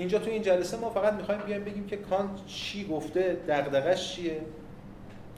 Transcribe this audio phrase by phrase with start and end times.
[0.00, 4.40] اینجا تو این جلسه ما فقط می‌خوایم بیایم بگیم که کانت چی گفته دغدغش چیه؟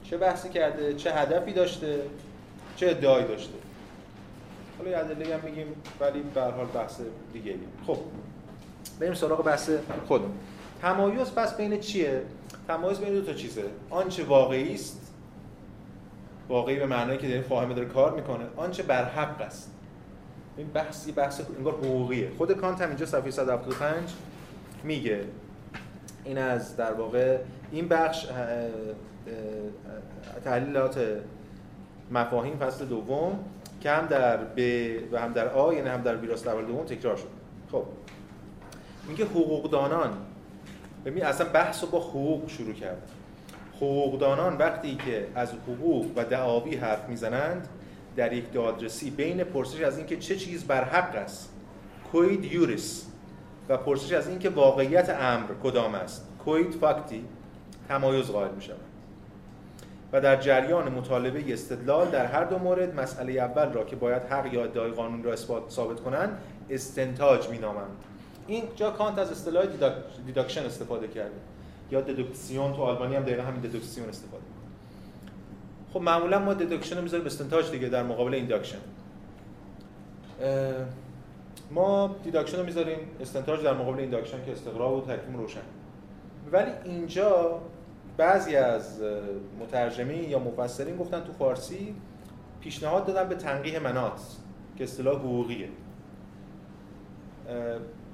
[0.03, 1.99] چه بحثی کرده؟ چه هدفی داشته؟
[2.75, 3.53] چه ادعایی داشته؟
[4.77, 5.67] حالا یه ادله هم میگیم
[5.99, 7.01] ولی به حال بحث
[7.33, 7.55] دیگه
[7.87, 7.97] خب
[8.99, 9.69] بریم سراغ بحث
[10.07, 10.31] خودمون.
[10.81, 12.21] تمایز پس بین چیه؟
[12.67, 13.63] تمایز بین دو تا چیزه.
[13.89, 15.13] آنچه واقعی است
[16.49, 19.71] واقعی به معنایی که داره فاهمه داره کار می‌کنه آنچه بر حق است.
[20.57, 22.31] این بحثی بحث انگار حقوقیه.
[22.37, 24.09] خود کانت هم اینجا صفحه 175
[24.83, 25.21] میگه.
[26.23, 27.37] این از در واقع
[27.71, 28.27] این بخش
[30.43, 30.99] تحلیلات
[32.11, 33.39] مفاهیم فصل دوم
[33.81, 34.59] که هم در ب
[35.11, 37.27] و هم در آ یعنی هم در ویراست اول دوم تکرار شد.
[37.71, 37.83] خب.
[39.07, 40.17] میگه حقوقدانان
[41.05, 43.11] ببین اصلا بحث رو با حقوق شروع کرد
[43.75, 47.67] حقوقدانان وقتی که از حقوق و دعاوی حرف می‌زنند
[48.15, 51.49] در یک دادرسی بین پرسش از اینکه چه چیز بر حق است.
[52.11, 53.05] quid juris
[53.69, 56.27] و پرسش از اینکه واقعیت امر کدام است.
[56.45, 57.25] quid facti
[57.87, 58.61] تمایز قائل می
[60.13, 64.53] و در جریان مطالبه استدلال در هر دو مورد مسئله اول را که باید حق
[64.53, 66.37] یا ادعای قانون را اثبات ثابت کنند
[66.69, 67.91] استنتاج مینامند.
[68.47, 69.65] این جا کانت از اصطلاح
[70.25, 71.35] deduction استفاده کرده.
[71.91, 74.43] یا Deduktion تو آلمانی هم دقیقا همین Deduktion استفاده
[75.93, 78.77] خب معمولا ما deduction رو می‌ذاریم استنتاج دیگه در مقابل induction
[81.73, 82.97] ما deduction رو می‌ذاریم.
[83.21, 85.61] استنتاج در مقابل induction که استقرا و ترکیم روشن.
[86.51, 87.59] ولی اینجا
[88.17, 89.01] بعضی از
[89.59, 91.95] مترجمین یا مفسرین گفتن تو فارسی
[92.61, 94.21] پیشنهاد دادن به تنقیح مناط
[94.77, 95.69] که اصطلاح حقوقیه.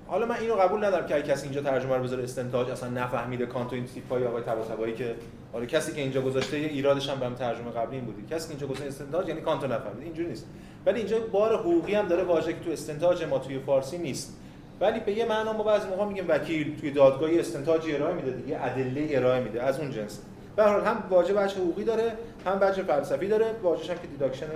[0.08, 3.76] حالا من اینو قبول ندارم که کسی اینجا ترجمه رو بذاره استنتاج اصلا نفهمیده کانتو
[3.76, 5.16] این تیپای آقای طباطبایی که
[5.54, 8.26] آره کسی که اینجا گذاشته ایرادش هم به ترجمه قبلی این بودی.
[8.36, 10.04] کسی که اینجا گذاشته استنتاج یعنی کانتو نفهمید.
[10.04, 10.48] اینجوری نیست.
[10.86, 14.36] ولی اینجا بار حقوقی هم داره واژه تو استنتاج ما توی فارسی نیست.
[14.82, 18.66] ولی به یه معنا ما بعضی موقع میگیم وکیل توی دادگاهی استنتاجی ارائه میده دیگه
[18.66, 20.22] ادله ارائه میده از اون جنس.
[20.56, 22.14] به هر حال هم واژه بچه حقوقی داره
[22.46, 24.50] هم بچه فلسفی داره واژه‌ش هم که دیداکشنه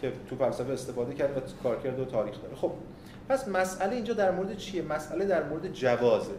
[0.00, 2.54] که تو فلسفه استفاده کرده و کارکرد و تاریخ داره.
[2.54, 2.72] خب
[3.28, 6.32] پس مسئله اینجا در مورد چیه؟ مسئله در مورد جوازه.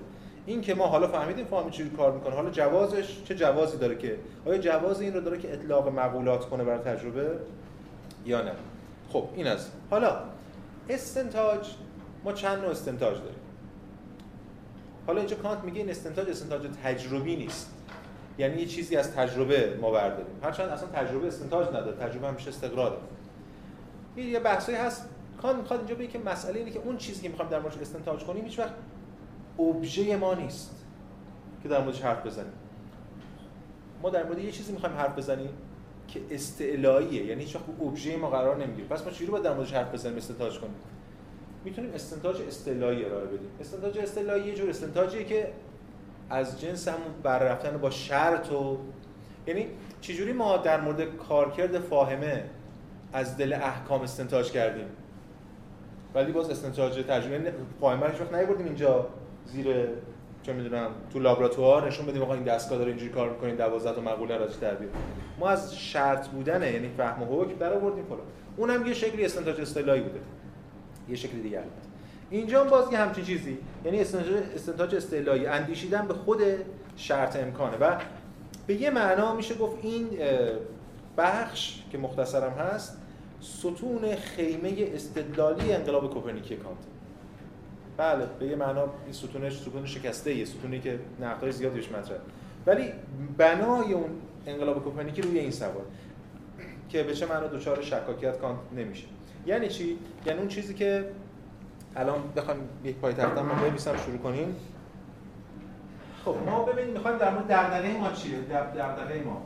[0.46, 2.36] این که ما حالا فهمیدیم فهمی چجوری کار می‌کنه.
[2.36, 4.16] حالا جوازش چه جوازی داره که؟
[4.46, 7.28] آیا جواز این رو داره که اطلاق مقولات کنه برای تجربه
[8.26, 8.52] یا نه؟
[9.14, 10.20] خب این از حالا
[10.90, 11.68] استنتاج
[12.24, 13.40] ما چند نوع استنتاج داریم؟
[15.08, 17.74] حالا اینجا کانت میگه این استنتاج استنتاج تجربی نیست.
[18.38, 20.36] یعنی یه چیزی از تجربه ما برداریم.
[20.44, 22.98] هرچند اصلا تجربه استنتاج نداره تجربه همیشه استقراره
[24.16, 25.10] این یه بحثی هست.
[25.42, 28.24] کانت می‌خواد اینجا بگه که مسئله اینه که اون چیزی که می‌خوایم در موردش استنتاج
[28.24, 28.74] کنیم هیچ وقت
[29.60, 30.86] ابژه ما نیست
[31.64, 32.54] که در موردش حرف بزنیم.
[34.02, 35.50] ما در مورد یه چیزی می‌خوایم حرف بزنیم.
[36.14, 37.26] که استعلاییه.
[37.26, 40.18] یعنی هیچ وقت ابژه ما قرار نمی‌گیره پس ما چجوری باید در موردش حرف بزنیم؟
[40.18, 40.76] استنتاج کنیم.
[41.66, 43.50] می‌تونیم استنتاج استعلایی ارائه بدیم.
[43.62, 45.54] استنتاج استعلایی یه جور استنتاجیه که
[46.30, 48.78] از جنس همون بررفتن با شرط و
[49.48, 49.68] یعنی
[50.02, 52.44] چجوری ما در مورد کارکرد فاهمه
[53.14, 54.88] از دل احکام استنتاج کردیم؟
[56.16, 57.50] ولی باز استنتاج ترجمه یعنی
[57.82, 59.08] فاهمه رو وقت نیبردیم اینجا
[59.46, 59.68] زیر
[60.44, 64.02] چه می‌دونم تو لابراتوار نشون بدیم آقا این دستگاه داره اینجوری کار می‌کنه 12 تا
[64.02, 64.78] مقوله راجع در
[65.40, 68.20] ما از شرط بودن یعنی فهم حکم در آوردیم فلان.
[68.58, 70.20] اونم یه شکلی استنتاج اصطلاحی بوده.
[71.10, 71.74] یه شکل دیگه البته.
[72.30, 73.58] اینجا باز یه همچین چیزی.
[73.86, 76.42] یعنی استنتاج استنتاج اصطلاحی اندیشیدن به خود
[76.96, 77.78] شرط امکانه.
[77.78, 77.98] و
[78.68, 80.10] به یه معنا میشه گفت این
[81.18, 82.98] بخش که مختصرم هست
[83.42, 86.78] ستون خیمه استدلالی انقلاب کوپرنیکی کانت.
[87.98, 92.18] بله به یه معنا این ستونش ستون شکسته یه ستونی که نقدای زیادی بهش مطرح
[92.66, 92.92] ولی
[93.38, 94.10] بنای اون
[94.48, 95.86] انقلاب کوپرنیکی روی این سوال
[96.90, 99.08] که به چه معنا دچار شکاکیت کانت نمیشه.
[99.46, 101.06] یعنی چی؟ یعنی اون چیزی که
[101.96, 104.56] الان بخوام یک پای تختم ما بنویسم شروع کنیم.
[106.26, 109.42] خب ما ببینیم می‌خوایم در مورد دغدغه ما چیه دغدغه ما.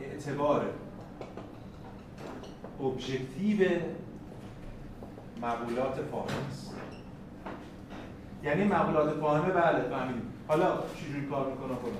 [0.00, 0.64] اعتبار
[2.80, 3.68] ابژکتیو
[5.42, 6.74] مقولات فاهمه است
[8.44, 10.32] یعنی مقولات فاهمه؟ بله فهمیدیم.
[10.48, 11.94] حالا چجوری کار می‌کنه فلان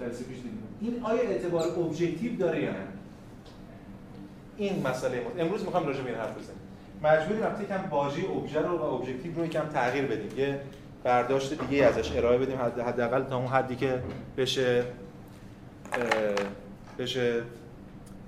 [0.00, 0.62] درس پیش دیدیم.
[0.80, 2.86] این آیا اعتبار ابژکتیو داره یا نه؟
[4.56, 6.58] این مسئله ما امروز می‌خوام راجع به این حرف بزنیم.
[7.02, 10.38] مجبوریم وقتی کم واژه ابژه رو و ابژکتیو رو یکم تغییر بدیم.
[10.38, 10.60] یه
[11.04, 14.02] برداشت دیگه ازش ارائه بدیم حداقل تا اون حدی که
[14.36, 14.84] بشه
[16.98, 17.42] بشه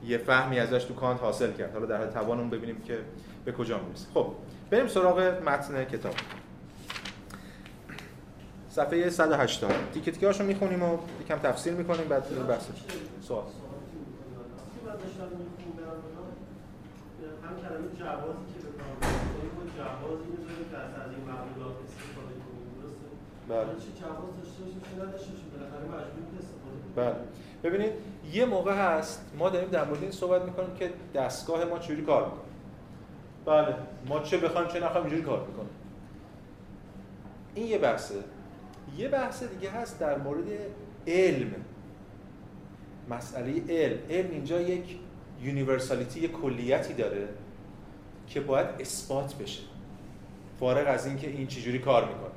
[0.06, 1.72] یه فهمی ازش تو کانت حاصل کرد.
[1.72, 2.98] حالا در توانمون ببینیم که
[3.44, 4.26] به کجا می‌رسه خب
[4.74, 6.14] بریم سراغ متن کتاب.
[8.70, 12.24] صفحه 180 تیکه تیکه هاشو می‌خونیم و یکم تفسیر می‌کنیم بعد
[13.20, 13.44] سوال
[21.10, 22.34] این معلومات استفاده
[23.48, 23.64] بله.
[26.96, 27.14] بله.
[27.62, 27.92] ببینید
[28.32, 32.24] یه موقع هست ما داریم در مورد این صحبت می‌کنیم که دستگاه ما چجوری کار
[32.24, 32.53] می‌کنه.
[33.46, 33.74] بله.
[34.08, 35.68] ما چه بخوایم چه نخوایم اینجوری کار می‌کنه
[37.54, 38.14] این یه بحثه.
[38.96, 40.44] یه بحث دیگه هست در مورد
[41.06, 41.54] علم.
[43.10, 43.98] مسئله علم.
[44.10, 44.98] علم اینجا یک
[45.42, 47.28] یونیورسالیتی یک کلیتی داره
[48.28, 49.62] که باید اثبات بشه.
[50.60, 52.30] فارغ از اینکه این چجوری کار می‌کنه.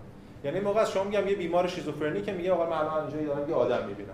[0.44, 3.50] یعنی موقع از شما میگم یه بیمار شیزوفرنی که میگه آقا من الان اینجا دارم
[3.50, 4.10] یه آدم می‌بینم.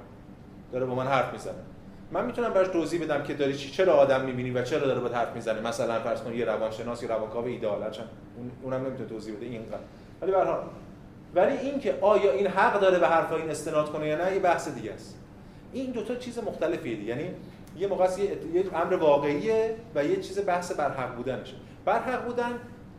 [0.71, 1.72] داره با من حرف می‌زنه.
[2.13, 5.35] من می‌تونم براش توضیح بدم که داری چرا آدم می‌بینی و چرا داره با حرف
[5.35, 8.05] می‌زنه؟ مثلا فرض کن یه روانشناس یا روانکاو ایدئال چون
[8.63, 9.77] اونم نمی‌تونه توضیح بده اینقدر.
[10.21, 10.37] ولی به
[11.35, 14.69] ولی اینکه آیا این حق داره به حرف این استناد کنه یا نه یه بحث
[14.69, 15.17] دیگه است.
[15.73, 17.29] این دو تا چیز مختلفیه یعنی
[17.77, 18.07] یه موقع
[18.53, 21.55] یه امر واقعیه و یه چیز بحث برحق بودنشه
[21.85, 22.51] برحق بودن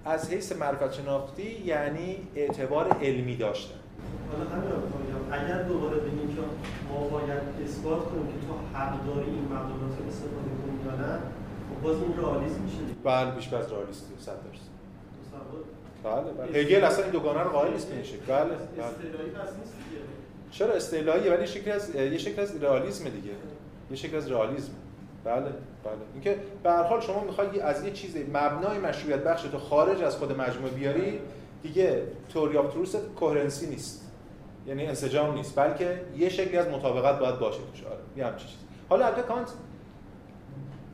[0.05, 3.75] از حیث معرفت شناختی یعنی اعتبار علمی داشتن.
[4.33, 4.73] حالا همین
[5.33, 6.24] اگر دوباره بگیم
[6.94, 11.19] ما باید اثبات کنیم که تو حق داری این مقولات رو استفاده کنی یا نه
[11.70, 14.75] خب باز این رئالیسم میشه بله بیش از رئالیستی 100 درصد.
[16.05, 16.61] بله بله.
[16.61, 18.17] هگل اصلا این دوگانه رو قائل نیست میشه.
[18.17, 20.02] بله بله استعلایی پس نیست دیگه.
[20.50, 23.31] چرا استعلایی ولی شکل از یه شکل از رئالیسم دیگه.
[23.91, 24.73] یه شکل از رئالیسم.
[25.25, 25.52] بله بله.
[26.14, 30.17] اینکه به هر حال شما می‌خوای از یه چیز مبنای مشروعیت بخش تو خارج از
[30.17, 31.20] خود مجموعه بیاری
[31.62, 34.04] دیگه توری آف تروس کوهرنسی نیست.
[34.67, 37.85] یعنی انسجام نیست بلکه یه شکلی از مطابقت باید باشه توش.
[37.85, 38.59] آره یه همچین چیز
[38.89, 39.49] حالا البته کانت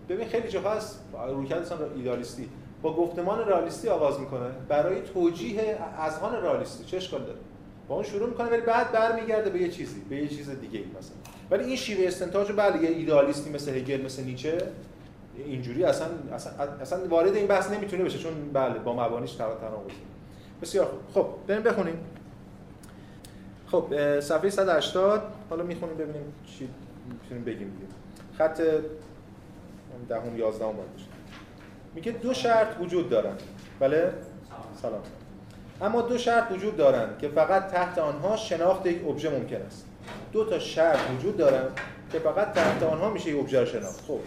[0.08, 2.48] ببین خیلی جاها هست رویکرد ایدالیستی.
[2.82, 4.50] با گفتمان رئالیستی آغاز می‌کنه.
[4.68, 7.38] برای توجیه اذهان رئالیستی چه اشکال داره؟
[7.88, 10.84] با اون شروع می‌کنه ولی بعد برمیگرده به یه چیزی به یه چیز دیگه ای
[10.98, 11.16] مثلا.
[11.50, 14.58] ولی این شیوه استنتاج بله یه ایدئالیستی مثل هگل مثل نیچه
[15.46, 19.92] اینجوری اصلا اصلا اصلا وارد این بحث نمی‌تونه بشه چون بله با مبانیش تناقض.
[20.62, 21.98] بسیار خب بریم بخونیم.
[23.70, 26.68] خب صفحه 180 حالا می‌خونیم ببینیم چی
[27.08, 27.92] می‌تونیم بگیم دیگه.
[28.38, 28.62] خط
[30.08, 31.06] دهم 11 باید باشه.
[31.94, 33.34] میگه دو شرط وجود دارن.
[33.80, 34.12] بله؟
[34.82, 35.00] سلام.
[35.82, 39.86] اما دو شرط وجود دارند که فقط تحت آنها شناخت یک ابژه ممکن است.
[40.32, 41.80] دو تا شرط وجود دارند
[42.12, 44.00] که فقط تحت آنها میشه یک ابژه شناخت.
[44.00, 44.20] خب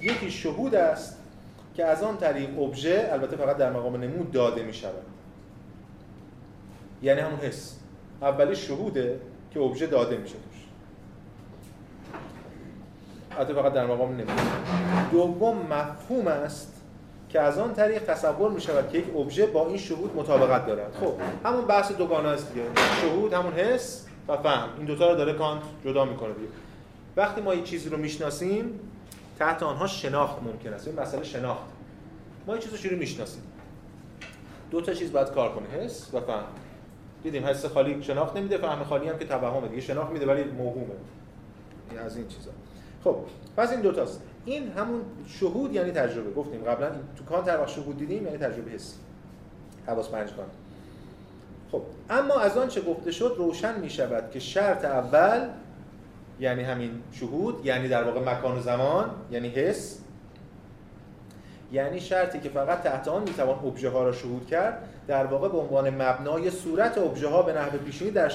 [0.00, 1.18] یکی شهود است
[1.74, 5.02] که از آن طریق ابژه البته فقط در مقام نمود داده می شود
[7.02, 7.81] یعنی همون حس.
[8.22, 9.20] اولی شهوده
[9.50, 10.62] که ابژه داده میشه توش.
[13.38, 14.40] البته فقط در مقام نمود
[15.12, 16.82] دوم مفهوم است
[17.28, 20.92] که از آن طریق تصور می شود که یک ابژه با این شهود مطابقت دارد.
[21.00, 21.12] خب
[21.44, 22.66] همون بحث دوگانه است دیگه.
[23.00, 24.68] شهود همون حس و فهم.
[24.76, 26.48] این دوتا رو داره کانت جدا می‌کنه دیگه.
[27.16, 28.80] وقتی ما یه چیزی رو می‌شناسیم
[29.38, 30.88] تحت آنها شناخت ممکن است.
[30.88, 31.64] این مسئله شناخت.
[32.46, 33.42] ما یه چیز رو شروع می‌شناسیم.
[34.70, 35.68] دو تا چیز باید کار کنه.
[35.68, 36.44] حس و فهم.
[37.22, 40.94] دیدیم حس خالی شناخت نمیده فهم خالی هم که توهمه دیگه شناخت میده ولی موهومه.
[42.04, 42.50] از این چیزا.
[43.04, 43.16] خب
[43.56, 46.32] پس این دو تاست این همون شهود یعنی تجربه.
[46.32, 48.96] گفتیم قبلا تو کانت هر شهود دیدیم یعنی تجربه حسی
[49.86, 50.46] حواس پنج کان.
[51.72, 55.48] خب اما از آنچه گفته شد روشن می شود که شرط اول
[56.40, 59.98] یعنی همین شهود یعنی در واقع مکان و زمان یعنی حس
[61.72, 65.58] یعنی شرطی که فقط تحت آن می‌توان ابژه ها را شهود کرد در واقع به
[65.58, 68.32] عنوان مبنای صورت ابژه ها به نحو پیشینی در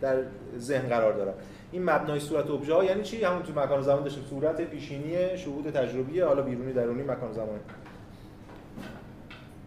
[0.00, 0.16] در
[0.58, 1.34] ذهن قرار دارد
[1.72, 4.24] این مبنای صورت ابژه ها یعنی چی؟ همون تو مکان زمان داشتیم.
[4.30, 7.60] صورت پیشینی شهود تجربی حالا بیرونی درونی مکان زمان.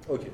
[0.07, 0.27] اوکی.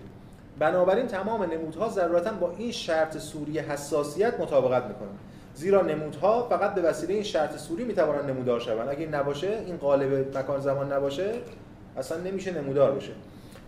[0.60, 5.10] بنابراین تمام نمودها ضرورتا با این شرط سوری حساسیت مطابقت می‌کنن.
[5.56, 8.90] زیرا نمودها فقط به وسیله این شرط سوری می‌توانند نمودار شوند.
[8.90, 11.34] اگه این نباشه این قالب مکان زمان نباشه
[11.98, 13.12] اصلا نمیشه نمودار بشه.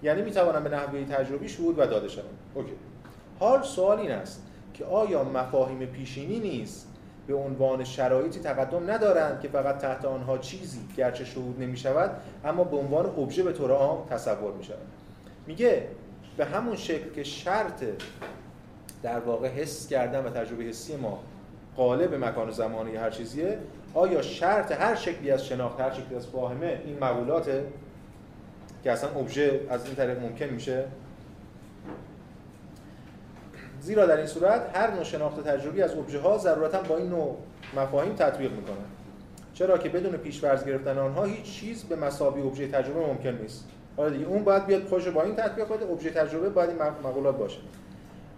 [0.03, 2.71] یعنی می‌توانند به نحوه تجربی شهود و داده شوند اوکی.
[3.39, 4.43] حال سوال این است
[4.73, 6.87] که آیا مفاهیم پیشینی نیست
[7.27, 12.11] به عنوان شرایطی تقدم ندارند که فقط تحت آنها چیزی گرچه شهود نمی شود
[12.45, 14.87] اما به عنوان ابژه به طور عام تصور می شود
[15.47, 15.87] میگه
[16.37, 17.83] به همون شکل که شرط
[19.03, 21.19] در واقع حس کردن و تجربه حسی ما
[21.75, 23.57] قالب مکان و زمانی هر چیزیه
[23.93, 27.65] آیا شرط هر شکلی از شناخت هر شکلی از فاهمه این مقولاته
[28.83, 30.83] که اصلا ابژه از این طریق ممکن میشه.
[33.81, 37.37] زیرا در این صورت هر نوع شناخت تجربی از ابژه ها ضرورتا با این نوع
[37.75, 38.75] مفاهیم تطبیق می‌کنن
[39.53, 43.67] چرا که بدون پیش‌فرض گرفتن آنها هیچ چیز به مسابقه ابژه تجربه ممکن نیست.
[43.97, 47.37] حالا دیگه اون باید بیاد خودش با این تطبیق کنه ابژه تجربه باید این مقولات
[47.37, 47.59] باشه.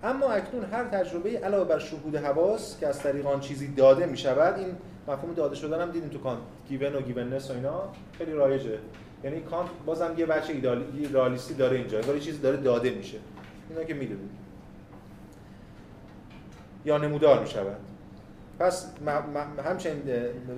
[0.03, 4.17] اما اکنون هر تجربه علاوه بر شهود حواس که از طریق آن چیزی داده می
[4.17, 4.75] شود این
[5.07, 7.81] مفهوم داده شدن هم دیدیم تو کانت گیون و گیوننس و اینا
[8.17, 8.77] خیلی رایجه.
[9.23, 10.53] یعنی کانت بازم یه بچه
[10.93, 13.17] ایدالیستی داره اینجا ولی چیزی داره داده میشه.
[13.69, 14.29] اینا که می‌دونید
[16.85, 17.77] یا نمودار می شود
[18.59, 18.87] پس
[19.65, 20.01] همچنین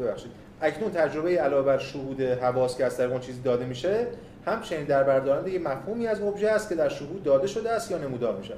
[0.02, 0.32] ببخشید.
[0.62, 4.08] اکنون تجربه علاوه بر شهود حواس که از طریق اون چیزی داده میشه
[4.46, 7.98] همچنین در بردارنده یه مفهومی از ابژه است که در شهود داده شده است یا
[7.98, 8.54] نمودار میشه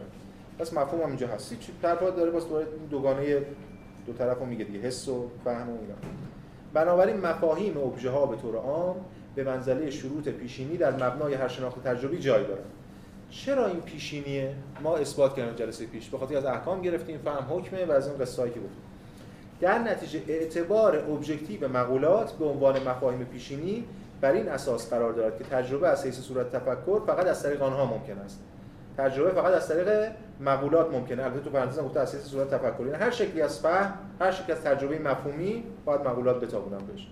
[0.59, 1.59] پس مفهوم هم اینجا هست.
[1.59, 2.43] چی داره باز
[2.89, 3.41] دوگانه
[4.07, 5.95] دو طرفو میگه دیگه حس و فهم و اینا.
[6.73, 8.95] بنابراین مفاهیم ابژه ها به طور عام
[9.37, 12.65] به منزله شروط پیشینی در مبنای هر شناخت تجربی جای دارند
[13.29, 16.09] چرا این پیشینیه؟ ما اثبات کردیم جلسه پیش.
[16.09, 18.81] به خاطر از احکام گرفتیم فهم حکمه و از اون قصه‌ای که گفتیم.
[19.61, 23.85] در نتیجه اعتبار objective مقولات به عنوان مفاهیم پیشینی
[24.21, 27.85] بر این اساس قرار دارد که تجربه از حیث صورت تفکر فقط از طریق آنها
[27.85, 28.39] ممکن است.
[28.97, 33.11] تجربه فقط از طریق مقولات ممکنه البته تو پرانتز گفته از حیث صورت تفکری هر
[33.11, 37.07] شکلی از فهم هر شکلی از تجربه مفهومی باید مقولات بتابونن بهش.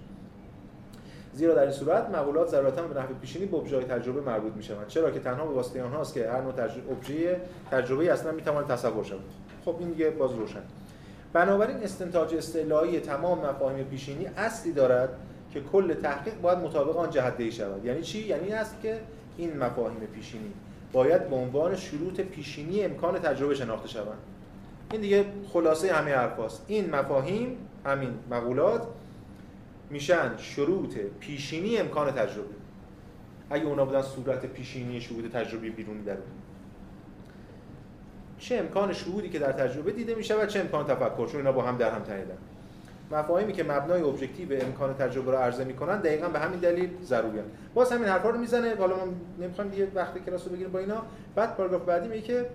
[1.36, 5.12] زیرا در این صورت مقولات ضرورتا به نحو پیشینی به ابژه تجربه مربوط می‌شوند چرا
[5.12, 9.20] که تنها به واسطه آنهاست که هر نوع تجربه ابژه تجربه اصلا می‌تواند تصور شود.
[9.65, 10.62] خب این دیگه باز روشن.
[11.34, 15.10] بنابراین استنتاج استعلایی تمام مفاهیم پیشینی اصلی دارد
[15.54, 17.86] که کل تحقیق باید مطابق آن جهت شود.
[17.86, 19.00] یعنی چی؟ یعنی است که
[19.38, 20.51] این مفاهیم پیشینی
[20.94, 24.18] باید به عنوان شروط پیشینی امکان تجربه شناخته شوند.
[24.92, 26.65] این دیگه خلاصه همه حرفاست.
[26.68, 28.82] این مفاهیم همین مقولات
[29.89, 32.56] میشن شروط پیشینی امکان تجربه.
[33.50, 36.18] اگه اونا بودن صورت پیشینی شهود تجربی بیرونی در
[38.39, 41.62] چه امکان شهودی که در تجربه دیده میشه و چه امکان تفکر چون اینا با
[41.62, 42.38] هم در هم تنیدن.
[43.12, 47.44] مفاهیمی که مبنای ابجکتیو امکان تجربه رو عرضه می‌کنن دقیقا به همین دلیل ضروریه.
[47.74, 48.75] باز همین حرفا رو می‌زنه.
[48.75, 49.04] حالا ما
[49.39, 51.01] نمی‌خوایم دیگه وقت کلاس رو بگیریم با اینا.
[51.36, 52.46] بعد پاراگراف بعدی میگه که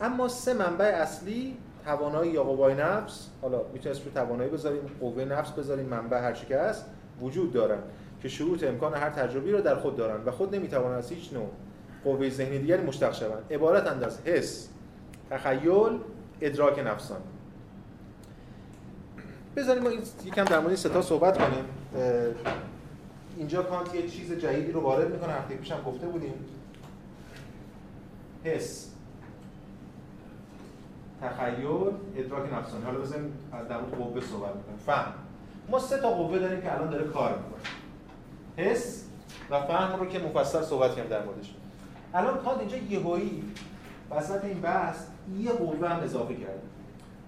[0.00, 1.56] اما سه منبع اصلی
[1.88, 6.46] توانایی یا قوای نفس حالا می‌تونیم اسم توانایی بذاریم قوه نفس بذاریم منبع هر چی
[6.46, 6.84] که هست
[7.20, 7.78] وجود دارن
[8.22, 11.48] که شروط امکان هر تجربی رو در خود دارن و خود نمی‌توانند از هیچ نوع
[12.04, 13.42] قوه ذهنی دیگری مشتق شوند.
[13.50, 14.68] عبارتند از حس
[15.30, 15.98] تخیل
[16.40, 17.24] ادراک نفسانی
[19.56, 19.90] بذاریم ما
[20.24, 21.64] یکم در مورد ستا صحبت کنیم.
[23.36, 26.34] اینجا کانت یه چیز جدیدی رو وارد می‌کنه هفته پیشم گفته بودیم.
[28.44, 28.90] حس.
[31.22, 32.84] تخیل ادراک نفسانی.
[32.84, 34.78] حالا بزنیم از در مورد قوه صحبت می‌کنیم.
[34.86, 35.12] فهم.
[35.70, 37.62] ما سه تا قوه داریم که الان داره کار می‌کنه.
[38.56, 39.04] حس
[39.50, 41.54] و فهم رو که مفصل صحبت کردیم در موردش.
[42.14, 43.42] الان کانت اینجا یهویی
[44.10, 44.96] وسط این بحث
[45.38, 46.62] یه قوه هم اضافه کرده.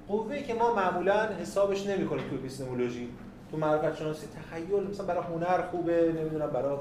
[0.09, 3.09] قوه‌ای که ما معمولا حسابش نمی‌کنیم تو اپیستمولوژی
[3.51, 4.27] تو معرفت شناسی.
[4.27, 6.77] تخیل مثلا برای هنر خوبه نمی‌دونم برای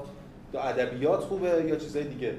[0.54, 2.34] ادبیات خوبه یا چیزای دیگه.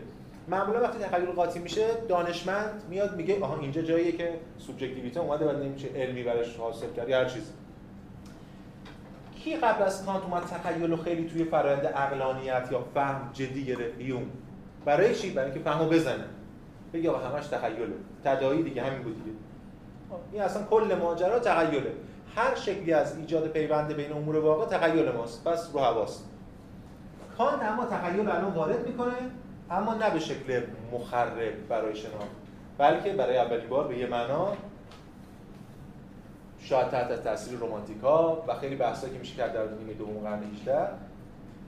[0.52, 5.64] معمولا وقتی تخیل قاطی میشه دانشمند میاد میگه آها اینجا جاییه که سوبژکتیویته اومده و
[5.64, 7.54] نمیشه علمی برش حاصل کرد یا هر چیز
[9.36, 14.24] کی قبل از کانت اومد تخیل خیلی توی فرآیند عقلانیت یا فهم جدی گرفت؟ هیوم
[14.86, 16.24] برای چی؟ برای اینکه فهمو بزنه.
[16.94, 17.94] بگه آقا همش تخیله.
[18.24, 19.38] تداعی دیگه همین بود دیگه.
[20.32, 21.92] این اصلا کل ماجرا تخیله.
[22.36, 25.44] هر شکلی از ایجاد پیوند بین امور واقع تخیل ماست.
[25.44, 26.30] پس رو حواست.
[27.38, 29.14] کانت اما تخیل الان وارد می‌کنه.
[29.72, 30.62] اما نه به شکل
[30.92, 32.28] مخرب برای شناخت
[32.78, 34.54] بلکه برای اولین بار به یه معنا
[36.60, 40.88] شاید تحت تاثیر رومانتیکا و خیلی بحثایی که میشه کرد در نیمه دوم قرن 18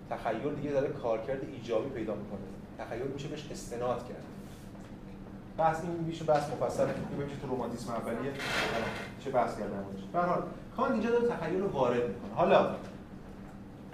[0.09, 2.39] تخیل دیگه داره کارکرد ایجابی پیدا می‌کنه.
[2.79, 4.23] تخیل میشه بهش استناد کرد.
[5.57, 6.85] بحث این میشه بحث مفصل.
[6.85, 8.31] ببینیم چه تو رومانتیسم اولیه
[9.23, 10.43] چه بحث کردن موردش به هر حال
[10.77, 12.33] کان اینجا داره تخیل رو وارد می‌کنه.
[12.35, 12.75] حالا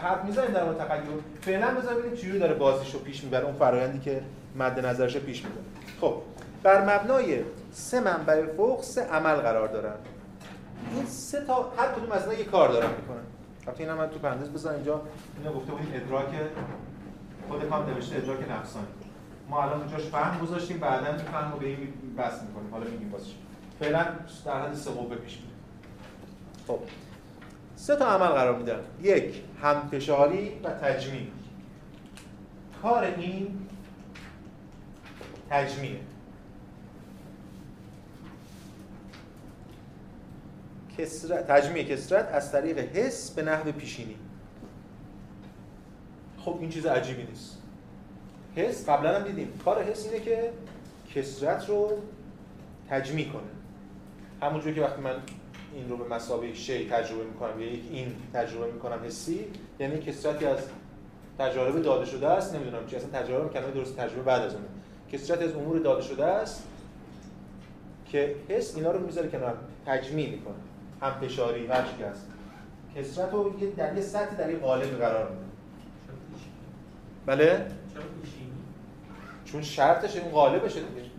[0.02, 1.02] حرف می‌زنیم در مورد تخیل
[1.42, 4.22] فعلا بذار ببینیم چجوری داره بازیش رو پیش می‌بره اون فرآیندی که
[4.56, 5.64] مد نظرش پیش می‌بره
[6.02, 6.14] خب
[6.64, 9.96] بر مبنای سه منبع فوق سه عمل قرار دارن.
[10.96, 13.24] این سه تا هر کدوم از اینا یه کار دارن می‌کنن.
[13.68, 15.02] البته اینا من تو پرانتز بذارم اینجا.
[15.38, 16.26] اینا گفته بودیم ادراک
[17.48, 18.86] خود کام نوشته ادراک نفسانی.
[19.50, 22.72] ما الان اونجاش فهم گذاشتیم بعدا این فهم رو به این بس می‌کنیم.
[22.72, 23.26] حالا میگیم واسه
[23.80, 24.06] فعلا
[24.46, 25.54] در حد سه قوه پیش میره
[26.68, 26.80] خب.
[27.80, 28.80] سه تا عمل قرار میدن.
[29.02, 31.28] یک همفشاری و تجمیع
[32.82, 33.68] کار این
[35.50, 36.00] تجمیعه
[40.98, 44.16] کسرت تجمیع کسرت از طریق حس به نحو پیشینی.
[46.38, 47.58] خب این چیز عجیبی نیست.
[48.56, 49.54] حس قبلا هم دیدیم.
[49.66, 50.52] کار حس اینه که
[51.16, 52.02] کسرت رو
[52.90, 53.42] تجمیع کنه.
[54.42, 55.16] همونجور که وقتی من
[55.74, 59.46] این رو به مسابقه شی تجربه می‌کنم یا یک این تجربه می‌کنم حسی
[59.80, 60.58] یعنی کسرتی از
[61.40, 64.66] تجربه داده شده است نمی‌دونم چی اصلا تجربه کلمه درست تجربه بعد از اونه.
[65.12, 66.64] کسرت از امور داده شده است
[68.06, 70.56] که حس اینا رو می‌ذاره کنار تجمیع می‌کنه.
[71.02, 72.28] هم فشاری هر هست
[72.96, 75.44] کسرت رو در یه سطحی در این قالب قرار میده.
[77.26, 77.66] بله؟
[79.46, 81.10] چون شرطش این قالبشه دیگه.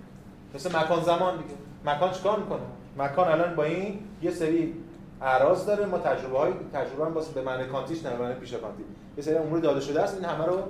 [0.55, 1.55] مثل مکان زمان دیگه.
[1.85, 2.61] مکان چیکار می‌کنه؟
[2.99, 4.75] مکان الان با این یه سری
[5.23, 8.85] اعراض داره ما تجربه های تجربه هم به معنی کانتیش نه معنی پیش کانتی
[9.17, 10.63] یه سری امور داده شده است این همه رو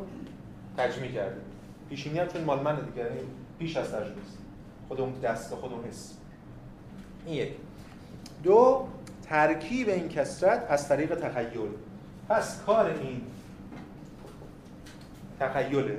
[0.77, 1.41] تجمیع کرده.
[1.89, 3.21] پیشینی هم چون مال من دیگه یعنی
[3.59, 4.39] پیش از تجربه است.
[4.89, 6.15] خود اون دست خود اون حس.
[7.27, 7.53] این یک.
[8.43, 8.89] دو
[9.23, 11.69] ترکیب این کسرت از طریق تخیل.
[12.29, 13.23] پس کار این
[15.41, 15.97] تخیل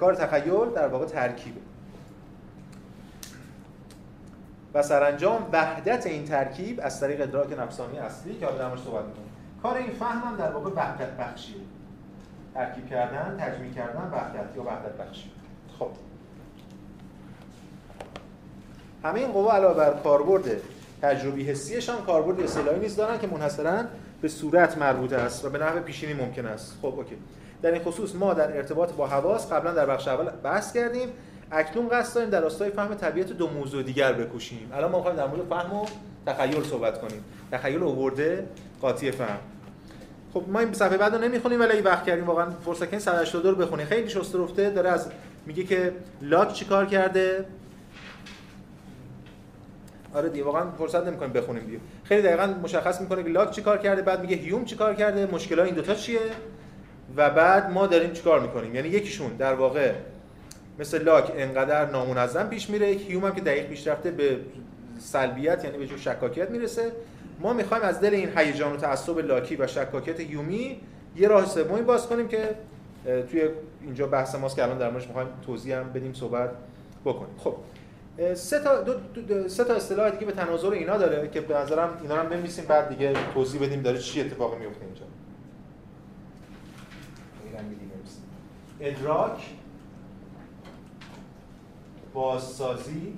[0.00, 1.60] کار تخیل در واقع ترکیبه.
[4.74, 9.28] و سرانجام وحدت این ترکیب از طریق ادراک نفسانی اصلی که حالا صحبت می‌کنیم.
[9.62, 11.56] کار این فهم هم در واقع وحدت بخشیه.
[12.54, 15.30] ترکیب کردن تجمیع کردن وحدت یا وحدت بخشی.
[15.78, 15.88] خب.
[19.04, 20.44] همه این قوا علاوه بر کاربرد
[21.02, 23.82] تجربی حسیشان کاربرد اصطلاحی نیز دارن که منحصرا
[24.22, 26.78] به صورت مربوط است و به نحو پیشینی ممکن است.
[26.82, 27.16] خب اوکی.
[27.62, 31.08] در این خصوص ما در ارتباط با حواس قبلا در بخش اول بحث کردیم.
[31.54, 34.70] اکنون قصد داریم در راستای فهم طبیعت دو موضوع دیگر بکوشیم.
[34.74, 35.86] الان ما می‌خوایم در مورد فهم و
[36.26, 37.24] تخیل صحبت کنیم.
[37.52, 38.46] تخیل اوورده
[38.80, 39.38] قاطی فهم.
[40.34, 43.56] خب ما این صفحه بعد رو نمی‌خونیم ولی وقت کردیم واقعا فرصت کنین 182 رو
[43.56, 43.86] بخونیم.
[43.86, 45.08] خیلی شسته رفته داره از
[45.46, 45.92] میگه که
[46.22, 47.44] لاک چیکار کرده؟
[50.14, 51.78] آره دیگه واقعا فرصت نمی‌کنیم بخونیم دیگه.
[52.04, 55.74] خیلی دقیقا مشخص می‌کنه که لاک چیکار کرده بعد میگه هیوم چیکار کرده مشکل این
[55.74, 56.20] دوتا چیه؟
[57.16, 59.92] و بعد ما داریم چیکار می‌کنیم؟ یعنی یکیشون در واقع
[60.78, 64.38] مثل لاک انقدر نامنظم پیش میره هیوم هم که دقیق پیش رفته به
[64.98, 66.92] سلبیت یعنی به جور شکاکیت می‌رسه.
[67.40, 70.80] ما می‌خوایم از دل این هیجان و تعصب لاکی و شکاکیت هیومی
[71.16, 72.54] یه راه سومی باز کنیم که
[73.30, 73.48] توی
[73.82, 76.50] اینجا بحث ماست که الان در موردش می‌خوایم توضیح هم بدیم صحبت
[77.04, 77.34] بکنیم.
[77.38, 77.54] خب
[78.34, 82.22] سه تا دو, سه تا اصطلاح دیگه به تناظر اینا داره که به نظرم اینا
[82.22, 85.04] رو بنویسیم بعد دیگه توضیح بدیم داره چی اتفاقی میفته اینجا.
[88.80, 89.38] ادراک
[92.14, 93.16] بازسازی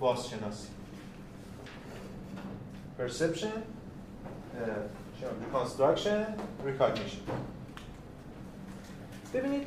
[0.00, 0.68] بازشناسی.
[2.98, 3.54] Perception
[5.42, 6.24] reconstruction
[6.66, 7.22] recognition.
[9.34, 9.66] ببینید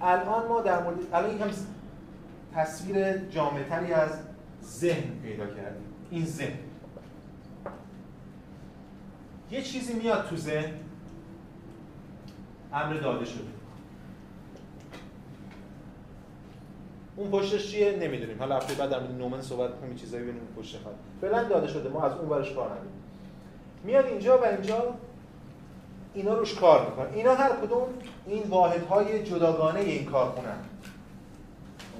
[0.00, 1.50] الان ما در مورد الان یکم
[2.54, 4.10] تصویر جامعتری از
[4.62, 5.86] ذهن پیدا کردیم.
[6.10, 6.58] این ذهن.
[9.50, 10.72] یه چیزی میاد تو ذهن
[12.72, 13.63] امر داده شده.
[17.16, 18.38] اون پشتش چیه نمی‌دونیم.
[18.38, 21.20] حالا هفته بعد در نومن صحبت کنیم چیزایی ببینیم پشت خط.
[21.20, 22.92] فعلا داده شده ما از اون ورش کار نداریم.
[23.84, 24.94] میاد اینجا و اینجا
[26.14, 27.86] اینا روش کار می‌کنن اینا هر کدوم
[28.26, 30.48] این واحدهای جداگانه این کارخونه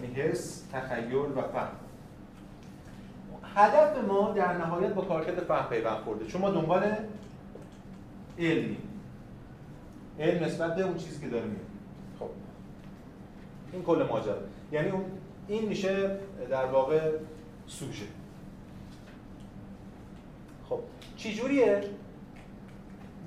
[0.02, 1.68] یعنی حس تخیل و فهم.
[3.54, 6.26] هدف ما در نهایت با کارکرد فهم پیوند خورده.
[6.26, 6.94] چون ما دنبال
[8.38, 8.76] علمی.
[10.18, 11.64] علم نسبت به اون چیزی که داره میاد
[12.18, 12.28] خب.
[13.72, 14.34] این کل ماجرا.
[14.72, 14.92] یعنی
[15.48, 16.18] این میشه
[16.50, 17.10] در واقع
[17.66, 18.06] سوژه.
[20.68, 20.80] خب
[21.16, 21.82] چی جوریه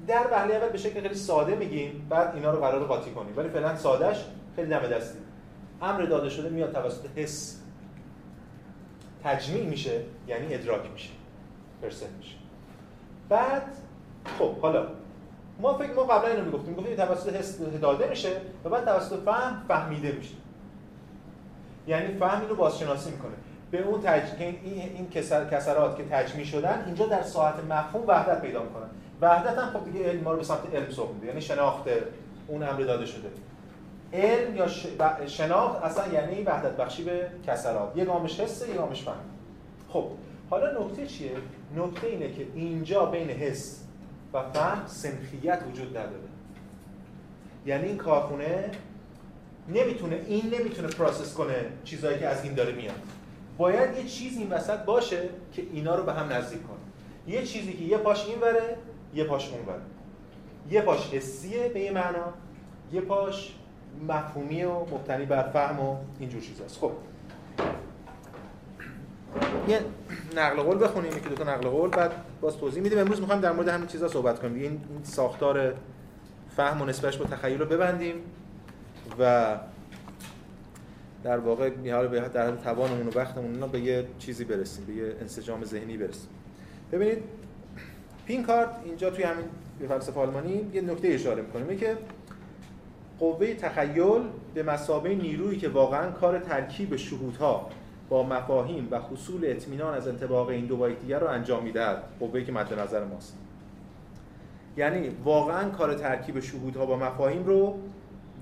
[0.08, 3.38] در وهله اول به شکل خیلی ساده میگیم بعد اینا رو قرار قاطی کنیم.
[3.38, 5.20] ولی فعلا سادهش خیلی دم دستی.
[5.82, 7.62] امر داده شده میاد توسط حس.
[9.24, 11.10] تجمیع میشه یعنی ادراک میشه.
[11.82, 12.36] پرسن میشه.
[13.30, 13.64] بعد
[14.40, 14.88] خب حالا
[15.60, 16.76] ما فکر ما قبلا اینو می‌گفتیم.
[16.76, 20.36] گفتیم توسط حس داده میشه و بعد توسط فهم فهمیده میشه.
[21.88, 23.32] یعنی فهم اینو بازشناسی می‌کنه.
[23.72, 24.24] به اون تج...
[24.40, 25.10] این این
[25.52, 28.88] کسرات که تجمیع شدن اینجا در ساعت مفهوم وحدت پیدا می‌کنن.
[29.22, 31.28] وحدت هم خب دیگه علم ما رو به سمت علم سوق میده.
[31.28, 31.90] یعنی شناخت
[32.48, 33.30] اون امر داده شده.
[34.14, 34.68] علم یا
[35.28, 37.98] شناخت اصلا یعنی وحدت بخشی به کسرات.
[37.98, 39.16] یه گامش حسه یه گامش فهم
[39.90, 40.06] خب
[40.50, 41.32] حالا نکته چیه؟
[41.76, 43.84] نکته اینه که اینجا بین حس
[44.34, 46.28] و فهم سنخیت وجود نداره.
[47.66, 48.72] یعنی این کارخونه
[49.70, 53.02] نمی‌تونه این نمی‌تونه process کنه چیزایی که از این داره میاد.
[53.58, 56.78] باید یه چیز این وسط باشه که اینا رو به هم نزدیک کنه.
[57.36, 58.78] یه چیزی که یه پاش این وره
[59.14, 59.82] یه پاش اون وره.
[60.70, 62.34] یه پاش حسیه به یه معنا
[62.92, 63.56] یه پاش
[64.08, 66.80] مفهومی و مبتنی بر فهم و اینجور چیزاست.
[66.80, 66.92] خب.
[69.68, 69.80] یه
[70.36, 73.00] نقل قول بخونیم یکی دو تا نقل قول بعد باز توضیح میدیم.
[73.00, 74.56] امروز می‌خوایم در مورد همین چیزا صحبت کنیم.
[74.56, 75.74] این ساختار
[76.56, 78.16] فهم و نسبتش با تخیل رو ببندیم.
[79.20, 79.56] و
[81.24, 85.64] در واقع حالا به در توانمون و وقتمون به یه چیزی برسیم به یه انسجام
[85.64, 86.30] ذهنی برسیم.
[86.92, 87.24] ببینید
[88.26, 89.46] پینکارت اینجا توی همین
[89.90, 91.76] فلسفه آلمانی یه نکته اشاره می‌کنه.
[91.76, 91.98] که
[93.20, 94.22] قوه تخیل
[94.54, 97.70] به مسابه نیرویی که واقعا کار ترکیب شهودها
[98.10, 102.04] با مفاهیم و حصول اطمینان از انطباق این دو با یکدیگر رو انجام می‌دهد.
[102.20, 103.38] قوه‌ای که مد نظر ماست.
[104.78, 107.80] یعنی واقعا کار ترکیب شهودها با مفاهیم رو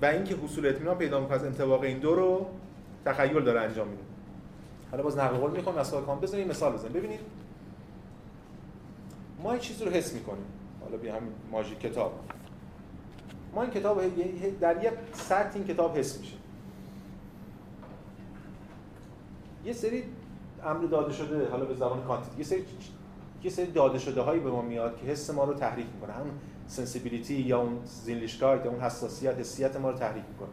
[0.02, 2.46] و اینکه حصول اطمینان پیدا می‌کنه از انطباق این دو رو
[3.04, 4.02] تخیل داره انجام میده.
[4.90, 6.92] حالا باز نقل قول می‌خوام مثال کام بزنیم مثال بزنیم.
[6.92, 7.20] ببینید
[9.42, 10.44] ما این چیز رو حس می‌کنیم.
[10.84, 12.20] حالا بیا همین ماژی کتاب.
[13.54, 14.02] ما این کتاب
[14.60, 16.34] در یک سطح این کتاب حس میشه.
[19.64, 20.04] یه سری
[20.64, 22.64] امر داده شده حالا به زبان کانتیتی یه سری
[23.42, 26.12] یه سری داده شده هایی به ما میاد که حس ما رو تحریک می‌کنه.
[26.12, 26.30] همون
[26.68, 30.48] سنسیبیلیتی یا اون زینلیشکایت یا اون حساسیت حسیت ما رو تحریک می‌کنه.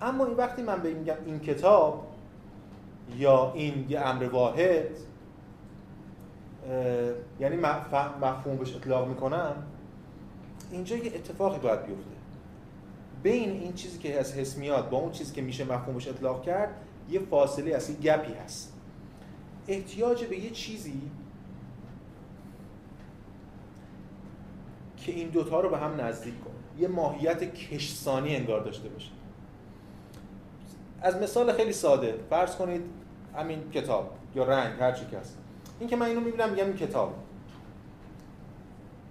[0.00, 2.06] اما این وقتی من به میگم این کتاب
[3.16, 4.88] یا این یه امر واحد
[7.40, 9.54] یعنی مفهوم بهش اطلاق می‌کنم
[10.70, 12.10] اینجا یه اتفاقی باید بیفته.
[13.22, 16.74] بین این چیزی که از حس میاد با اون چیزی که میشه مفهومش اطلاق کرد
[17.10, 18.72] یه فاصله هست یه گپی هست.
[19.68, 21.00] احتیاج به یه چیزی
[25.04, 29.10] که این دوتا رو به هم نزدیک کنه یه ماهیت کشسانی انگار داشته باشه.
[31.02, 32.14] از مثال خیلی ساده.
[32.30, 32.82] فرض کنید
[33.36, 35.38] همین کتاب یا رنگ هر چی که هست.
[35.80, 37.14] این که من اینو می‌بینم میگم این کتاب.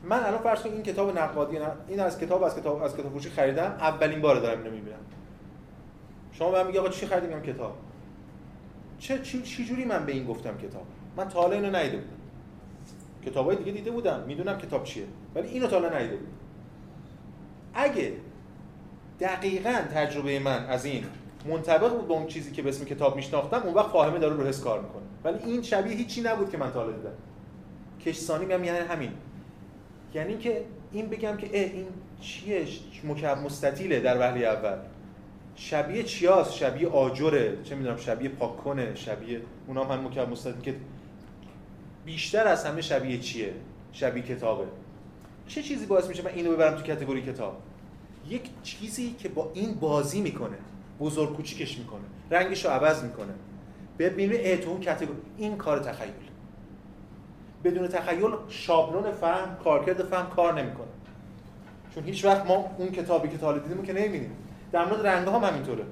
[0.04, 3.30] من الان فرض کنید این کتاب نقادی این از کتاب از کتاب از کتاب فروشی
[3.30, 3.78] خریدم.
[3.80, 4.98] اولین بار دارم اینو می‌بینم.
[6.32, 7.78] شما به من میگی آقا چی خریدیم کتاب.
[9.00, 10.86] چه چی جوری من به این گفتم کتاب؟
[11.18, 12.23] من تا حالا اینو ندیده بودم.
[13.26, 14.24] کتابای دیگه دیده بودم.
[14.28, 15.06] می‌دونم کتاب چیه.
[15.36, 16.32] ولی اینو تا حالا ندیده بودم.
[17.74, 18.14] اگه
[19.20, 21.04] دقیقا تجربه من از این
[21.50, 24.44] منطبق بود با اون چیزی که به اسم کتاب میشناختم اون وقت فاهمه داره رو
[24.44, 25.04] حس کار می‌کنه.
[25.24, 27.12] ولی این شبیه هیچی نبود که من تا حالا دیدم.
[28.06, 29.12] کشسانی میگم یعنی همین.
[30.14, 31.86] یعنی که این بگم که این
[32.22, 32.66] چیه؟
[33.04, 34.78] مکعب مستطیله در وهله اول.
[35.56, 37.58] شبیه چیاست؟ شبیه آجره.
[37.64, 40.76] چه می‌دونم شبیه پاککنه شبیه اونا هم مکعب مستطیل که
[42.06, 43.54] بیشتر از همه شبیه چیه؟
[43.92, 44.66] شبیه کتابه.
[45.48, 47.58] چه چیزی باعث میشه من اینو ببرم تو کتگوری کتاب؟
[48.30, 50.58] یک چیزی که با این بازی می‌کنه
[51.00, 53.34] بزرگ کوچیکش می‌کنه رنگش رو عوض می‌کنه.
[54.00, 56.14] ببینید اه تو اون کتگوری این کار تخیل.
[57.64, 60.88] بدون تخیل شابلون فهم کارکرد فهم کار نمی‌کنه.
[61.96, 64.32] چون هیچ وقت ما اون کتابی که تا دیدیم که نمی‌بینیم.
[64.72, 65.84] در مورد رنگ هم همینطوره.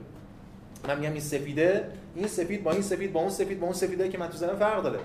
[0.87, 4.09] من میگم این سفیده این سفید با این سفید با اون سفید با اون سفیده
[4.09, 4.99] که من تو زنم فرق داره.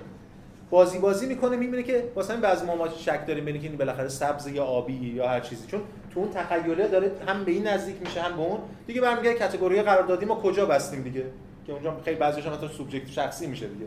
[0.70, 3.79] بازی بازی می‌کنه می‌بینه که واسه همین بعضی ما, ما شک داریم ببینیم که این
[3.79, 5.66] بالاخره سبز یا آبی یا هر چیزی.
[5.66, 5.81] چون
[6.14, 8.59] تو اون تخیله داره هم به این نزدیک میشه هم به اون.
[8.87, 11.24] دیگه برمیگره کاتگوری قرار دادیم ما کجا بستیم دیگه؟
[11.66, 13.87] که اونجا خیلی بعضیش هم سوبژکت شخصی میشه دیگه.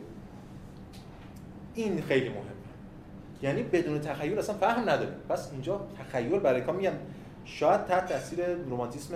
[1.76, 2.44] این خیلی مهمه.
[3.42, 5.14] یعنی بدون تخیل اصلا فهم نداریم.
[5.30, 6.92] پس اینجا تخیل برای کام میگم.
[7.46, 9.16] شاید تحت تاثیر رومانتیسم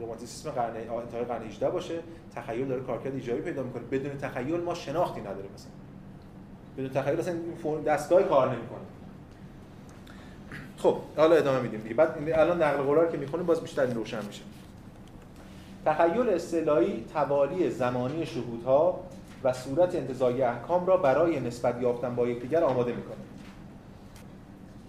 [0.00, 1.94] رومانتیسم قرن انتهای قرن 18 باشه.
[2.34, 3.82] تخیل داره کارکرد ایجابی پیدا می‌کنه.
[3.82, 5.70] بدون تخیل ما شناختی نداریم مثلا
[6.78, 8.78] بدون تخیل اصلا این دستگاه کار نمی‌کنه.
[10.78, 11.94] خب حالا ادامه میدیم دیگه.
[11.94, 14.42] بعد الان نقل قرار که می‌خونیم باز بیشتر روشن میشه.
[15.86, 19.00] تخیل اصطلاحی توالی زمانی شهودها
[19.44, 23.16] و صورت انتزاعی احکام را برای نسبت یافتن با یکدیگر آماده می‌کنه.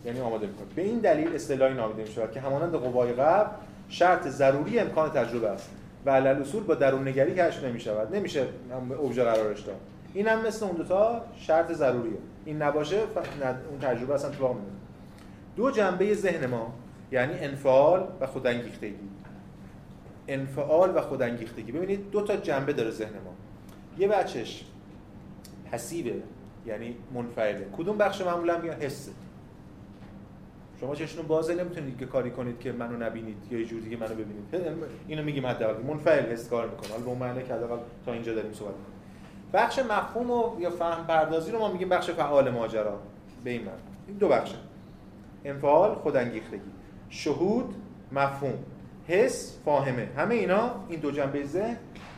[0.05, 0.67] یعنی آماده می‌کنه.
[0.75, 3.49] به این دلیل اصطلاحی نامیده می‌شود که همانند قوای قبل
[3.89, 5.69] شرط ضروری امکان تجربه است
[6.05, 8.15] و علل اصول با درون نگری کشف نمی‌شود.
[8.15, 8.47] نمیشه
[9.03, 9.75] ابژه قرارش داد.
[10.13, 12.17] این هم مثل اون دوتا شرط ضروریه.
[12.45, 12.97] این نباشه
[13.71, 14.73] اون تجربه اصلا اتفاق نمیفته
[15.55, 16.73] دو جنبه ذهن ما
[17.11, 18.95] یعنی انفعال و خودانگیختگی.
[20.27, 21.71] انفعال و خودانگیختگی.
[21.71, 23.33] ببینید دو تا جنبه داره ذهن ما.
[23.97, 24.65] یه بچش
[25.71, 26.15] پسیبه
[26.65, 27.67] یعنی منفعله.
[27.77, 29.11] کدوم بخش معمولا میگن حسه
[30.81, 34.13] شما چشتون بازه نمی‌تونید که کاری کنید که منو نبینید یا یه جوری دیگه منو
[34.13, 34.77] ببینید.
[35.07, 35.83] اینو میگیم حداقل.
[35.83, 36.89] منفعل حس کار می‌کنه.
[36.89, 39.02] حالا به اون معنی که حداقل تا اینجا داریم صحبت می‌کنیم.
[39.53, 42.99] بخش مفهوم و یا فهم پردازی رو ما میگیم بخش فعال ماجرا.
[43.43, 43.77] به این معنی.
[44.07, 44.55] این دو بخشه.
[45.45, 46.71] انفعال خودانگیختگی.
[47.09, 47.75] شهود
[48.11, 48.59] مفهوم.
[49.07, 50.09] حس فاهمه.
[50.17, 51.77] همه اینا این دو جنبه ذهن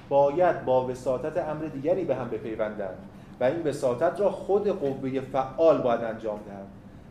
[0.10, 2.98] باید با وساطت امر دیگری به هم بپیوندند.
[3.40, 6.68] و این وساطت را خود قوه فعال باید انجام دهد.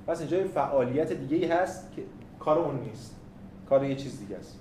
[0.07, 2.03] پس اینجا فعالیت دیگه ای هست که
[2.39, 3.17] کار اون نیست.
[3.69, 4.61] کار یه چیز دیگه است.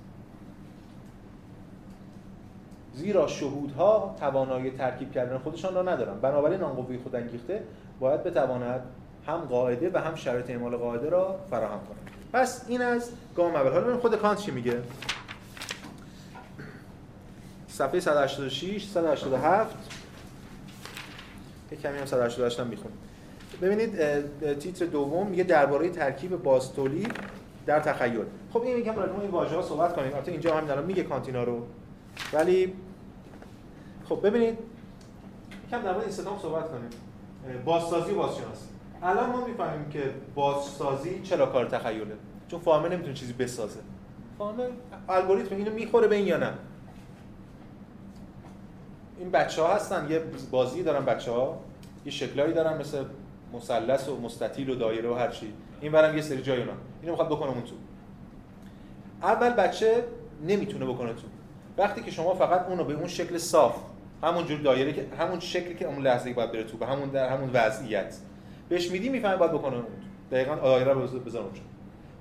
[2.93, 6.19] زیرا شهودها توانایی ترکیب کردن خودشان را ندارن.
[6.19, 7.63] بنابراین آن قوه خود انگیخته
[7.99, 8.81] باید بتواند
[9.27, 11.97] هم قاعده و هم شرط اعمال قاعده را فراهم کنه
[12.33, 13.71] پس این از گام اول.
[13.71, 14.81] حالا خود کانت چی میگه.
[17.67, 19.75] صفحه 186 187
[21.71, 22.97] یک کمی هم 188 هم می‌خونیم.
[23.61, 23.97] ببینید
[24.59, 27.11] تیتر دوم میگه درباره ترکیب بازتولید
[27.65, 28.25] در تخیل.
[28.53, 30.13] خب این میگم راجع این واژه ها صحبت کنیم.
[30.13, 31.65] البته اینجا هم دارم میگه کانتینا رو.
[32.33, 32.73] ولی
[34.09, 34.57] خب ببینید
[35.67, 36.89] یکم در مورد استدام صحبت کنیم.
[37.65, 38.65] بازسازی و بازشناسی
[39.03, 42.15] الان ما می‌فهمیم که بازسازی چرا کار تخیله؟
[42.47, 43.79] چون فاهمه نمی‌تونه چیزی بسازه.
[44.37, 44.69] فاهمه
[45.09, 46.53] الگوریتم اینو می‌خوره به این یا نه.
[49.19, 50.21] این بچه ها هستن یه
[50.51, 51.59] بازی دارن بچه ها
[52.05, 53.05] یه شکلایی دارن مثل
[53.53, 55.53] مثلث و مستطیل و دایره و هر چی.
[55.81, 56.73] این برم یه سری جای اونا.
[57.01, 57.75] اینو می‌خواد بکنه اون تو.
[59.21, 60.03] اول بچه
[60.47, 61.27] نمی‌تونه بکنه تو.
[61.77, 63.75] وقتی که شما فقط اونو به اون شکل صاف
[64.23, 67.29] همون جور دایره که همون شکلی که اون لحظه باید بره تو به همون در
[67.29, 68.17] همون وضعیت.
[68.69, 69.85] بهش میدی می‌فهمه باید بکنه اون
[70.31, 71.61] دقیقاً دایره رو بزنه اونجا.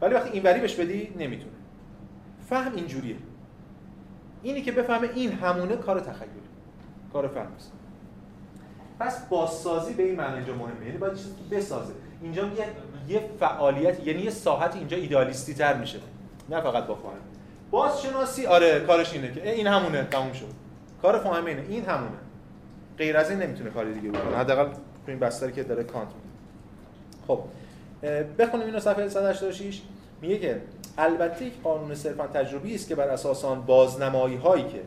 [0.00, 1.52] ولی وقتی اینوری بهش بدی نمی‌تونه.
[2.48, 3.16] فهم اینجوریه.
[4.42, 6.32] اینی که بفهمه این همونه کار تخیلی.
[7.12, 7.72] کار فهم است
[9.00, 10.86] پس بازسازی به این معنی اینجا مهمه.
[10.86, 11.92] یعنی باید چیزی بسازه.
[12.22, 12.66] اینجا یه
[13.08, 15.98] یه فعالیت یعنی یه ساحت اینجا ایدالیستی تر میشه.
[16.50, 17.12] نه فقط با فهم.
[17.72, 20.46] بازشناسی آره کارش اینه که این همونه تموم شد.
[21.02, 22.16] کار فاهمه اینه این همونه.
[22.98, 24.37] غیر از این نمی‌تونه کاری دیگه بکنه.
[24.37, 26.28] حداقل تو این بستری که داره کانت میده.
[27.26, 27.40] خب
[28.38, 29.82] بخونیم اینو صفحه 186
[30.22, 30.62] میگه که
[30.98, 34.80] البته یک قانون صرفا تجربی است که بر اساس آن بازنمایی هایی که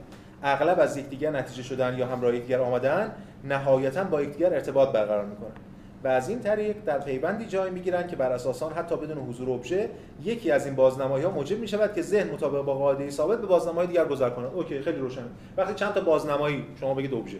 [0.43, 3.11] اغلب از یکدیگر نتیجه شدن یا همراه یکدیگر آمدن
[3.43, 5.64] نهایتا با یکدیگر ارتباط برقرار می‌کنن
[6.05, 9.49] و از این طریق در پیوندی جای می‌گیرند که بر اساس آن حتی بدون حضور
[9.49, 9.89] ابژه
[10.23, 13.47] یکی از این بازنمایی ها موجب می شود که ذهن مطابق با قاعده ثابت به
[13.47, 15.25] بازنمایی دیگر گذر کنه اوکی خیلی روشن.
[15.57, 17.39] وقتی چند تا بازنمایی شما بگید ابژه.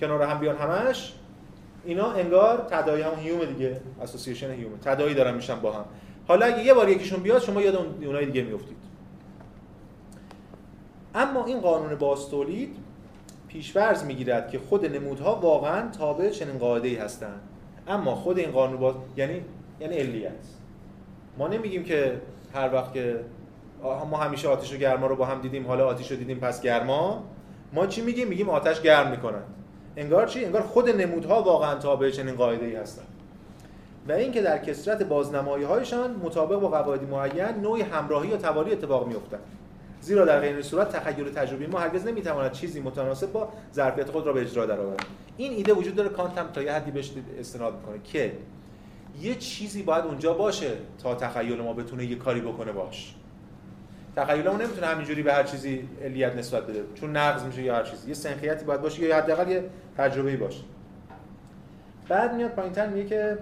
[0.00, 1.12] کنار هم بیان همش
[1.84, 4.78] اینا انگار تداعی هم هیوم دیگه اسوسییشن هیوم.
[4.84, 5.84] تداعی دارن میشن با هم.
[6.28, 8.76] حالا اگه یه بار یکیشون بیاد شما یاد اونای دیگه میافتید.
[11.14, 12.76] اما این قانون باستولید
[13.48, 17.40] پیشورز می‌گیرد که خود نمودها واقعا تابع چنین قاعده ای هستند.
[17.88, 19.42] اما خود این قانون باز یعنی
[19.80, 20.32] یعنی علیت
[21.38, 22.20] ما نمیگیم که
[22.54, 23.20] هر وقت که
[24.10, 27.24] ما همیشه آتش و گرما رو با هم دیدیم حالا آتش رو دیدیم پس گرما؟
[27.72, 29.42] ما چی میگیم؟ میگیم آتش گرم می‌کنن.
[29.96, 33.06] انگار چی؟ انگار خود نمودها واقعا تابع چنین قاعده ای هستند
[34.08, 39.06] و اینکه در کسرت بازنمایی هایشان مطابق با قواعد معین نوعی همراهی یا توالی اتفاق
[39.06, 39.40] میافتند
[40.06, 44.32] زیرا در غیر صورت تخیل تجربی ما هرگز نمی‌تواند چیزی متناسب با ظرفیت خود را
[44.32, 45.06] به اجرا درآورد.
[45.36, 48.32] این ایده وجود داره کانت هم تا یه حدی بهش استناد می‌کنه که
[49.20, 50.70] یه چیزی باید اونجا باشه
[51.02, 53.14] تا تخیل ما بتونه یه کاری بکنه باش.
[54.16, 57.82] تخیل ما نمی‌تونه همینجوری به هر چیزی علیت نسبت بده چون نقض میشه یا هر
[57.82, 58.08] چیزی.
[58.08, 59.64] یه سنخیتی باید باشه یا حداقل یه
[59.96, 60.62] تجربه‌ای باشه.
[62.08, 63.38] بعد میاد پایینتر میگه که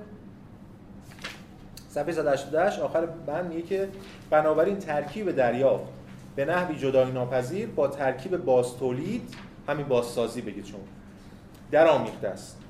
[1.89, 3.89] صفحه 188 آخر بند میگه که
[4.31, 6.04] بنابراین ترکیب دریافت
[6.37, 9.35] به نحوی جدای ناپذیر با ترکیب بازتولید
[9.69, 10.81] همین بازسازی بگید شما.
[11.71, 12.61] در آمیخته است.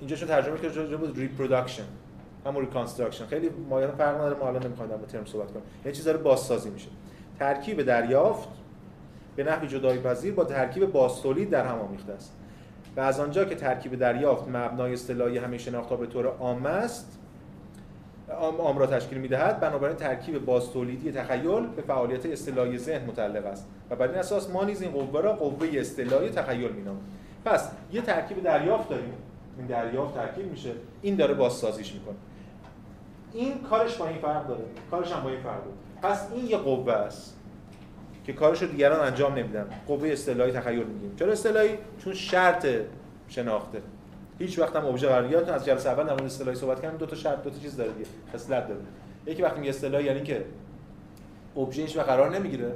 [0.00, 1.82] اینجا چون ترجمه که جا بود reproduction
[2.46, 5.62] همون reconstruction خیلی مایان فرق نداره ما الان نمی‌خوایم در ترم صحبت کنیم.
[5.84, 6.88] یه چیز داره بازسازی میشه.
[7.38, 8.48] ترکیب دریافت
[9.36, 12.36] به نحوی جدای پذیر با ترکیب بازتولید در هم آمیخته است.
[12.96, 17.17] و از آنجا که ترکیب دریافت مبنای اصطلاحی همه شناختها به طور عام است
[18.36, 23.96] عام را تشکیل می‌دهد بنابراین ترکیب بازتولیدی تخیل به فعالیت اصطلاحی ذهن متعلق است و
[23.96, 27.02] بر این اساس ما نیز این قوه را قوه اصطلاحی تخیل مینامیم.
[27.44, 29.12] پس یه ترکیب دریافت داریم.
[29.58, 30.70] این دریافت ترکیب میشه.
[31.02, 32.14] این داره بازسازیش می‌کنه.
[33.32, 34.64] این کارش با این فرق داره.
[34.90, 35.76] کارش هم با این فرق داره.
[36.02, 37.36] پس این یه قوه است
[38.26, 39.66] که کارش رو دیگران انجام نمیدن.
[39.86, 42.66] قوه اصطلاحی تخیل میگیم چرا اصطلاحی؟ چون شرط
[43.28, 43.82] شناخته.
[44.38, 47.16] هیچ وقت هم ابژه قرار از جلسه اول در مورد اصطلاحی صحبت کردیم دو تا
[47.16, 48.06] شرط دو تا چیز داره دیگه.
[48.34, 48.80] خصلت داره
[49.26, 50.44] یکی وقتی میگه اصطلاح یعنی که
[51.56, 52.72] ابژه هیچ قرار نمی‌گیره.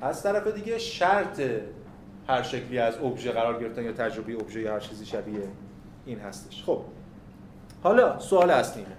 [0.00, 1.42] از طرف دیگه شرط
[2.28, 5.48] هر شکلی از ابژه قرار گرفتن یا تجربه ابژه هر چیزی شبیه
[6.06, 6.64] این هستش.
[6.64, 6.80] خب.
[7.82, 8.96] حالا سوال اصلی اینه.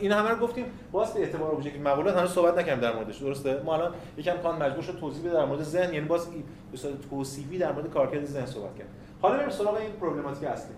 [0.00, 0.64] این همه رو گفتیم.
[0.92, 3.18] واسه اعتبار ابژکتیو مقولات هنوز صحبت نکردیم در موردش.
[3.18, 5.94] درسته؟ ما الان یکم کان مجبور شد توضیح بده در مورد ذهن.
[5.94, 6.26] یعنی باز
[6.72, 8.92] به صورت توصیفی در مورد کارکرد ذهن صحبت کردیم.
[9.22, 10.74] حالا بریم سراغ این پروبلماتیک اصلی.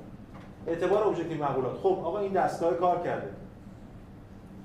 [0.67, 3.31] اعتبار ابژکتیو مقولات خب آقا این دستگاه کار کرده.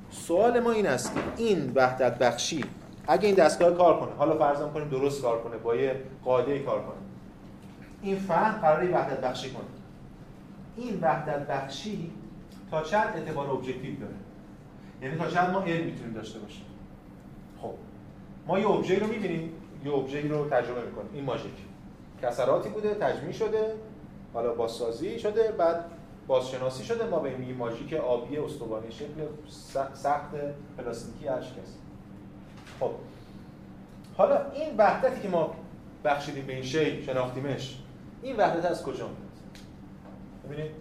[0.09, 2.65] سوال ما این است که این وحدت بخشی
[3.07, 6.81] اگه این دستگاه کار کنه حالا فرض کنیم درست کار کنه با یه قاعده کار
[6.81, 6.95] کنه.
[8.01, 9.63] این فهم قراره وحدت بخشی کنه.
[10.77, 12.11] این وحدت بخشی
[12.71, 14.13] تا چند اعتبار ابژکتیو داره؟
[15.01, 16.65] یعنی تا چند ما علم می‌تونیم داشته باشیم؟
[17.61, 17.73] خب
[18.47, 19.53] ما یه ابژه رو می‌بینیم
[19.85, 21.09] یه ابژه رو ترجمه می‌کنیم.
[21.13, 21.53] این ماژیک.
[22.23, 23.75] کسراتی بوده تجمیع شده
[24.33, 25.85] حالا بازسازی شده بعد
[26.27, 27.05] بازشناسی شده.
[27.05, 29.27] ما به میگیم ماژیک آبی استوانی شکل
[29.93, 30.31] سخت
[30.77, 31.41] پلاستیکی هر
[32.79, 32.91] خب.
[34.17, 35.55] حالا این وحدتی که ما
[36.03, 37.79] بخشیدیم به این شی شناختیمش
[38.21, 39.17] این وحدت از کجا میاد
[40.45, 40.71] ببینید.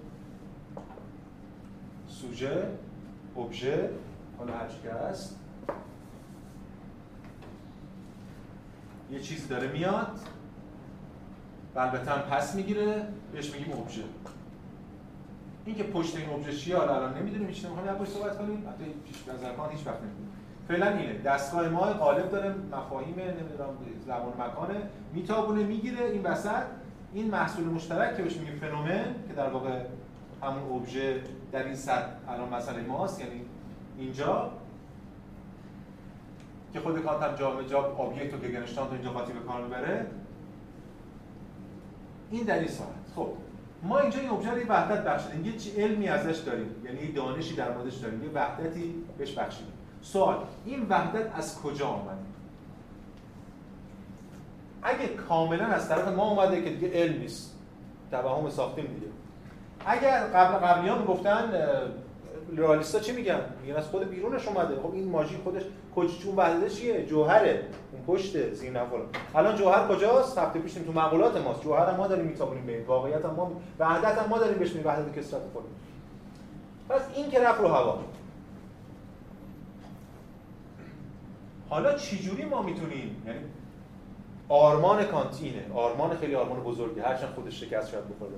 [2.08, 2.68] سوژه
[3.36, 3.90] ابژه
[4.38, 5.38] حالا هر که هست.
[9.10, 10.18] یه چیز داره میاد.
[11.76, 13.06] هم پس می‌گیره.
[13.32, 14.02] بهش میگیم ابژه
[15.64, 18.68] این که پشت این ابژه چیه حالا الان نمی‌دونیم هیچ نمی‌خوایم در صحبت کنیم.
[18.68, 20.32] حتی پیش نظر هیچ وقت نمی‌دونیم.
[20.68, 23.68] فعلا اینه دستگاه ما غالب داره مفاهیم نمی‌دونم
[24.06, 24.74] زمان مکانه
[25.14, 26.62] میتابونه می‌گیره این وسط.
[27.14, 29.80] این محصول مشترک که بهش میگیم فنومن که در واقع
[30.42, 33.40] همون ابژه در این سطح الان مسئله ماست یعنی
[33.98, 34.50] اینجا.
[36.72, 40.06] که خود کانت هم جا جا آبیکت و گگنشتانت اینجا قاطی به کار می‌بره.
[42.32, 43.28] این در این ساعت خب
[43.82, 46.74] ما اینجا این ابژه رو یه وحدت بخشیدیم یه علمی ازش داریم.
[46.84, 48.24] یعنی یه دانشی در موردش داریم.
[48.24, 52.18] یه وحدتی بهش بخشیدیم سوال این وحدت از کجا آمده؟
[54.82, 57.58] اگه کاملا از طرف ما اومده که دیگه علم نیست.
[58.10, 59.06] توهم ساختیم دیگه.
[59.86, 61.50] اگر قبل قبلیان گفتن
[62.56, 64.76] رئالیستا چی میگن؟ میگن از خود بیرونش اومده.
[64.76, 65.62] خب این ماژی خودش
[65.96, 67.68] کجون وحدت چیه؟ جوهره.
[67.92, 71.62] اون پشت زیر فلان الان جوهر کجاست؟ هفته پیش تو مقولات ماست.
[71.62, 74.86] جوهر ما داریم میتابونیم به واقعیت ما وحدت ما داریم بهش میگیم.
[74.86, 75.64] وحدت کسرت خود
[76.88, 77.98] پس این که رفت رو هوا.
[81.68, 83.38] حالا چجوری ما می‌تونیم؟ یعنی
[84.48, 85.62] آرمان کانتی اینه.
[85.74, 87.02] آرمان خیلی آرمان بزرگه.
[87.02, 88.32] هرچند خودش شکست شاید بخوره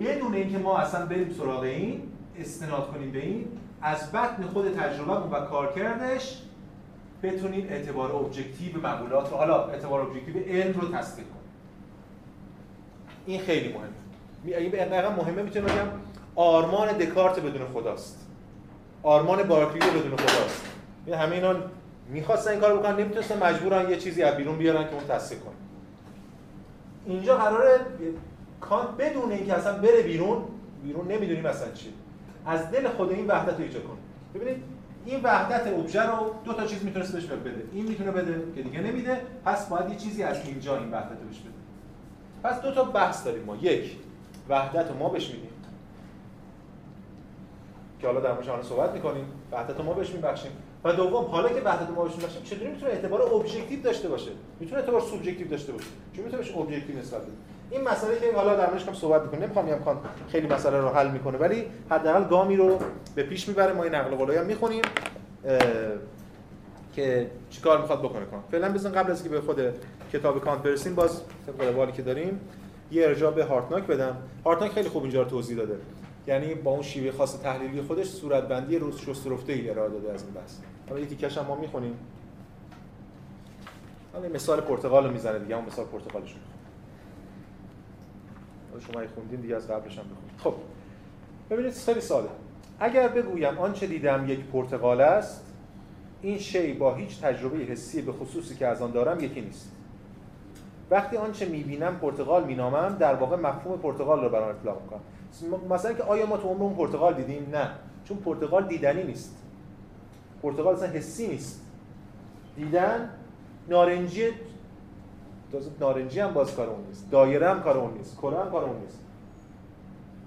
[0.00, 2.02] بدون اینکه ما اصلا بریم سراغ این
[2.38, 3.48] استناد کنیم به این.
[3.82, 6.42] از بطن خود تجربه و کارکردش
[7.22, 11.36] بتونیم اعتبار objective مقولات رو حالا اعتبار objective علم رو تصدیق کنیم.
[13.26, 14.56] این خیلی مهمه.
[14.56, 15.88] اگه اینقدر مهمه می‌تونم بگم
[16.36, 18.26] آرمان دکارت بدون خداست.
[19.02, 20.62] آرمان بارکلی بدون خداست.
[21.06, 21.54] این همه اینا
[22.08, 25.54] می‌خواستن این کارو بکنن نمی‌تونستن مجبورن یه چیزی از بیرون بیارن که اون تصدیق کنه
[27.06, 27.80] اینجا قراره
[28.60, 30.42] کانت بدون اینکه اصلا بره بیرون
[30.84, 31.92] بیرون نمی‌دونیم اصلا چیه.
[32.46, 33.98] از دل خود این وحدت رو ایجاد کنه
[34.34, 34.62] ببینید
[35.06, 37.64] این وحدت ابژه رو دو تا چیز می‌تونست بهش بده.
[37.72, 41.28] این می‌تونه بده که دیگه نمیده پس باید یه چیزی از اینجا این وحدت رو
[41.28, 41.50] بهش بده.
[42.42, 43.56] پس دو تا بحث داریم ما.
[43.56, 43.96] یک
[44.48, 45.50] وحدت رو ما بهش میدیم.
[48.00, 49.24] که حالا در موردش صحبت می‌کنیم.
[49.52, 50.50] وحدت رو ما بهش میبخشیم.
[50.84, 54.30] و دوم حالا که وحدت ما بهش میبخشیم چطوری می‌تونه اعتبار objective داشته باشه؟
[54.60, 55.86] می‌تونه اعتبار سوبژکتیو داشته باشه.
[56.12, 57.32] چون می‌تونه بهش objective نسبت بده؟
[57.74, 61.10] این مسئله که حالا در موردش صحبت می‌کنیم نمی‌خوام میگم کانت خیلی مسئله رو حل
[61.10, 62.78] می‌کنه ولی حداقل گامی رو
[63.14, 63.72] به پیش می‌بره.
[63.72, 64.82] ما این نقل قولایی هم می‌خونیم
[66.92, 69.60] که چیکار می‌خواد بکنه کانت فعلا بزن قبل از اینکه به خود
[70.12, 72.40] کتاب کانت برسیم باز طبق روالی که داریم
[72.90, 74.16] یه ارجاع به هارتناک بدم.
[74.44, 75.76] هارتناک خیلی خوب اینجا رو توضیح داده.
[76.26, 80.32] یعنی با اون شیوه خاص تحلیلی خودش صورتبندی روز شسترفته ای ارائه داده از این
[80.32, 80.56] بحث.
[80.88, 81.98] حالا یه تیکش هم ما می‌خونیم.
[84.12, 86.36] حالا مثال پرتغال رو می‌زنه دیگه اون مثال پرتغالش
[88.80, 90.38] شما خوندین دیگه از قبلش هم بخونید.
[90.38, 90.54] خب
[91.50, 92.28] ببینید خیلی ساده
[92.80, 95.44] اگر بگویم آنچه دیدم یک پرتغال است
[96.22, 99.70] این شی با هیچ تجربه حسی به خصوصی که از آن دارم یکی نیست.
[100.90, 105.00] وقتی آنچه می‌بینم پرتغال مینامم در واقع مفهوم پرتغال رو برام اطلاق می‌کنم.
[105.70, 107.70] مثلا که آیا ما تو عمرمون پرتغال دیدیم؟ نه.
[108.04, 109.36] چون پرتغال دیدنی نیست.
[110.42, 111.60] پرتغال اصلا حسی نیست.
[112.56, 113.10] دیدن
[113.68, 114.24] نارنجی
[115.52, 117.10] تازه نارنجی هم باز کار اون نیست.
[117.10, 118.18] دایره هم کار اون نیست.
[118.18, 118.98] کره هم کار اون نیست.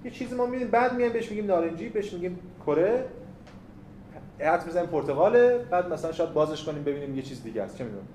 [0.04, 3.04] یه چیزی ما می‌بینیم بعد میایم بهش میگیم نارنجی بهش میگیم کره.
[4.40, 7.78] حد می‌زنیم پرتغاله بعد مثلا شاید بازش کنیم ببینیم یه چیز دیگه است.
[7.78, 8.06] چه می‌دونم.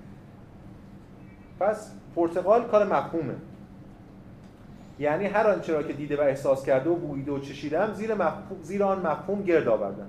[1.60, 3.36] پس پرتغال کار مفهومه.
[5.00, 8.62] یعنی هر آنچه را که دیده و احساس کرده و بویده و چشیدم زیر, مفهوم،
[8.62, 10.08] زیر آن مفهوم گرد آوردم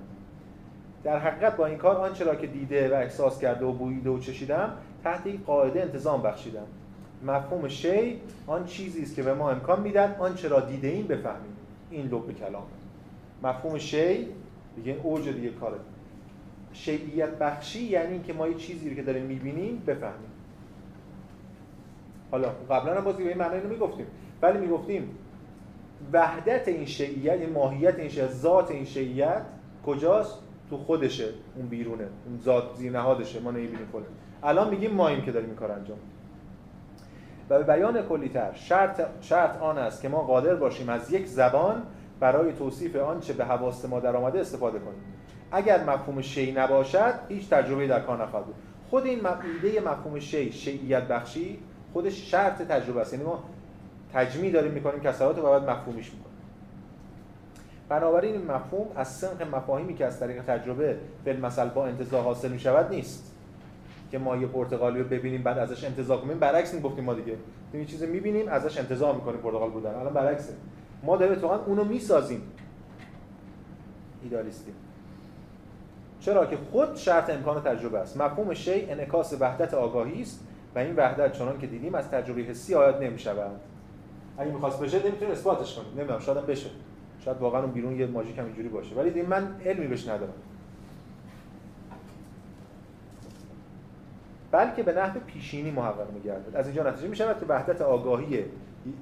[1.03, 4.19] در حقیقت با این کار آنچه را که دیده و احساس کرده و بویده و
[4.19, 6.65] چشیدم تحت یک قاعده انتظام بخشیدم
[7.25, 11.53] مفهوم شی آن چیزی است که به ما امکان میدن آنچه را دیده این بفهمیم.
[11.91, 12.63] این لب کلام.
[13.43, 14.27] مفهوم شی
[14.75, 15.77] دیگه اوج دیگه کاره.
[16.73, 20.31] شیعیت بخشی یعنی اینکه ما یه چیزی رو که داریم می‌بینیم بفهمیم.
[22.31, 24.05] حالا قبلا هم بازی به این معنی رو می‌گفتیم.
[24.41, 25.09] ولی می‌گفتیم
[26.13, 29.41] وحدت این شیعیت این ماهیت این شیعیت ذات این شیعیت
[29.85, 34.05] کجاست؟ تو خودشه اون بیرونه اون ذات زیر نهادشه ما نمی‌بینیم فلان
[34.43, 35.97] الان میگیم ماییم که داریم این کار انجام
[37.49, 41.83] و به بیان کلیتر شرط, شرط آن است که ما قادر باشیم از یک زبان
[42.19, 45.03] برای توصیف آنچه به حواس ما در آمده استفاده کنیم.
[45.51, 48.55] اگر مفهوم شی نباشد هیچ تجربه در کار نخواهد بود.
[48.89, 49.19] خود این
[49.63, 51.59] ایده مفهوم شی شیعیت بخشی
[51.93, 53.13] خودش شرط تجربه است.
[53.13, 53.43] یعنی ما
[54.13, 56.35] تجمیع داریم می‌کنیم کسرات رو باید مفهومیش می‌کنیم.
[57.89, 62.51] بنابراین این مفهوم از سنخ مفاهیمی که از طریق تجربه به مثل با انتظار حاصل
[62.51, 63.34] می‌شود نیست.
[64.15, 66.39] که ما یه پرتغالی رو ببینیم بعد ازش انتظار کنیم.
[66.39, 67.37] برعکس این گفتیم ما دیگه
[67.73, 69.95] یه چیزی می‌بینیم ازش انتظار می‌کنیم پرتغال بودن.
[69.95, 70.53] الان برعکسه.
[71.03, 72.41] ما داریم اتفاقا اونو می‌سازیم.
[74.23, 74.71] ایدالیستی
[76.19, 78.17] چرا که خود شرط امکان تجربه است.
[78.17, 82.75] مفهوم شی انعکاس وحدت آگاهی است و این وحدت چنان که دیدیم از تجربه حسی
[82.75, 83.51] آیات نمی‌شود
[84.37, 86.69] اگه می‌خواست بشه نمی‌تونه اثباتش کنه نمی‌دونم شاید بشه.
[87.19, 88.95] شاید واقعا اون بیرون یه ماژیک هم اینجوری باشه.
[88.95, 90.33] ولی من علمی بهش ندارم.
[94.55, 96.55] بلکه به نحو پیشینی محقق می‌گردد.
[96.55, 98.45] از اینجا نتیجه می‌شود که وحدت آگاهی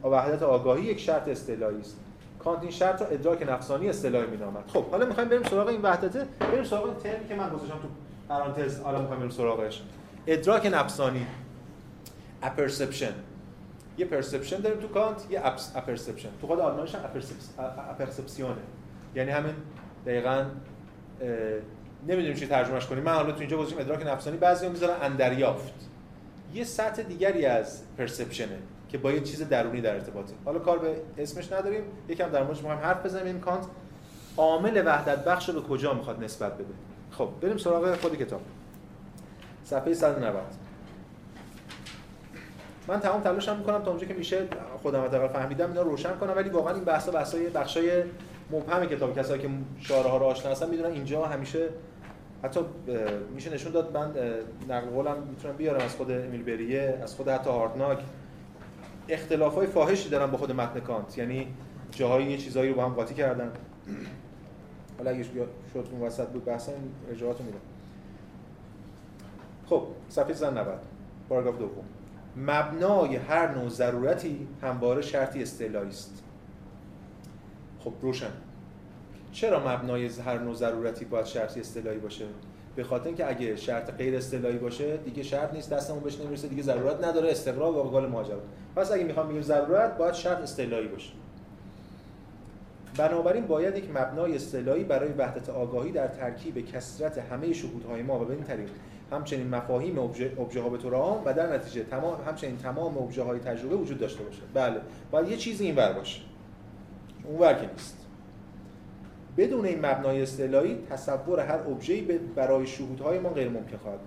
[0.03, 1.99] وحدت آگاهی یک شرط استعلایی است.
[2.39, 4.63] کانت این شرط رو ادراک نفسانی استعلایی مینامد.
[4.67, 6.25] خب حالا می‌خوایم بریم سراغ این وحدته.
[6.39, 7.87] بریم سراغ این ترمی که من گذاشتم تو
[8.29, 8.79] پرانتز.
[8.79, 9.81] حالا می‌خوایم بریم سراغش.
[10.27, 11.27] ادراک نفسانی.
[12.43, 13.13] apperception
[13.97, 15.41] یه perception داریم تو کانت یه
[15.75, 16.95] apperception تو خود آلمانیش
[17.89, 18.53] Apperzeption ه.
[19.15, 19.53] یعنی همین
[20.05, 20.45] دقیقاً
[22.07, 23.03] نمی‌دونیم چی ترجمهش کنیم.
[23.03, 25.73] من حالا تو اینجا گذاشتم ادراک نفسانی بعضی می‌ذارن اندریافت.
[26.53, 28.57] یه سطح دیگری از پرسپشنه
[28.89, 32.57] که با یه چیز درونی در ارتباطه حالا کار به اسمش نداریم یکم در موردش
[32.57, 33.39] می‌خوایم حرف بزنیم.
[33.39, 33.65] کانت
[34.37, 36.73] عامل وحدت بخش رو به کجا می‌خواد نسبت بده؟
[37.11, 38.41] خب بریم سراغ خود کتاب.
[39.63, 40.41] صفحه 190
[42.87, 44.47] من تمام تلاشم می‌کنم تا اونجا که میشه
[44.81, 48.03] خودم حداقل فهمیدم اینا روشن کنم ولی واقعا این بحثا بحثای بخشای
[48.51, 49.19] مبهم کتاب.
[49.19, 49.49] کسایی که
[49.79, 51.69] شعارها ها رو آشنا هستن می‌دونن اینجا همیشه
[52.43, 52.59] حتی
[53.35, 54.11] میشه نشون داد من
[54.69, 57.99] نقل قولم می‌تونم بیارم از خود امیل بریه از خود حتی هارتناک.
[59.09, 61.17] اختلاف های فاحشی دارن با خود متن کانت.
[61.17, 61.47] یعنی
[61.91, 63.51] جاهایی یه چیزایی رو با هم قاطی کردن.
[64.97, 67.59] حالا اگه شد اون وسط بود بحثا این اجراعات رو میدم.
[69.65, 70.79] خب صفحه زن 90
[71.29, 71.83] پاراگراف دوم.
[72.37, 76.23] مبنای هر نوع ضرورتی همواره شرطی استعلایی است.
[77.79, 78.31] خب روشن.
[79.33, 82.25] چرا مبنای هر نوع ضرورتی باید شرطی اصطلاحی باشه؟
[82.75, 86.63] به خاطر اینکه اگه شرط غیر اصطلاحی باشه دیگه شرط نیست دستمون بهش نمی‌رسه دیگه
[86.63, 87.31] ضرورت نداره.
[87.31, 88.39] استقرار و قال ماجرا
[88.75, 91.11] پس اگه می‌خوام بگیم ضرورت باید شرط اصطلاحی باشه.
[92.97, 98.25] بنابراین باید یک مبنای اصطلاحی برای وحدت آگاهی در ترکیب کسرت همه شهودهای ما و
[98.25, 98.69] به این طریق
[99.11, 103.39] همچنین مفاهیم ابژه ها به طور عام و در نتیجه تمام همچنین تمام ابژه های
[103.39, 104.41] تجربه وجود داشته باشه.
[104.53, 104.81] بله.
[105.11, 106.21] باید یه چیزی اینور باشه.
[107.23, 108.02] اونور که نیست.
[109.37, 112.01] بدون این مبنای اصطلاحی تصور هر ابژه‌ای
[112.35, 113.99] برای شهودهای ما غیر ممکن خواهد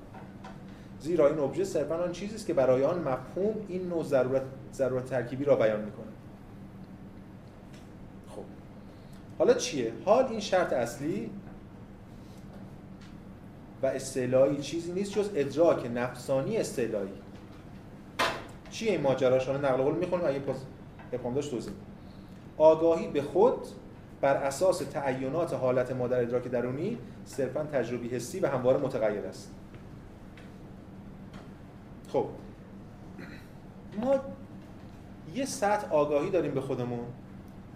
[1.00, 5.04] زیرا این ابژه صرفا آن چیزی است که برای آن مفهوم این نوع ضرورت ضرورت
[5.04, 6.06] ترکیبی را بیان می‌کنه
[8.36, 8.42] خب.
[9.38, 11.30] حالا چیه؟ حال این شرط اصلی
[13.82, 17.08] و اصطلاحی چیزی نیست جز ادراک نفسانی اصطلاحی.
[18.70, 21.72] چیه این ماجراش؟ حالا نقل قول می‌خونیم اگه پس توضیح
[22.58, 23.58] آگاهی به خود
[24.20, 29.54] بر اساس تعینات حالت ما در ادراک درونی صرفا تجربی حسی و همواره متغیر است.
[32.12, 32.26] خب.
[34.00, 34.20] ما
[35.34, 37.04] یه سطح آگاهی داریم به خودمون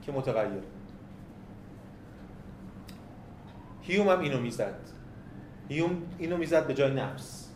[0.02, 0.62] که متغیر.
[3.82, 4.74] هیوم هم اینو می‌زد.
[5.68, 7.48] هیوم اینو می‌زد به جای نفس.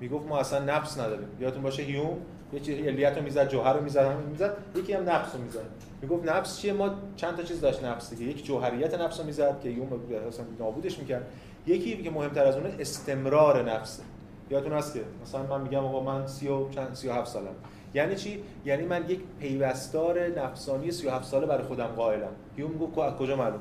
[0.00, 1.28] می‌گفت ما اصلا نفس نداریم.
[1.40, 2.16] یادتون باشه هیوم
[2.52, 5.87] یه چیز علیت رو می‌زد جوهر رو می‌زد می‌زد یکی هم نفس رو می‌زد.
[6.02, 8.30] می‌گفت نفس چیه؟ ما چند تا چیز داشت نفس دیگه.
[8.30, 9.88] یک جوهریت نفس رو می‌زد که یوم
[10.28, 11.26] اصلا نابودش می‌کرد.
[11.66, 14.02] یکی که مهمتر از اونه استمرار نفسه
[14.50, 17.54] یادتون هست که مثلا من میگم آقا من 30 و چند 37 سالم.
[17.94, 22.28] یعنی چی؟ یعنی من یک پیوستار نفسانی 37 ساله برای خودم قائلم.
[22.56, 23.60] یوم از کجا معلوم؟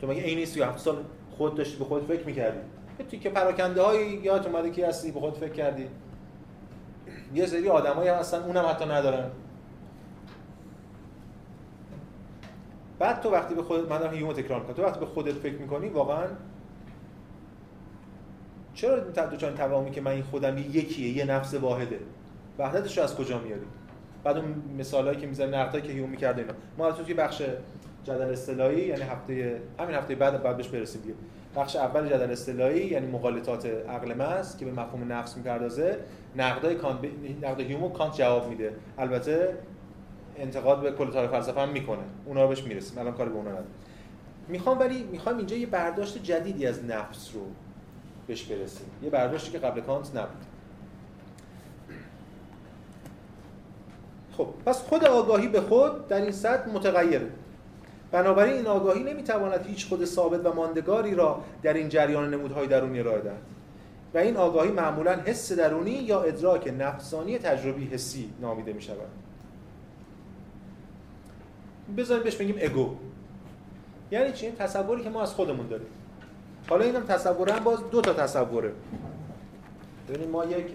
[0.00, 0.96] تو مگه عین 37 سال
[1.30, 2.58] خود داشتی به خود فکر می‌کردی؟
[3.12, 5.86] یه که پراکنده هایی یادت اومده کی هستی؟ به خود فکر کردی.
[7.34, 9.30] یه سری آدمایی هستن اونم حتی ندارن.
[13.00, 14.76] بعد تو وقتی به خودت من هیومو تکرار می‌کنم.
[14.76, 16.26] تو وقتی به خودت فکر می‌کنی واقعا
[18.74, 21.98] چرا دوچان توامی که من این خودم یکیه یه نفس واحده؟
[22.58, 23.66] وحدتش رو از کجا میاری؟
[24.24, 27.42] بعد اون مثالایی که می‌زنه نقدایی که هیوم می‌کرده اینا ما تو توی بخش
[28.04, 31.14] جدل اصطلاحی یعنی هفته همین هفته بعد بعد بهش برسیم دیگه.
[31.56, 35.98] بخش اول جدل اصطلاحی یعنی مغالطات عقل محض که به مفهوم نفس می‌پردازه
[36.36, 36.98] نقدای کانت
[37.42, 38.72] نقد هیومو کانت جواب میده.
[38.98, 39.54] البته
[40.36, 42.02] انتقاد به کل تاریخ فلسفه هم می‌کنه.
[42.26, 42.98] اونا رو بهش می‌رسیم.
[42.98, 43.70] الان کار به اونا نداریم.
[44.48, 47.40] می‌خوام ولی می‌خوام اینجا یه برداشت جدیدی از نفس رو
[48.26, 48.86] بهش برسیم.
[49.02, 50.44] یه برداشتی که قبل کانت نبود.
[54.36, 57.26] خب پس خود آگاهی به خود در این سطح متغیره.
[58.12, 63.00] بنابراین این آگاهی نمی‌تواند هیچ خود ثابت و ماندگاری را در این جریان نمودهای درونی
[63.00, 63.42] ارائه دهد.
[64.14, 69.08] و این آگاهی معمولا حس درونی یا ادراک نفسانی تجربی حسی نامیده می شود
[71.96, 72.96] بذاریم بهش بگیم اگو
[74.10, 75.86] یعنی چی؟ تصوری که ما از خودمون داریم.
[76.68, 78.72] حالا اینم تصوره هم باز دو تا تصوره.
[80.08, 80.66] ببینید ما یک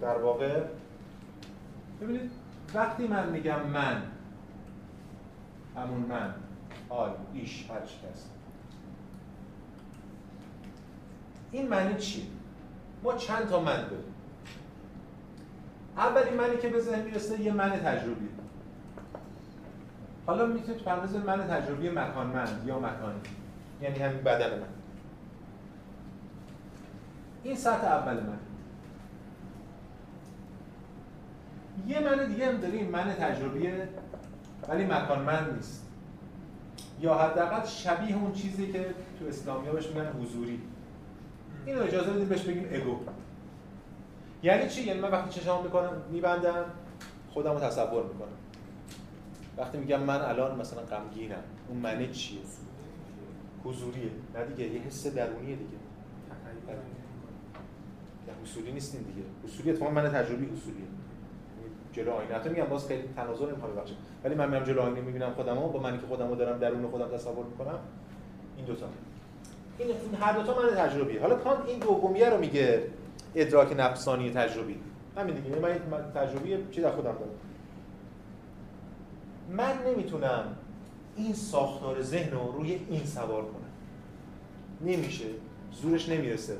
[0.00, 0.62] در واقع
[2.00, 2.30] ببینید
[2.74, 4.02] وقتی من میگم من
[5.76, 6.34] همون من
[6.88, 8.30] آی ایش هر هست.
[11.52, 12.26] این معنی چی؟
[13.02, 14.14] ما چند تا من داریم؟
[15.96, 18.28] اولین معنی که به ذهن می‌رسه یه من تجربی.
[20.30, 23.20] حالا می‌تونید فرض من تجربی مکانمند یا مکانی
[23.82, 24.66] یعنی همین بدن من.
[27.42, 28.38] این سطح اول من.
[31.86, 33.68] یه من دیگه هم داریم من تجربی
[34.68, 35.86] ولی مکانمند نیست.
[37.00, 40.60] یا حداقل شبیه اون چیزی که تو اسلامیا بهش میگن حضوری.
[41.66, 42.96] اینو اجازه بدیم بهش بگیم اگو
[44.42, 46.64] یعنی چی؟ یعنی من وقتی چشام می‌کنم میبندم
[47.30, 48.28] خودم رو تصور می‌کنم.
[49.58, 52.40] وقتی میگم من الان مثلا غمگینم اون معنی چیه؟
[53.64, 54.10] حضوریه.
[54.34, 55.80] نه دیگه یه حس درونیه دیگه.
[58.44, 59.26] اصولی نیستین دیگه.
[59.44, 60.86] اصولی اتفاقا من تجربی اصولیه
[61.92, 62.34] جلو آینه.
[62.34, 63.96] حتی میگم باز خیلی تناظر نمی‌خوام ببخشید.
[64.24, 67.46] ولی من میام جلو آینه می‌بینم خودمو با منی که خودمو دارم درون خودم تصور
[67.46, 67.78] می‌کنم
[68.56, 68.86] این دوتا.
[69.78, 69.88] این
[70.20, 71.20] هر دو تا من تجربیه.
[71.20, 72.82] حالا کانت این دومیه رو میگه
[73.34, 74.76] ادراک نفسانی تجربی.
[75.16, 75.56] همین دیگه.
[75.90, 77.30] من تجربی چی در خودم دارم؟
[79.56, 80.44] من نمی‌تونم
[81.16, 83.70] این ساختار ذهن رو روی این سوار کنم.
[84.80, 85.24] نمیشه.
[85.82, 86.56] زورش نمی‌رسه.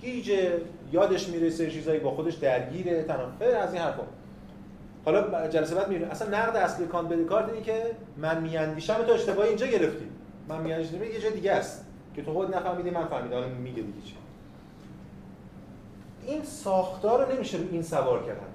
[0.00, 0.60] گیجه
[0.92, 4.02] یادش می‌رسه چیزایی با خودش درگیره تنافر از این حرفا.
[5.04, 6.10] حالا جلسه بعد می‌بینیم.
[6.10, 10.04] اصلا نقد اصلی کانت به کارت اینه که من میاندیشم تو اشتباهی اینجا گرفتی.
[10.48, 11.04] من میاندیشم.
[11.04, 11.86] یه جای دیگه است
[12.16, 13.36] که تو خود نفهمیدی من فهمیدم.
[13.36, 14.14] الان میگه دیگه چی.
[16.26, 18.53] این ساختار رو نمیشه این سوار کرد.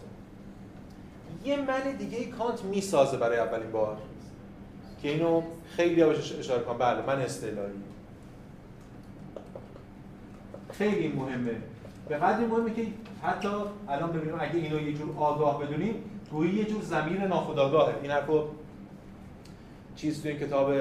[1.46, 3.98] یه من دیگه کانت می‌سازه برای اولین بار.
[5.02, 5.42] که اینو
[5.76, 6.78] خیلی بهش اشاره کنم.
[6.78, 7.74] بله من اصطلاحی
[10.72, 11.56] خیلی مهمه.
[12.10, 12.88] به قدری مهمه که
[13.24, 13.50] حتی
[13.90, 15.96] الان ببینیم اگه اینو یه جور آگاه بدونیم
[16.32, 17.96] گویی یه جور زمین ناخودآگاهه.
[18.02, 18.44] این حرفو
[19.96, 20.72] چیز توی کتاب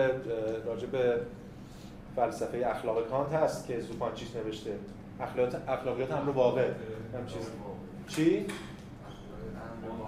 [0.66, 1.20] راجع به
[2.16, 3.82] فلسفه اخلاق کانت هست که
[4.14, 4.74] چیز نوشته.
[5.20, 6.68] اخلاقیات اخلاقیات امر واقع.
[7.14, 7.50] هم چیز.
[8.08, 8.46] چی؟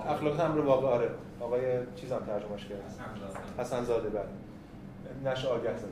[0.08, 1.10] اخلاقیات امر واقع آره.
[1.40, 1.60] آقای
[1.96, 2.94] چیزم ترجمهش کرد.
[3.58, 5.32] حسن زاده بله.
[5.32, 5.88] نش آگه زده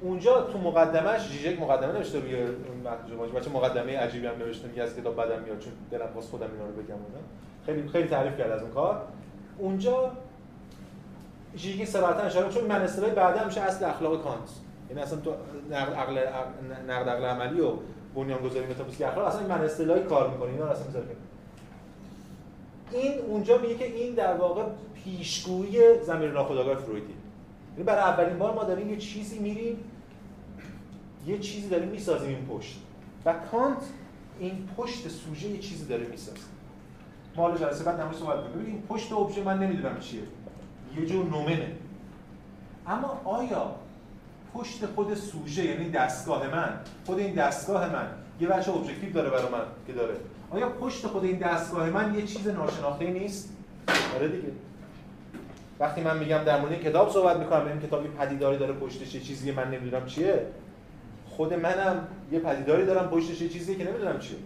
[0.00, 4.96] اونجا تو مقدمش جیجک مقدمه نوشته روی اون بچه مقدمه عجیبی هم نوشته میگه از
[4.96, 7.18] کتاب بدم میاد چون دلم خواست خودم اینا رو بگم اونجا
[7.66, 9.02] خیلی خیلی تعریف کرد از اون کار.
[9.58, 10.10] اونجا
[11.56, 14.50] جیجک صراحتا اشاره چون من اصطلاح بعدا میشه اصل اخلاق کانت.
[14.90, 15.34] یعنی اصلا تو
[15.70, 16.18] نقد عقل
[16.88, 17.72] نقد عقل عملی و
[18.14, 21.06] بنیانگذاری متافیزیک اخلاق اصلا من اصطلاحی کار می‌کنه اینا اصلا می‌ذاره.
[22.92, 24.62] این اونجا میگه که این در واقع
[25.04, 27.14] پیشگویی زمیر ناخودآگاه فرویدی.
[27.72, 29.76] یعنی برای اولین بار ما داریم یه چیزی میریم
[31.26, 32.78] یه چیزی داریم می‌سازیم این پشت.
[33.24, 33.82] و کانت
[34.38, 36.38] این پشت سوژه یه چیزی داره می‌سازه.
[37.36, 40.22] ما حالا جلسه بعد نموش صحبت کنیم این پشت ابژه من نمی‌دونم چیه.
[40.96, 41.72] یه جور نومنه.
[42.86, 43.74] اما آیا
[44.54, 48.06] پشت خود سوژه یعنی دستگاه من خود این دستگاه من
[48.40, 50.16] یه بچه ابجکتیو داره برای من که داره؟
[50.50, 53.52] آیا پشت خود این دستگاه من یه چیز ناشناخته نیست؟
[54.16, 54.48] آره دیگه.
[55.80, 59.52] وقتی من میگم در مورد کتاب صحبت می‌کنم این کتابی پدیداری داره پشتش چه چیزی
[59.52, 60.46] من نمی‌دونم چیه.
[61.26, 64.38] خود منم یه پدیداری دارم پشتش چه چیزی که نمی‌دونم چیه.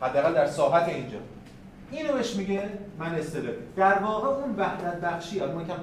[0.00, 1.18] حداقل در ساحت اینجا.
[1.90, 3.54] اینو بهش میگه من استدلال.
[3.76, 5.74] در واقع اون وحدت بخشی ما کم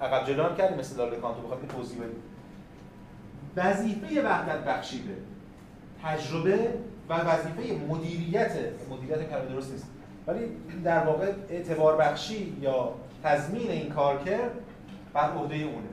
[0.00, 2.22] عقب جلو هم کردیم استدلال کانتو بخواد توضیح بدیم.
[3.56, 5.14] وظیفه وحدت بخشی به
[6.04, 6.74] تجربه
[7.08, 8.52] و وظیفه مدیریت
[8.90, 9.86] مدیریت کلمه درست نیست.
[10.26, 10.40] ولی
[10.84, 12.94] در واقع اعتبار بخشی یا
[13.24, 14.50] تضمین این کارکرد
[15.12, 15.88] بر عهده اونه.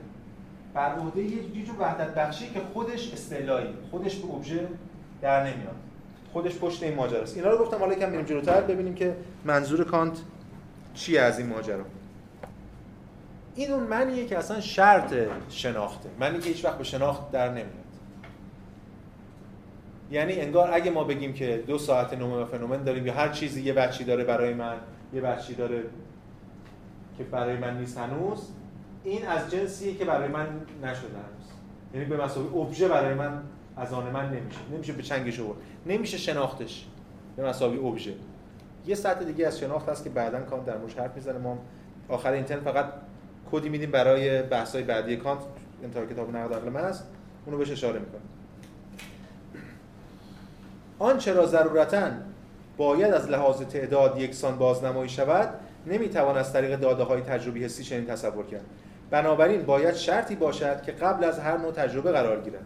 [0.74, 4.68] بر عهده یه جور وحدت بخشی که خودش استعلایی خودش به ابژه
[5.22, 5.76] در نمیاد.
[6.32, 7.36] خودش پشت این ماجرا است.
[7.36, 10.18] اینا رو گفتم حالا یکم بریم جلوتر ببینیم که منظور کانت
[10.94, 11.84] چی از این ماجرا.
[13.54, 15.14] این اون منیه که اصلا شرط
[15.48, 16.08] شناخته.
[16.20, 17.79] منی که هیچ وقت به شناخت در نمیاد.
[20.10, 23.62] یعنی انگار اگه ما بگیم که دو ساعت نومه و فنومن داریم یا هر چیزی
[23.62, 24.76] یه بچی داره برای من
[25.12, 25.82] یه بچی داره
[27.18, 28.48] که برای من نیست هنوز
[29.04, 30.46] این از جنسیه که برای من
[30.82, 31.46] نشده هنوز.
[31.94, 33.42] یعنی به مسابقه ابژه برای من
[33.76, 34.58] از آن من نمیشه.
[34.72, 36.86] نمیشه به چنگش آورد نمیشه شناختش
[37.36, 38.14] به مسابقه ابژه.
[38.86, 41.38] یه سطح دیگه از شناخت هست که بعدا کانت در موردش حرف می‌زنه.
[41.38, 41.58] ما
[42.08, 42.92] آخر اینترن فقط
[43.52, 45.40] کدی میدیم برای بحث‌های بعدی کانت
[45.84, 47.02] انتهای کتاب نقد عقل محض
[47.46, 48.20] اونو بهش اشاره می‌کنه
[51.00, 52.10] آنچه را ضرورتا
[52.76, 55.48] باید از لحاظ تعداد یکسان بازنمایی شود
[55.86, 58.64] نمی‌توان از طریق داده های تجربی حسی چنین تصور کرد.
[59.10, 62.64] بنابراین باید شرطی باشد که قبل از هر نوع تجربه قرار گیرد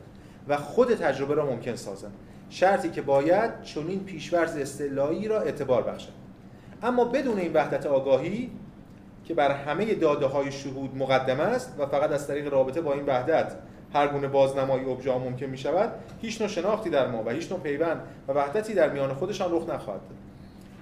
[0.49, 2.13] و خود تجربه را ممکن سازند
[2.51, 6.13] شرطی که باید چنین پیشورز اصطلاحی را اعتبار بخشد.
[6.83, 8.51] اما بدون این وحدت آگاهی
[9.25, 13.07] که بر همه داده های شهود مقدم است و فقط از طریق رابطه با این
[13.07, 13.53] وحدت
[13.95, 15.93] هر گونه بازنمایی ابژه ممکن می شود
[16.23, 19.63] هیچ نوع شناختی در ما و هیچ نوع پیوند و وحدتی در میان خودشان رخ
[19.63, 20.19] نخواهد داد.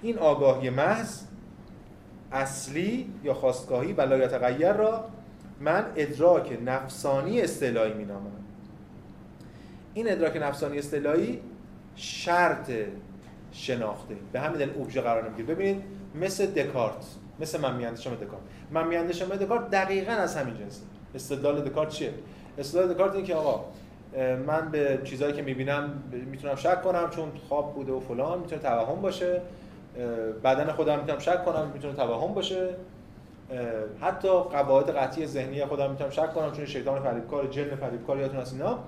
[0.01, 1.21] این آگاهی محض
[2.31, 5.05] اصلی یا خواستگاهی و لایتغیر را
[5.59, 8.31] من ادراک نفسانی اصطلاحی می نامم.
[9.93, 11.39] این ادراک نفسانی اصطلاحی
[11.95, 12.71] شرط
[13.51, 14.15] شناخته.
[14.31, 15.55] به همین دلیل ابژه قرار نمی‌گیره.
[15.55, 15.83] ببینید
[16.15, 17.05] مثل دکارت
[17.39, 18.41] مثل من میاندیشم دکارت.
[18.71, 20.81] من میاندیشم دکارت دقیقا از همین جنسه.
[21.15, 22.13] استدلال دکارت چیه؟
[22.57, 23.65] استدلال دکارت اینه که آقا
[24.47, 29.01] من به چیزهایی که می‌بینم می‌تونم شک کنم چون خواب بوده و فلان می‌تونه توهم
[29.01, 29.41] باشه.
[30.43, 32.69] بدن خودم می‌تونم شک کنم می‌تونه توهم باشه.
[34.01, 38.53] حتی قواعد قطعی ذهنی خودم می‌تونم شک کنم چون شیطان فریبکار جن فریبکار یادتون از
[38.53, 38.79] اینا.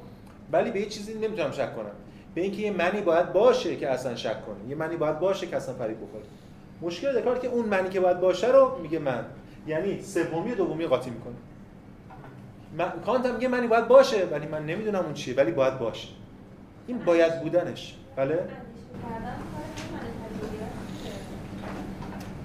[0.52, 1.92] ولی به یه چیزی نمی‌تونم شک کنم.
[2.36, 4.70] به اینکه یه منی باید باشه که اصلا شک کنه.
[4.70, 6.24] یه منی باید باشه که اصلا فریب بخوره.
[6.82, 9.26] مشکل دکارت که اون منی که باید باشه رو میگه من.
[9.68, 11.34] یعنی سومی و دومی قاطی می‌کنه.
[12.78, 16.08] من کانت هم میگه منی باید باشه ولی من نمی‌دونم اون چیه ولی باید باشه.
[16.88, 17.96] این باید بودنش.
[18.16, 18.40] بله؟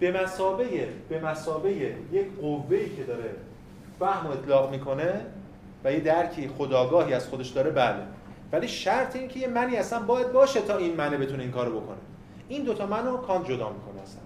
[0.00, 3.34] به مسابه به مسابه یک قوه‌ای که داره
[3.98, 5.20] فهم و اطلاق می‌کنه
[5.84, 8.02] و یه درکی خداگاهی از خودش داره بله.
[8.52, 11.80] ولی شرط این که یه منی اصلا باید باشه تا این منه بتونه این کارو
[11.80, 11.96] بکنه.
[12.48, 14.20] این دوتا منو کانت جدا می‌کنه اصلا.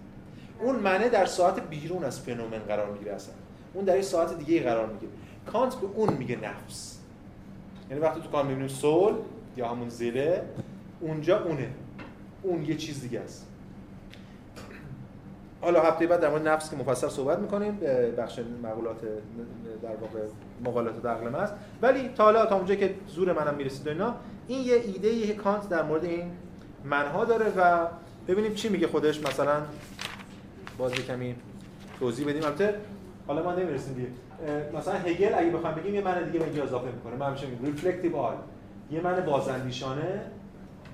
[0.60, 3.34] اون منه در ساعت بیرون از فنومن قرار می‌گیره اصلا.
[3.74, 5.12] اون در یه ساعت دیگه قرار می‌گیره.
[5.52, 6.98] کانت به اون میگه نفس.
[7.90, 9.14] یعنی وقتی تو کانت می‌بینیم سول
[9.56, 10.42] یا همون زله
[11.00, 11.68] اونجا اونه.
[12.42, 13.46] اون یه چیز دیگه است.
[15.60, 17.78] حالا هفته بعد در مورد نفس که مفصل صحبت می‌کنیم
[18.18, 19.00] بخش مقولات
[19.82, 20.18] در واقع
[20.64, 21.54] مقالات در است.
[21.82, 24.14] ولی تا حالا تا اونجا که زور منم می‌رسید اینا
[24.46, 26.30] این یه ایده یه کانت در مورد این
[26.84, 27.86] منها داره و
[28.28, 29.22] ببینیم چی میگه خودش.
[29.22, 29.62] مثلا
[30.78, 31.34] باز کمی
[31.98, 32.44] توضیح بدیم.
[32.44, 32.74] البته
[33.26, 34.08] حالا ما نمی‌رسیم دیگه
[34.78, 37.16] مثلا هگل اگه بخوام بگیم یه معنی دیگه به اضافه می‌کنه.
[37.16, 37.64] من همیشه میگم.
[37.64, 38.36] reflective آل
[38.90, 40.20] یه معنی بازاندیشانه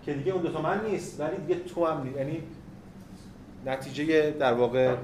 [0.02, 2.16] که دیگه اون دو تا من نیست ولی دیگه تو هم نیست.
[2.16, 2.42] یعنی
[3.66, 4.94] نتیجه در واقع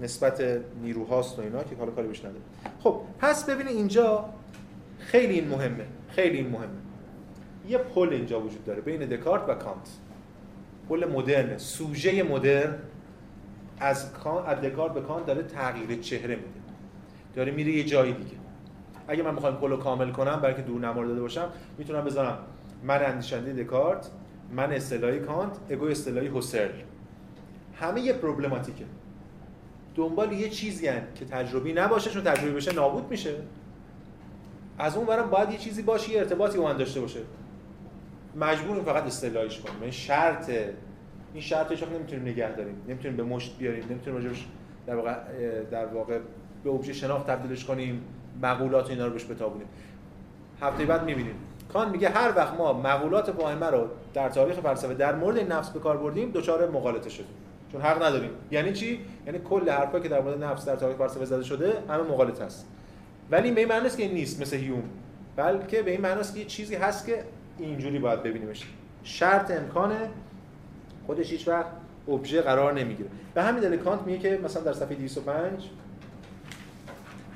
[0.00, 2.40] نسبت نیروهاست و اینا که حالا کاری بهش نداره.
[2.80, 4.24] خب پس ببینید اینجا
[4.98, 5.84] خیلی این مهمه.
[6.08, 6.68] خیلی این مهمه.
[7.68, 9.88] یه پل اینجا وجود داره بین دکارت و کانت.
[10.88, 12.74] پل مدرن سوژه مدرن
[13.80, 14.10] از
[14.46, 16.63] از دکارت به کانت داره تغییر چهره میده.
[17.34, 18.36] داره میره یه جایی دیگه.
[19.08, 22.38] اگه من بخوام پل رو کامل کنم برای که دور نمار داده باشم می‌تونم بذارم.
[22.82, 24.10] من اندیشنده دکارت
[24.52, 26.70] من اصطلاحی کانت اگو اصطلاحی هوسرل
[27.74, 28.84] همه یه پروبلماتیکه.
[29.94, 33.34] دنبال یه چیزی هن که تجربی نباشه چون تجربی بشه نابود میشه.
[34.78, 37.20] از اون برم باید یه چیزی باشه یه ارتباطی با داشته باشه.
[38.36, 40.50] مجبوریم فقط اصطلاحیش کنیم این شرط
[41.32, 42.76] این شرطش نمی‌تونیم نگه داریم.
[42.88, 43.84] نمی‌تونیم به مشت بیاریم.
[43.90, 44.34] نمی‌تونیم
[44.86, 45.14] در واقع
[45.70, 46.18] در واقع
[46.64, 48.02] به ابژه شناخت تبدیلش کنیم
[48.42, 49.66] مقولات اینا رو بهش بتابونیم.
[50.60, 51.34] هفته بعد می‌بینیم.
[51.72, 55.80] کان میگه هر وقت ما مقولات واهمه رو در تاریخ فلسفه در مورد نفس به
[55.80, 57.34] کار بردیم دچار مغالطه شدیم.
[57.72, 58.30] چون حق نداریم.
[58.50, 62.02] یعنی چی؟ یعنی کل حرفایی که در مورد نفس در تاریخ فلسفه زده شده همه
[62.02, 62.66] مغالطه است.
[63.30, 64.82] ولی به این معنی که این نیست مثل هیوم.
[65.36, 67.24] بلکه به این معنی که یه چیزی هست که
[67.58, 68.66] اینجوری باید ببینیمش.
[69.02, 70.08] شرط امکانه
[71.06, 71.66] خودش هیچ وقت
[72.08, 73.08] ابژه قرار نمی‌گیره.
[73.34, 75.70] به همین دلیل کانت میگه که مثلا در صفحه 205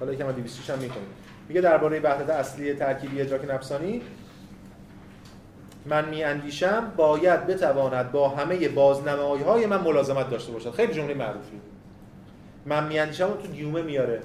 [0.01, 1.09] حالا یکم 206 هم می‌کنیم
[1.49, 4.03] میگه درباره وحدت اصلی ترکیبی ادراک نفسانی
[5.87, 10.71] من میاندیشم باید بتواند با همه بازنمایی های من ملازمت داشته باشد.
[10.71, 11.61] خیلی جمله معروفی.
[12.67, 14.23] من میاندیشم تو دیومه میاره.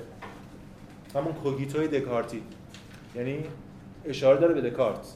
[1.15, 2.43] همون کوگیتوی دکارتی.
[3.15, 3.45] یعنی
[4.05, 5.07] اشاره داره به دکارت.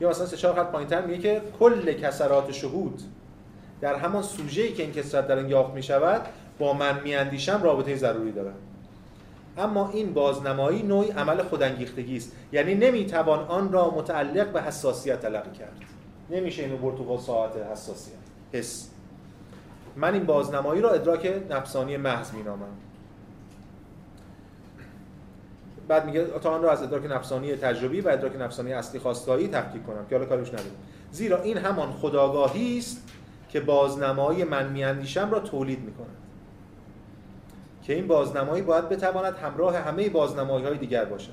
[0.00, 3.02] یا مثلا سه چهار خط پایینتر میگه که کل کسرات شهود
[3.80, 6.26] در همان سوژه‌ای که این کسرت در این یافت می شود
[6.60, 8.54] با من میاندیشم رابطه ضروری دارد
[9.58, 12.32] اما این بازنمایی نوعی عمل خودانگیختگی است.
[12.52, 15.72] یعنی نمی‌توان آن را متعلق به حساسیت تلقی کرد.
[16.30, 18.14] نمیشه اینو برد تو ساعت حساسیت.
[18.52, 18.88] حس.
[19.96, 22.66] من این بازنمایی را ادراک نفسانی محض مینامم.
[25.88, 29.86] بعد میگه تا آن را از ادراک نفسانی تجربی و ادراک نفسانی اصلی خواستایی تفکیک
[29.86, 30.06] کنم.
[30.10, 30.72] که حالا کارش نداریم.
[31.12, 33.02] زیرا این همان خداگاهی است
[33.48, 36.19] که بازنمایی من میاندیشم را تولید می‌کند.
[37.90, 41.32] که این بازنمایی باید بتواند همراه همه بازنمایی های دیگر باشد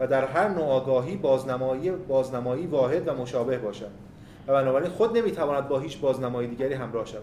[0.00, 3.90] و در هر نوع آگاهی بازنمایی بازنمایی واحد و مشابه باشد
[4.46, 7.22] و بنابراین خود نمی‌تواند با هیچ بازنمایی دیگری همراه شود.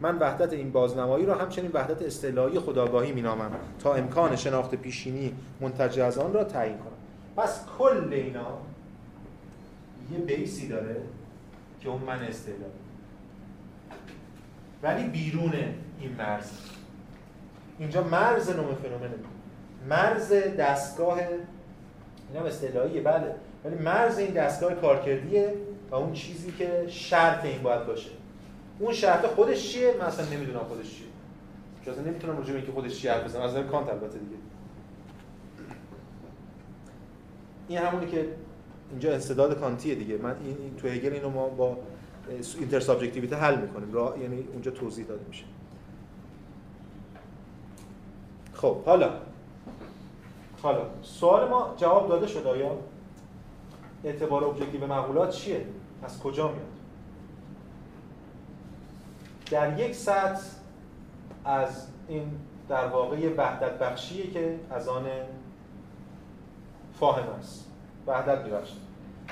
[0.00, 5.98] من وحدت این بازنمایی را همچنین وحدت اصطلاحی خداگاهی مینامم تا امکان شناخت پیشینی منتج
[6.00, 7.44] از آن را تعیین کنم.
[7.44, 8.58] پس کل اینا
[10.12, 11.02] یه بیسی داره
[11.80, 12.60] که اون من اصطلاحی
[14.82, 15.52] ولی بیرون
[16.00, 16.50] این مرز.
[17.80, 19.14] اینجا مرز نوم فنومنه.
[19.88, 21.18] مرز دستگاه
[22.32, 23.34] اینا اصطلاحیه بله.
[23.64, 25.54] ولی مرز این دستگاه کارکردیه
[25.90, 28.10] و اون چیزی که شرط این باید باشه.
[28.78, 31.06] اون شرط خودش چیه؟ من اصلا نمی‌دونم خودش چیه.
[31.84, 33.42] چون اصلا نمی‌تونم راجع به اینکه خودش چیه حرف بزنم.
[33.42, 34.36] از نظر کانت البته دیگه.
[37.68, 38.28] این همونی که
[38.90, 40.16] اینجا استعداد کانتیه دیگه.
[40.16, 41.78] من این تو هگل اینو ما با
[42.58, 43.92] اینتر حل می‌کنیم.
[43.92, 45.44] را یعنی اونجا توضیح داده میشه.
[48.60, 49.10] خب حالا.
[50.62, 52.76] حالا سوال ما جواب داده شد آیا؟
[54.04, 55.66] اعتبار ابجکتیو معقولات چیه؟
[56.02, 56.66] از کجا میاد؟
[59.50, 60.42] در یک سطح
[61.44, 62.30] از این
[62.68, 65.06] در واقع وحدت بخشیه که از آن
[67.00, 67.66] فاهم است.
[68.06, 68.76] وحدت میبخشه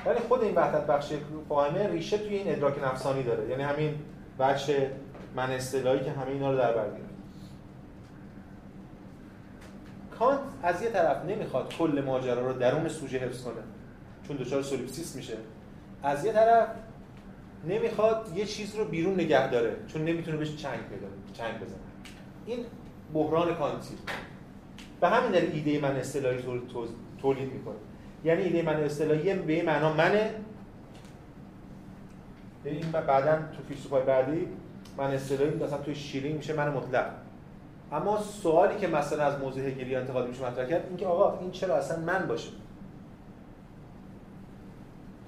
[0.05, 1.17] ولی خود این وحدت بخشی
[1.49, 3.49] فاهمه ریشه توی این ادراک نفسانی داره.
[3.49, 3.95] یعنی همین
[4.39, 4.91] بچه
[5.35, 6.89] من استعلایی که همه اینا رو در بر
[10.19, 13.61] کانت از یه طرف نمی‌خواد کل ماجرا رو درون سوژه حفظ کنه
[14.27, 15.37] چون دچار سولیپسیسم میشه.
[16.03, 16.67] از یه طرف
[17.67, 21.79] نمی‌خواد یه چیز رو بیرون نگه داره چون نمی‌تونه بهش چنگ پیدا چنگ بزنه.
[22.45, 22.65] این
[23.13, 23.95] بحران کانتی.
[25.01, 26.43] به همین دلیل ایده من استعلایی
[27.21, 27.75] تولید می‌کنه.
[28.23, 30.33] یعنی ایده من استعلایی به این معنا منه.
[32.63, 34.47] این بعدا تو فیلسوفای بعدی
[34.97, 37.05] من اصطلاحی مثلا توی شیرین میشه من مطلق.
[37.91, 41.75] اما سوالی که مثلا از موضوع هگلی انتقاد میشه مطرح کرد اینکه آقا این چرا
[41.75, 42.49] اصلا من باشه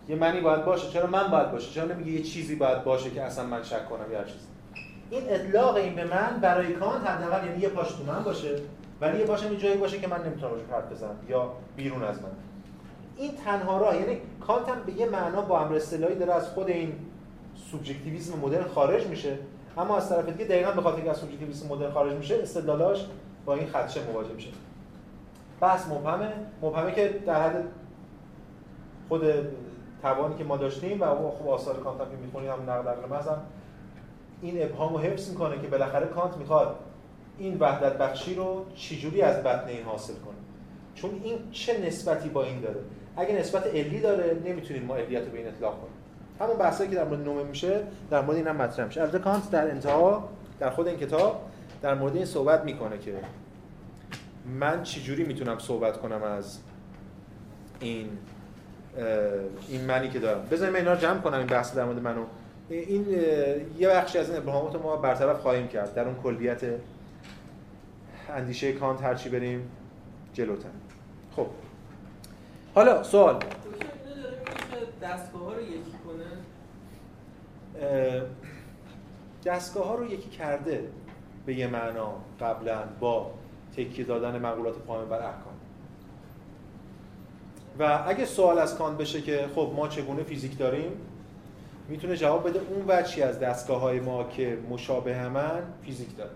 [0.10, 3.22] یه منی باید باشه چرا من باید باشه؟ چرا نمیگه یه چیزی باید باشه که
[3.22, 4.46] اصلا من شک کنم یا چیزی؟
[5.10, 8.56] این اطلاق این به من برای کانت حداقل یعنی یه پاش تو من باشه
[9.02, 12.30] ولی یه پاشم جایی باشه که من نمی‌تونم روش حرف بزنم یا بیرون از من.
[13.18, 16.70] این تنها راه یعنی کانت هم به یه معنا با امر اصطلاحی داره از خود
[16.70, 16.94] این
[17.72, 19.38] سوبژکتیویسم مدرن خارج میشه.
[19.78, 23.06] اما از طرف دیگه دقیقاً به خاطر اینکه از سوبژکتیویسم مدرن خارج میشه استدلالاش
[23.46, 24.50] با این خدشه مواجه میشه.
[25.62, 26.32] بحث مبهمه.
[26.62, 27.66] مبهمه که در حد
[29.10, 29.22] خود
[30.02, 31.06] توانی که ما داشتیم و
[31.40, 33.38] خب آثار کانت هم می‌خونیم هم نقل نقل مثلا
[34.42, 36.76] این ابهام رو حفظ می‌کنه که بالاخره کانت می‌خواد
[37.38, 40.36] این وحدت بخشی رو چجوری از بطن این حاصل کنه.
[40.96, 42.80] چون این چه نسبتی با این داره؟
[43.16, 45.91] اگه نسبت علی داره نمی‌تونیم ما علیت رو به این اطلاق کنیم.
[46.42, 49.02] همون بحثایی که در مورد نومه میشه در مورد این هم مطرح میشه.
[49.02, 50.30] البته کانت در انتها
[50.60, 51.42] در خود این کتاب
[51.82, 53.14] در مورد این صحبت می‌کنه که
[54.60, 56.60] من چجوری می‌تونم صحبت کنم از
[57.80, 58.10] این
[59.70, 60.48] این منی که دارم.
[60.52, 62.24] بذاریم اینا رو جمع کنم این بحث در مورد منو
[62.70, 63.06] این
[63.78, 66.62] یه بخشی از این ابهامات ما برطرف خواهیم کرد در اون کلیت
[68.30, 69.72] اندیشه کانت هرچی بریم
[70.34, 70.70] جلوتر.
[71.36, 71.48] خب.
[72.76, 73.40] حالا سوال.
[75.02, 75.92] دستگاه رو یکی
[79.46, 80.90] دستگاه ها رو یکی کرده
[81.46, 83.32] به یه معنا قبلا با
[83.78, 85.54] تکیه دادن مقولات پایین بر احکام.
[87.80, 90.92] و اگه سوال از کانت بشه که خب ما چگونه فیزیک داریم
[91.90, 96.32] می‌تونه جواب بده اون وچی از دستگاه های ما که مشابه همن فیزیک داره.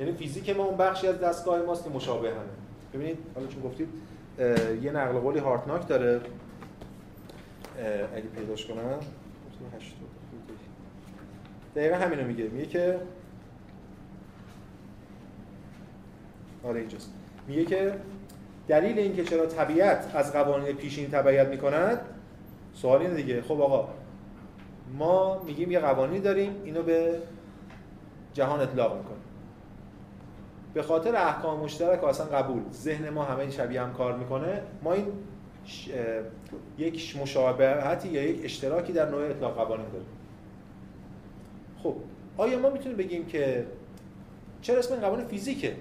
[0.00, 2.38] یعنی فیزیک ما اون بخشی از دستگاه ماست که مشابه همه.
[2.94, 3.88] ببینید حالا چون گفتید
[4.82, 6.20] یه نقل قولی هارتناک داره.
[8.14, 8.98] اگه پیداش کنم.
[11.76, 12.44] دقیقا همینو میگه.
[12.44, 13.00] میگه که
[16.64, 17.12] آره اینجاست.
[17.48, 17.94] میگه که
[18.68, 22.00] دلیل اینکه چرا طبیعت از قوانین پیشین تبعیت می‌کند
[22.74, 23.42] سوال اینه دیگه.
[23.42, 23.88] خب آقا
[24.98, 27.18] ما میگیم یه قوانینی داریم اینو به
[28.34, 29.20] جهان اطلاق می‌کنیم.
[30.74, 34.62] به خاطر احکام مشترک اصلا قبول ذهن ما همه شبیه هم کار می‌کنه.
[34.82, 35.06] ما این
[36.78, 40.08] یک مشابهتی یا یک اشتراکی در نوع اطلاق قوانین داریم.
[41.86, 41.96] خب
[42.36, 43.66] آیا ما می‌تونیم بگیم که
[44.62, 45.72] چرا اسم این قوانین فیزیکه؟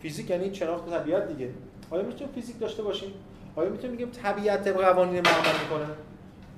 [0.00, 1.50] فیزیک یعنی شناخت طبیعت دیگه.
[1.90, 3.08] آیا می‌تونیم فیزیک داشته باشیم؟
[3.56, 5.94] آیا می‌تونیم بگیم طبیعت طبق قوانین ما عمل می‌کنه؟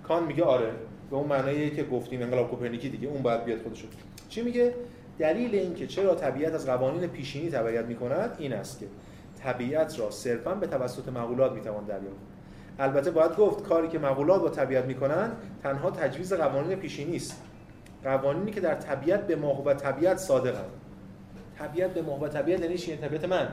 [0.09, 0.71] کان میگه آره
[1.11, 3.87] به اون معنایی که گفتیم انقلاب کوپرنیکی دیگه اون باید بیاد خودشو.
[4.29, 4.75] چی میگه؟
[5.19, 8.87] دلیل اینکه چرا طبیعت از قوانین پیشینی تبعیت می‌کند این است که
[9.43, 12.21] طبیعت را صرفا به توسط مقولات می‌توان دریافت.
[12.79, 17.43] البته باید گفت کاری که مقولات با طبیعت می‌کنند تنها تجویز قوانین پیشینی است.
[18.05, 20.71] قوانینی که در طبیعت به ماه و طبیعت صادقند
[21.59, 23.49] طبیعت به ماه و طبیعت یعنی چی طبیعت من.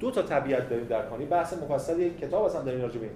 [0.00, 1.26] دو تا طبیعت داریم در کانی.
[1.26, 3.10] بحث مفصل یک کتاب اصلا داریم راجع به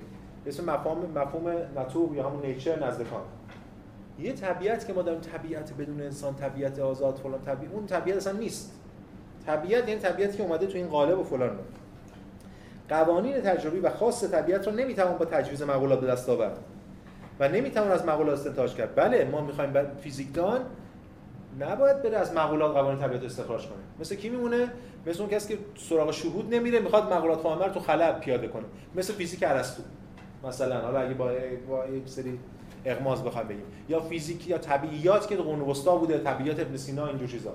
[0.47, 3.22] اسم مفهوم مفهوم ناتور یا همون نیچر نزد کان
[4.18, 8.32] یه طبیعت که ما داریم طبیعت بدون انسان طبیعت آزاد فلان طبیعت اون طبیعت اصلا
[8.32, 8.72] نیست.
[9.47, 11.59] طبیعت یعنی طبیعتی که اومده تو این قالب و فلان.
[12.88, 16.59] قوانین تجربی و خاص طبیعت رو نمی‌توان با تجویز مقولات به دست آورد.
[17.41, 18.95] و نمی‌توان از مقولات استنتاج کرد.
[18.95, 20.61] بله ما می‌خوایم فیزیکدان
[21.61, 23.78] نباید بره از مقولات قوانین طبیعت استخراج کنه.
[24.01, 24.72] مثل کی میمونه؟
[25.07, 28.64] مثل اون کسی که سراغ شهود نمیره می‌خواد مقولات فاهمه تو خلا پیاده کنه.
[28.95, 29.82] مثل فیزیک ارسطو
[30.45, 30.80] مثلا.
[30.80, 31.30] حالا اگه با
[31.68, 32.39] با یک سری
[32.85, 33.64] اغماض بخوایم بگیم.
[33.89, 37.53] یا فیزیک یا طبیعیات که قرون وسطا بوده طبیعیات ابن سینا اینجور چیزا.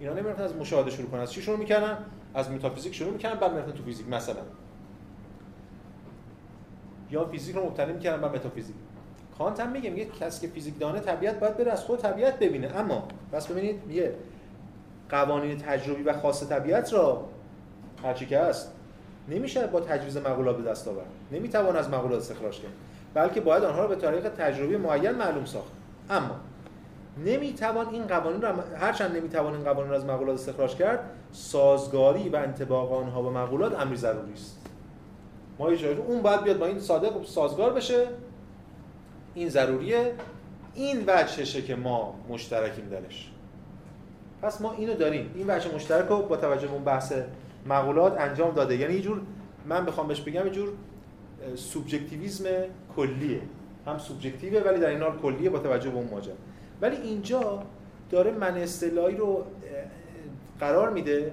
[0.00, 1.20] اینا نمی‌رفتن از مشاهده شروع کنن.
[1.20, 1.98] از چی شروع می‌کنن
[2.34, 4.42] از متافیزیک شروع می‌کنن بعد می‌رفتن تو فیزیک مثلا.
[7.10, 8.76] یا فیزیک رو مبتنی می‌کنن بعد متافیزیک.
[9.38, 12.76] کانت هم میگه میگه کسی که فیزیک دانه طبیعت باید بره از خود طبیعت ببینه.
[12.76, 14.14] اما بس ببینید میگه
[15.10, 17.24] قوانین تجربی و خاص طبیعت را
[18.02, 18.72] هرچی که هست
[19.28, 21.06] نمیشه با تجویز مقولات به دست آورد.
[21.32, 22.72] نمی‌توان از مقولات استخراج کرد.
[23.14, 25.72] بلکه باید آنها را به طریق تجربی معین معلوم ساخت.
[26.10, 26.36] اما
[27.24, 32.36] نمی‌توان این قوانین را هرچند نمی‌توان این قوانین را از مقولات استخراج کرد سازگاری و
[32.36, 34.66] انطباق آنها با مقولات امری ضروری است.
[35.58, 35.68] ما
[36.08, 38.06] اون باید بیاد با این صادق سازگار بشه.
[39.38, 40.14] این ضروریه
[40.74, 43.30] این وجهشه که ما مشترکیم درش.
[44.42, 45.30] پس ما اینو داریم.
[45.34, 47.12] این وجه مشترک رو با توجه به اون بحث
[47.66, 48.76] مقولات انجام داده.
[48.76, 49.20] یعنی یه جور
[49.66, 50.68] من بخوام بهش بگم یه جور
[51.54, 52.44] سوبژکتیویسم
[52.96, 53.40] کلیه.
[53.86, 56.34] هم سوبژکتیوه ولی در این حال کلیه با توجه به اون ماجرا.
[56.80, 57.62] ولی اینجا
[58.10, 59.44] داره من اصطلاحی رو
[60.60, 61.32] قرار میده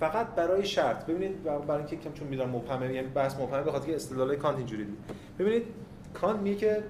[0.00, 1.06] فقط برای شرط.
[1.06, 4.56] ببینید برای اینکه کم چون می‌دونم مبهمه یعنی بحث مبهمه به خاطر که اصطلاح کانت
[4.56, 4.98] اینجوری دید
[5.38, 5.64] ببینید
[6.14, 6.82] کانت میگه که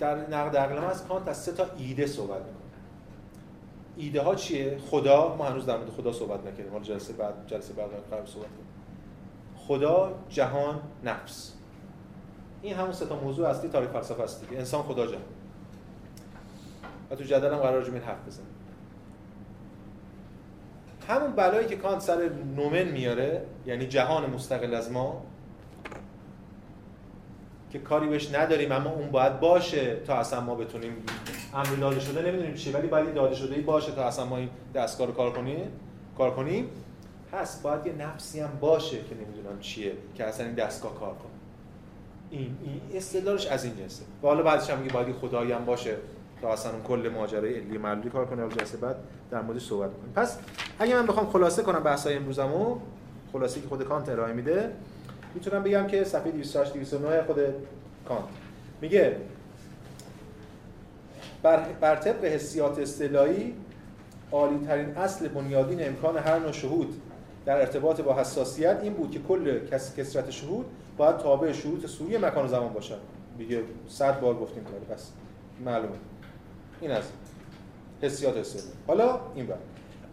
[0.00, 2.62] در نقد عقل از کانت از سه تا ایده صحبت می‌کنه
[3.96, 6.72] ایده ها چیه؟ خدا ما هنوز در مورد خدا صحبت نکردیم.
[6.72, 8.66] حالا جلسه بعد جلسه بعد قرار صحبت کنیم.
[9.56, 11.52] خدا جهان نفس.
[12.62, 14.58] این همون سه تا موضوع اصلی تاریخ فلسفه است دیگه.
[14.58, 15.22] انسان خدا جهان.
[17.10, 18.46] و تو جدلم قرار راجع حرف بزنیم.
[21.08, 25.22] همون بلایی که کانت سر نومن میاره یعنی جهان مستقل از ما
[27.72, 30.92] که کاری بهش نداریم اما اون باید باشه تا اصلا ما بتونیم
[31.54, 35.06] امر داده شده نمی‌دونیم چی ولی باید داده شده باشه تا اصلا ما این دستگاه
[35.06, 35.68] رو کار کنیم.
[36.18, 36.68] کار کنیم.
[37.32, 41.32] هست باید یه نفسی هم باشه که نمی‌دونم چیه که اصلا این دستگاه کار کنه.
[42.30, 44.02] این این استدلالش از این جنسه.
[44.22, 45.96] و حالا بعدش هم میگه باید خدایی هم باشه
[46.42, 48.96] تا اصلا اون کل ماجرای علی معلولی کار کنه جلسه بعد
[49.30, 50.38] در موردش صحبت کنیم پس
[50.78, 52.76] اگه من بخوام خلاصه کنم بحثای امروزمو
[53.32, 54.72] خلاصه که خود کانت ارائه میده
[55.34, 57.36] می‌تونم بگم که صفحه 208 209 خود
[58.08, 58.24] کانت.
[58.80, 59.16] میگه
[61.42, 63.54] بر, بر طبق حسیات اصطلاحی
[64.32, 67.00] عالی ترین اصل بنیادین امکان هر نوع شهود
[67.46, 70.66] در ارتباط با حساسیت این بود که کل کس کسرت شهود
[70.96, 73.00] باید تابع شروط سوی مکان و زمان باشد.
[73.38, 75.10] میگه صد بار گفتیم که پس
[75.64, 75.96] معلومه.
[76.80, 77.04] این از
[78.02, 78.68] حسیات اصطلاحی.
[78.86, 79.56] حالا این بر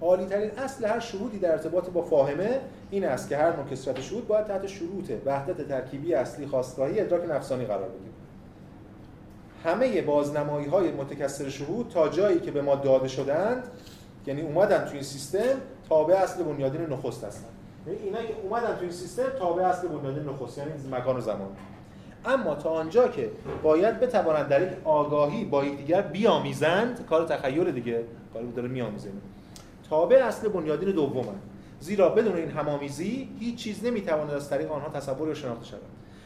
[0.02, 2.60] عالی ترین اصل هر شهودی در ارتباط با فاهمه
[2.92, 7.30] این است که هر نوع کسرت شهود باید تحت شروط وحدت ترکیبی اصلی خواستگاهی ادراک
[7.30, 8.14] نفسانی قرار بگیرد
[9.64, 13.64] همه بازنمایی های متکثر شهود تا جایی که به ما داده شدند
[14.28, 17.48] یعنی اومدن توی این سیستم تابع اصل بنیادین نخست هستن
[17.88, 21.48] یعنی اینا که اومدن توی این سیستم تابع اصل بنیادین نخست یعنی مکان و زمان.
[22.26, 23.32] اما تا آنجا که
[23.64, 29.10] باید بتوانند در یک آگاهی با یکدیگر بیامیزند کار تخیل دیگه کار داره میآمیزه.
[29.90, 31.42] تابع اصل بنیادین دومند
[31.80, 35.82] زیرا بدون این همامیزی هیچ چیز نمی‌تواند از طریق آنها تصور و شناخته شود.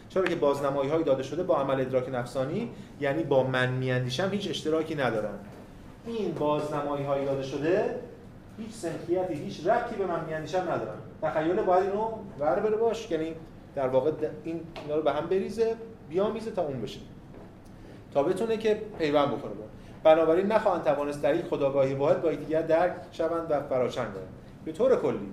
[0.09, 4.49] چرا که بازنمایی های داده شده با عمل ادراک نفسانی یعنی با من میاندیشم هیچ
[4.49, 5.33] اشتراکی ندارن
[6.05, 7.99] این بازنمایی های داده شده
[8.57, 13.33] هیچ سنخیتی هیچ ربطی به من میاندیشم ندارن تخیل باید اینو ور بره باش یعنی
[13.75, 14.11] در واقع
[14.43, 15.75] این اینا رو به هم بریزه
[16.09, 16.99] بیامیزه تا اون بشه.
[18.13, 19.53] تا بتونه که پیوند بخوره
[20.03, 24.07] بنابراین نخواهند توانست در یک خداگاهی واحد با یکدیگر درک شوند و فراچنگ
[24.65, 25.29] به طور کلی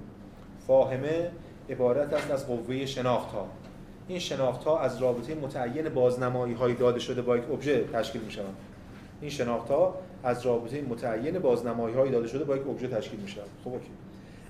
[0.67, 1.31] فاهمه
[1.71, 3.47] عبارت است از قوه شناخت ها
[4.09, 8.31] این شناخت ها از رابطه متعین بازنمایی های داده شده با یک ابژه تشکیل می
[8.31, 8.57] شوند
[9.21, 9.95] این شناخت ها
[10.25, 13.91] از رابطه متعین بازنمایی های داده شده با یک ابژه تشکیل می شوند خب اوکی.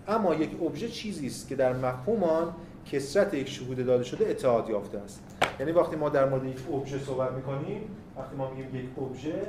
[0.08, 2.54] اما یک ابژه چیزی است که در مفهوم آن
[2.92, 5.22] کسرت یک شهود داده شده اتحاد یافته است.
[5.60, 7.80] یعنی وقتی ما در مورد یک ابژه صحبت می‌کنیم
[8.16, 9.42] وقتی ما میگیم یک ابژه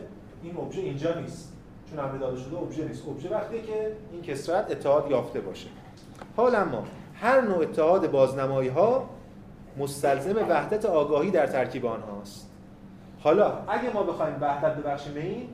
[0.44, 1.54] این ابژه اینجا نیست.
[1.89, 3.08] چون امر داده شده ابژه نیست.
[3.08, 5.68] ابژه وقتی که این کسرت اتحاد یافته باشه.
[6.38, 6.84] حال اما
[7.16, 9.10] هر نوع اتحاد بازنمایی ها
[9.78, 12.52] مستلزم وحدت آگاهی در ترکیب آنهاست
[13.20, 15.48] حالا اگه ما بخوایم وحدت ببخشیم به این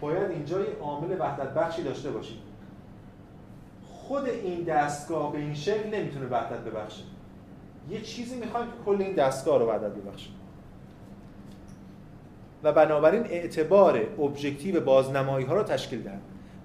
[0.00, 2.38] باید اینجا یه عامل وحدت بخشی داشته باشیم.
[3.82, 7.02] خود این دستگاه به این شکل نمی‌تونه وحدت ببخشه.
[7.90, 10.30] یه چیزی می‌خوایم که کل این دستگاه رو وحدت ببخشه.
[12.66, 16.20] و بنابراین اعتبار objective بازنمایی ها رو تشکیل دهد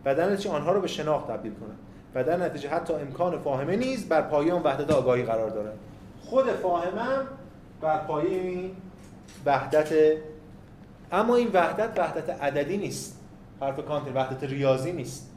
[0.05, 1.73] و در نتیجه آنها رو به شناخت تبدیل کنه
[2.15, 5.71] و در نتیجه حتی امکان فاهمه نیز بر پایه آن وحدت آگاهی قرار داره
[6.21, 7.27] خود فاهمه‌م
[7.81, 8.71] بر پایه این
[9.45, 9.93] وحدت
[11.11, 13.19] اما این وحدت وحدت عددی نیست.
[13.61, 15.31] حرف کانت وحدت ریاضی نیست.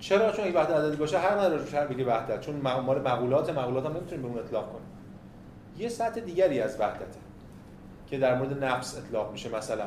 [0.00, 2.40] چرا؟ چون این وحدت عددی باشه هر نداره روش هر بگه وحدت.
[2.40, 4.86] چون مال مقولات مقولات هم نمی‌تونیم به اون اطلاق کنیم.
[5.78, 7.25] یه سطح دیگری از وحدته.
[8.06, 9.84] که در مورد نفس اطلاق میشه مثلا.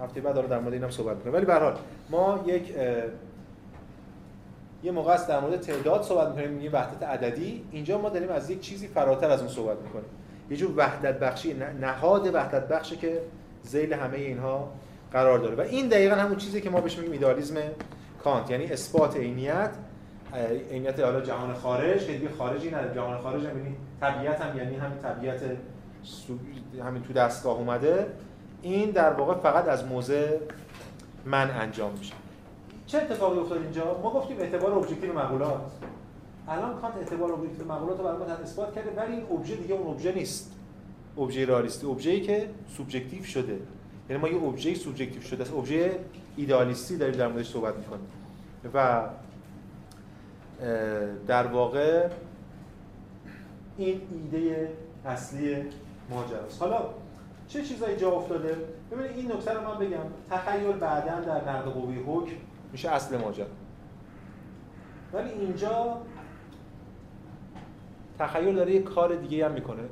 [0.00, 1.76] هفته بعد داره در مورد اینم صحبت می‌کنه ولی به حال
[2.10, 2.74] ما یک
[4.82, 7.64] یه موقع است در مورد تعداد صحبت می‌کنیم میگیم وحدت عددی.
[7.70, 10.04] اینجا ما داریم از یک چیزی فراتر از اون صحبت می‌کنیم.
[10.50, 13.20] یه جور وحدت بخشی نهاد وحدت بخشی که
[13.66, 14.72] ذیل همه اینها
[15.12, 15.54] قرار داره.
[15.54, 17.56] و این دقیقا همون چیزی که ما بهش میگیم ایدالیسم
[18.24, 18.50] کانت.
[18.50, 19.70] یعنی اثبات عینیت
[20.70, 22.06] عینیت حالا جهان خارج.
[22.06, 25.40] که دیگه خارجی نداره جهان خارج هم یعنی طبیعت هم یعنی همین طبیعت
[26.84, 28.06] همین تو دستگاه اومده
[28.62, 30.38] این در واقع فقط از موضع
[31.24, 32.14] من انجام میشه.
[32.86, 35.72] چه اتفاقی افتاد اینجا؟ ما گفتیم اعتبار objective مقولات.
[36.48, 39.94] الان کانت اعتبار objective مقولات رو برای ما اثبات کرده ولی این ابژه دیگه اون
[39.94, 40.52] ابژه نیست.
[41.18, 43.60] ابژه رالیستی ابژه‌ای که سوبژکتیو شده.
[44.10, 45.98] یعنی ما یه ابژه سوبژکتیو شده است ابژه
[46.36, 48.06] ایدالیستی داریم در موردش صحبت می‌کنیم.
[48.74, 49.02] و
[51.26, 52.08] در واقع
[53.76, 54.72] این ایده
[55.06, 55.56] اصلی
[56.10, 56.62] ماجراست.
[56.62, 56.80] حالا
[57.48, 58.56] چه چیزایی جا افتاده؟
[58.92, 59.98] ببینید این نکته رو من بگم.
[60.30, 62.36] تخیل بعدا در نقد قوی حکم
[62.72, 63.46] میشه اصل ماجرا.
[65.12, 65.96] ولی اینجا
[68.18, 69.82] تخیل داره یه کار دیگه هم می‌کنه.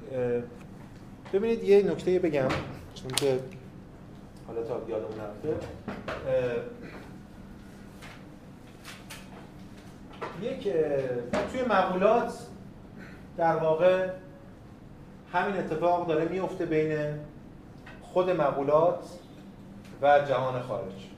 [1.33, 2.49] ببینید یه نکته بگم
[2.95, 3.41] چون که
[4.47, 5.55] حالا تا یادمون رفته
[10.43, 10.62] یک
[11.53, 12.47] توی مقولات
[13.37, 14.09] در واقع
[15.35, 16.99] همین اتفاق داره میفته بین
[18.03, 18.99] خود مقولات
[20.03, 21.09] و جهان خارج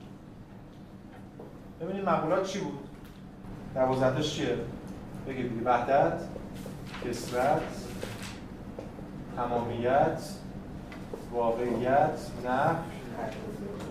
[1.81, 2.79] ببینید مقولات چی بود؟
[3.75, 4.57] دوازدهش چیه؟
[5.29, 6.21] بگید وحدت
[7.05, 7.63] کسرت
[9.37, 10.23] تمامیت
[11.33, 12.97] واقعیت نفی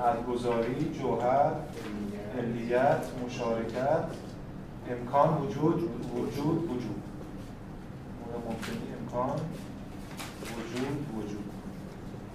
[0.02, 1.52] حدگذاری جوهر
[2.40, 4.06] علیت مشارکت
[4.90, 7.04] امکان وجود وجود وجود
[8.48, 9.40] ممکنی امکان
[10.52, 11.44] وجود وجود.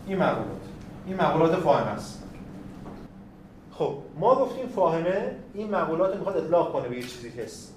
[0.07, 0.61] این مقولات.
[1.07, 2.25] این مقولات فاهم است.
[3.73, 7.75] خب ما گفتیم فاهمه این مقولات می‌خواد اطلاق کنه به یه چیزی هست.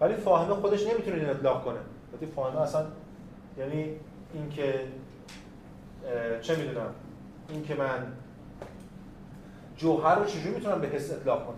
[0.00, 1.78] ولی فاهمه خودش نمی‌تونه این اطلاق کنه.
[2.12, 2.86] وقتی فاهمه اصلا
[3.58, 3.90] یعنی
[4.34, 4.80] اینکه
[6.42, 6.90] چه می‌دونم
[7.48, 8.06] اینکه من
[9.76, 11.56] جوهر رو چجوری می‌تونم به حس اطلاق کنم؟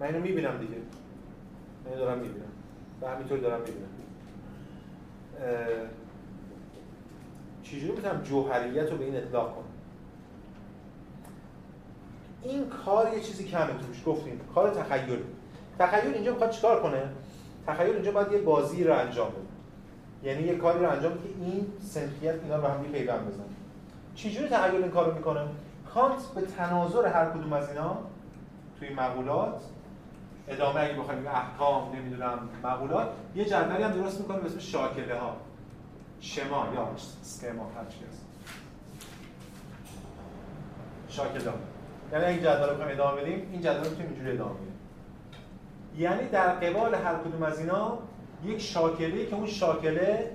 [0.00, 0.76] من اینو می‌بینم دیگه.
[1.84, 2.46] من دارم می‌بینم.
[3.02, 3.88] و همینطوری دارم می‌بینم.
[7.62, 9.64] چجوری می‌تونم جوهریت رو به این اطلاق کنم؟
[12.42, 15.18] این کار یه چیزی کمه توش گفتیم کار تخیل
[15.78, 17.02] تخیل اینجا می‌خواد چیکار کنه؟
[17.66, 19.40] تخیل اینجا باید یه بازی رو انجام بده.
[20.30, 23.44] یعنی یه کاری رو انجام که این سنخیت اینا رو هم پیوند بزنه.
[24.14, 25.40] چجوری تخیل این کارو می‌کنه؟
[25.94, 27.98] کانت به تناظر هر کدوم از اینا
[28.78, 29.62] توی مقولات
[30.48, 35.36] ادامه اگه بخوایم احکام نمی‌دونم مقولات یه جدولی هم درست می‌کنه به اسم شاکله ها
[36.22, 36.88] شما یا
[37.22, 38.26] سکما هر چی هست
[41.08, 41.56] شاکله ها
[42.12, 44.72] یعنی این جدول رو ادامه بدیم این جدول رو اینجوری ادامه بدیم.
[45.96, 47.98] یعنی در قبال هر کدوم از اینا
[48.44, 50.30] یک شاکله که اون شاکله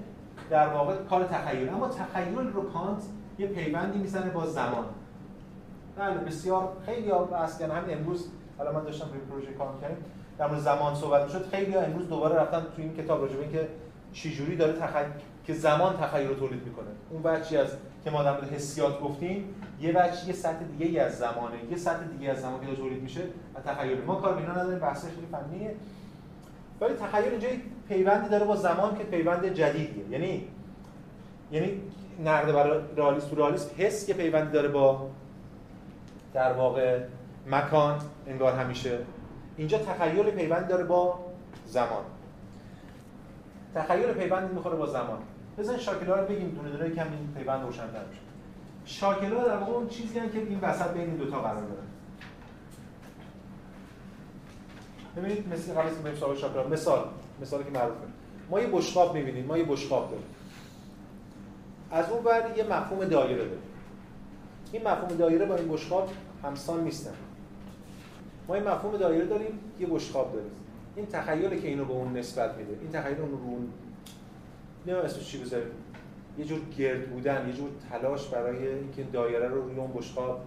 [0.50, 1.70] در واقع کار تخیل.
[1.70, 3.04] اما تخیل رو کانت
[3.40, 4.86] یه پیوندی می‌زنه با زمان.
[5.96, 7.78] بله بسیار خیلی بحث کردن.
[7.78, 8.28] همین امروز
[8.58, 9.96] حالا من داشتم روی پروژه کار می‌کردم
[10.38, 13.68] در مورد زمان صحبت شد خیلی امروز دوباره رفتن تو این کتاب راجع به اینکه
[14.14, 15.08] چجوری داره تخیل
[15.48, 16.88] که زمان تخیل رو تولید می‌کنه.
[17.10, 17.68] اون بچی از
[18.04, 22.04] که ما در مورد حسیات گفتیم یه بچی یه سطح دیگه از زمانه یه سطح
[22.04, 23.22] دیگه از زمان که تولید میشه
[23.56, 24.02] و تخیل.
[24.02, 25.76] ما کار اینا نداریم بحثش خیلی فنیه.
[26.82, 27.48] ولی تخیل اینجا
[27.88, 30.10] پیوندی داره با زمان که پیوند جدیدیه.
[30.10, 30.48] یعنی
[31.52, 31.82] یعنی
[32.26, 35.10] نقد برای رئالیسم رئالیسم حس که پیوندی داره با
[36.34, 37.00] در واقع
[37.48, 39.00] مکان انگار همیشه.
[39.58, 41.20] اینجا تخیل پیوند داره با
[41.66, 42.04] زمان.
[43.76, 45.20] تخیل پیوند می‌خوره با زمان.
[45.58, 48.22] بزن شاکله رو بگیم دونه دونه کم این پیوند روشن‌تر میشه.
[48.86, 51.82] شاکله در واقع اون چیزی که این وسط بین این دو تا قرار داره.
[55.18, 57.10] ببینید مثل قبل از بریم شاکله مثال
[57.42, 58.00] مثالی که معروفه
[58.50, 60.26] ما یه بشقاب می‌بینیم ما یه بشقاب داریم.
[61.92, 63.64] از اون ور یه مفهوم دایره داریم.
[64.72, 66.10] این مفهوم دایره با این بشقاب
[66.44, 67.14] همسان نیستن.
[68.48, 70.52] ما این مفهوم دایره داریم یه بشقاب داریم.
[70.96, 73.68] این تخیلی که اینو به اون نسبت میده این تخیل اون رو اون
[74.88, 75.68] نمی‌دونم اسمش چی بذاریم
[76.38, 80.42] یه جور گرد بودن یه جور تلاش برای اینکه دایره رو روی اون بشقاب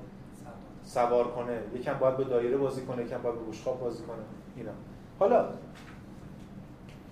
[0.85, 1.59] سوار کنه.
[1.75, 4.17] یکم باید به دایره بازی کنه یکم باید به بشقاب بازی کنه.
[4.57, 4.71] اینا.
[5.19, 5.49] حالا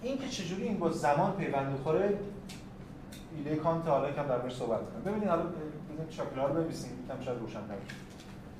[0.03, 2.19] این که چجوری این با زمان پیوند می‌خوره
[3.37, 5.03] ایده کانت حالا یکم در صحبت کنیم.
[5.05, 7.75] ببینید حالا ببینید شاکله رو بنویسیم یکم شاید روشن‌تر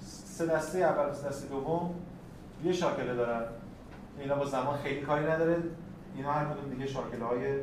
[0.01, 1.95] سه دسته اول سه دسته دوم.
[2.65, 3.43] یه شاکله دارن.
[4.21, 5.57] اینا با زمان خیلی کاری نداره.
[6.17, 7.61] اینا هر کدوم دیگه شاکله های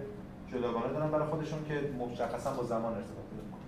[0.52, 3.62] جداگانه دارن برای خودشون که مشخصا با زمان ارتباط پیدا می‌کنن.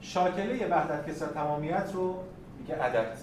[0.00, 2.14] شاکله وحدت کسر تمامیت رو
[2.58, 3.18] میگه عدد.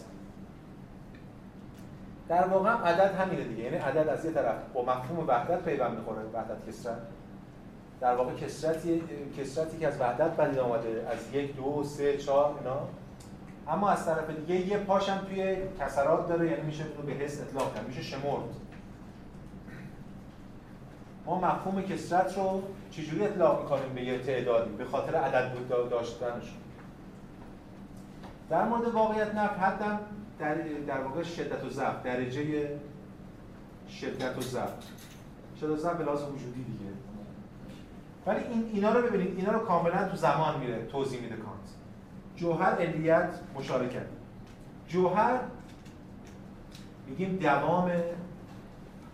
[2.27, 3.63] در واقع عدد همینه دیگه.
[3.63, 6.97] یعنی عدد از یه طرف با مفهوم وحدت پیوند می‌خوره وحدت کسرت.
[8.01, 9.03] در واقع کسرتی
[9.37, 12.77] کسرتی که از وحدت پدید آمده از یک دو سه چهار اینا.
[13.67, 17.87] اما از طرف دیگه یه پاشم توی کسرات داره یعنی میشه به حس اطلاق کرد
[17.87, 18.43] میشه شمرد.
[21.25, 26.53] ما مفهوم کسرت رو چجوری اطلاق می‌کنیم به یه تعدادی؟ به خاطر عدد بود داشتنش.
[28.49, 29.99] در مورد واقعیت نفت حدم
[30.39, 30.55] در,
[30.87, 32.69] در واقع شدت و ضعف درجه
[33.89, 34.69] شدت و ضعف.
[35.61, 36.93] شدت و ضعف به وجودی دیگه.
[38.25, 41.69] ولی این اینا رو ببینید اینا رو کاملا تو زمان میره توضیح میده کانت.
[42.35, 44.05] جوهر علیت مشارکت.
[44.87, 45.39] جوهر
[47.07, 47.91] میگیم دوام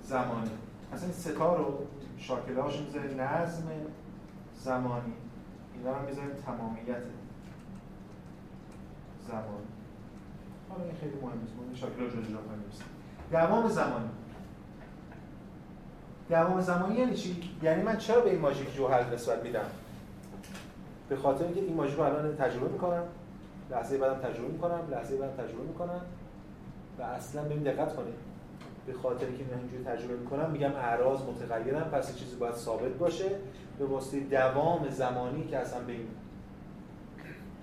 [0.04, 0.50] زمانی
[0.94, 1.88] اصلا این ستا رو
[2.20, 3.64] شاکله هاشو می‌ذاریم نظم
[4.56, 5.14] زمانی.
[5.76, 7.04] اینا رو می‌ذاریم تمامیت
[9.28, 9.68] زمانی.
[10.70, 12.40] حالا این خیلی مهم نیست شاکله رو جدا
[13.32, 14.10] دوام زمانی.
[16.30, 19.66] دوام زمانی یعنی چی؟ یعنی من چرا به این ماژیک جوهر نسبت میدم؟
[21.10, 23.04] به خاطر اینکه این ماژیک رو الان تجربه می‌کنم.
[23.72, 26.02] لحظه بعدم تجربه می‌کنم لحظه بعدم تجربه می‌کنم
[27.00, 28.29] و اصلا ببین دقت کنید.
[28.90, 33.30] به خاطر اینکه من اینجوری تجربه می‌کنم میگم اعراض متغیرن پس چیزی باید ثابت باشه
[33.80, 36.08] به واسطه دوام زمانی که اصلا به این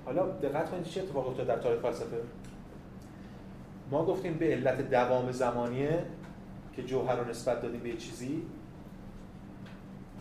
[0.04, 2.16] حالا دقت کنید چه اتفاقی افتاد در تاریخ فلسفه؟
[3.90, 6.04] ما گفتیم به علت دوام زمانیه
[6.72, 8.42] که جوهر رو نسبت دادیم به چیزی.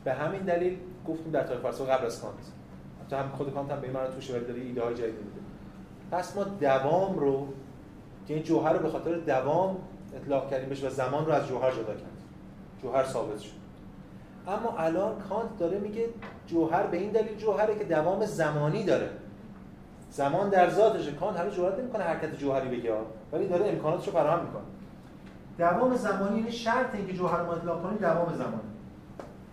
[0.04, 0.78] به همین دلیل
[1.08, 2.36] گفتیم در تاریخ فلسفه قبل از کانت.
[3.06, 5.42] حتی هم خود کانت هم به این معنی توشه ولی داره ایده های جدید میده.
[6.12, 7.48] پس ما دوام رو
[8.28, 9.78] که این جوهر رو به خاطر دوام
[10.16, 12.12] اطلاق کردیم بهش و زمان رو از جوهر جدا کرد.
[12.82, 13.52] جوهر ثابت شد.
[14.48, 16.06] اما الان کانت داره میگه
[16.48, 19.10] جوهر به این دلیل جوهره که دوام زمانی داره.
[20.12, 21.12] زمان در ذاتشه.
[21.12, 22.94] کانت همین جوهر نمی‌کنه حرکت جوهری بگه
[23.32, 24.64] ولی داره امکاناتش رو فراهم می‌کنه.
[25.58, 28.60] دوام زمانی یعنی شرط اینکه جوهر رو اطلاق کنیم دوام زمانی.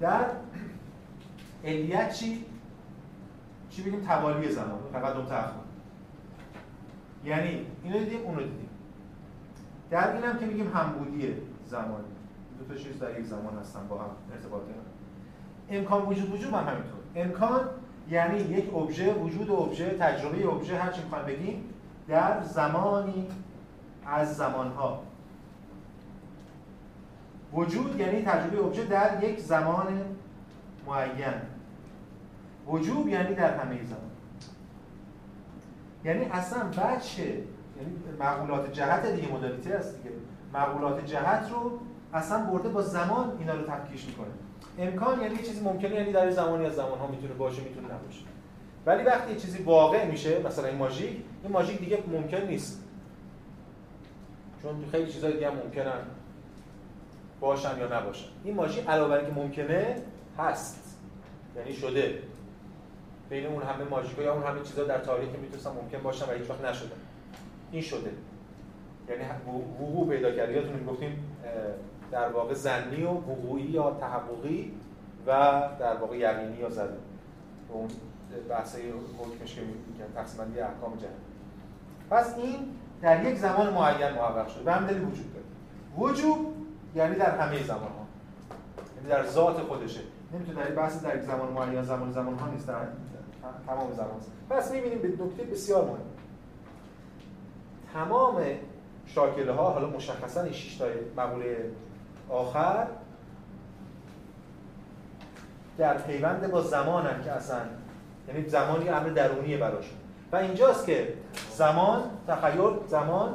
[0.00, 0.24] در
[1.64, 2.44] علیت چی؟
[3.70, 4.78] چی بگیم؟ توالی زمان.
[4.92, 5.52] تقدم تأخر
[7.24, 8.68] یعنی اینو دیدیم اونو دیدیم.
[9.92, 11.34] در اینم که میگیم همبودی
[11.66, 12.04] زمانی
[12.58, 14.62] دو تا چیز در یک زمان هستن با هم ارتباط
[15.70, 17.00] امکان وجود وجود هم همینطور.
[17.16, 17.60] امکان
[18.10, 21.64] یعنی یک ابژه وجود ابژه تجربه ابژه هر چی می‌خوایم بگیم
[22.08, 23.28] در زمانی
[24.06, 25.02] از زمانها.
[27.52, 30.00] وجود یعنی تجربه ابژه در یک زمان
[30.86, 31.34] معین.
[32.68, 34.10] وجوب یعنی در همه زمان.
[36.04, 37.44] یعنی اصلا بچه
[37.82, 40.14] یعنی معقولات جهت دیگه مدالیتی هست دیگه.
[40.54, 41.78] معقولات جهت رو
[42.14, 44.26] اصلا برده با زمان اینا رو تفکیش می‌کنه.
[44.78, 48.20] امکان یعنی یه چیزی ممکنه یعنی در زمانی از زمان ها می‌تونه باشه می‌تونه نباشه.
[48.86, 52.84] ولی وقتی یه چیزی واقع میشه مثلا این ماژیک این ماژیک دیگه ممکن نیست.
[54.62, 56.00] چون خیلی چیزای دیگه هم ممکنن
[57.40, 58.28] باشن یا نباشن.
[58.44, 59.96] این ماژیک علاوه بر اینکه ممکنه
[60.38, 60.98] هست.
[61.56, 62.18] یعنی شده.
[63.30, 66.50] بین اون همه ماژیکا یا اون همه چیزا در تاریخ می‌تونستن ممکن باشن و هیچ
[66.50, 66.92] وقت نشده.
[67.72, 68.10] این شده.
[69.08, 69.22] یعنی
[69.80, 70.52] وقوع پیدا کرده.
[70.52, 71.24] یادتون گفتیم
[72.10, 74.72] در واقع زنی و وقوعی یا تحققی
[75.26, 75.30] و
[75.78, 76.96] در واقع یقینی یا زدی
[77.68, 77.88] اون
[78.48, 78.76] بحث
[79.18, 81.12] حکمش که میگن تقسیم بندی احکام جهان
[82.10, 82.56] پس این
[83.02, 84.62] در یک زمان معین محقق شده.
[84.62, 85.44] به همین وجود داره.
[85.98, 86.38] وجود
[86.94, 88.06] یعنی در همه زمان ها
[88.96, 90.00] یعنی در ذات خودشه.
[90.32, 92.66] نمی‌تونه در بحث در یک زمان معین زمان زمان ها نیست.
[92.66, 92.74] در
[93.66, 94.20] تمام زمان.
[94.50, 95.96] پس می‌بینیم به نکته بسیار مهم.
[97.94, 98.42] تمام
[99.06, 100.84] شاکله ها حالا مشخصا این 6 تا
[101.16, 101.70] مقوله
[102.28, 102.86] آخر
[105.78, 107.60] در پیوند با زمانن که اصلا
[108.28, 109.96] یعنی زمانی امر درونیه براشون
[110.32, 111.14] و اینجاست که
[111.50, 113.34] زمان تخیل زمان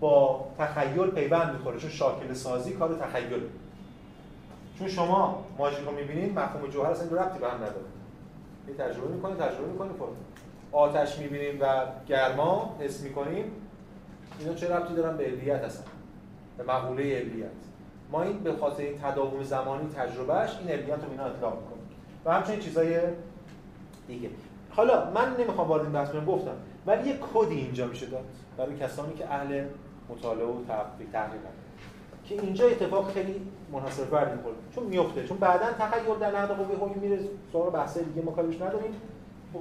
[0.00, 1.78] با تخیل پیوند می‌خوره.
[1.78, 3.42] چون شاکل سازی کار تخیل.
[4.78, 7.86] چون شما ماژیک رو می‌بینید مفهوم جوهر اصلا ربطی به هم نداره.
[8.68, 9.92] یه تجربه می‌کنید تجربه می‌کنید
[10.72, 11.66] آتش می‌بینیم و
[12.06, 13.44] گرما حس می‌کنیم.
[14.38, 15.84] اینا چه ربطی دارن به علیت هستن؟
[16.58, 17.46] به مقوله علیت
[18.12, 21.84] ما این به خاطر این تداوم زمانی تجربهش این علیت رو اینا اطلاق می‌کنیم.
[22.24, 23.00] و همچنین چیزای
[24.06, 24.30] دیگه.
[24.70, 26.54] حالا من نمی‌خوام وارد این بحث گفتم.
[26.86, 28.24] ولی یه کدی اینجا میشه داد
[28.56, 29.64] برای کسانی که اهل
[30.08, 30.64] مطالعه و
[31.12, 31.40] تحقیق
[32.24, 34.54] که اینجا اتفاق خیلی منحصر فرد می‌خوره.
[34.74, 37.18] چون میفته چون بعدا تخیل در نقد قوه حکم میره.
[37.52, 38.94] سراغ بحث دیگه ما نداریم.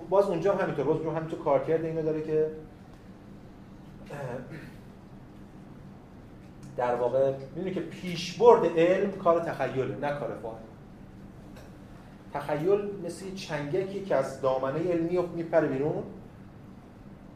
[0.09, 2.51] باز اونجا هم همینطور باز اونجا همینطور کارکرد اینو داره که
[6.77, 10.57] در واقع می‌دونی که پیشبرد علم کار تخیله نه کار فاهم
[12.33, 16.03] تخیل مثل چنگکی که از دامنه علمی میپره بیرون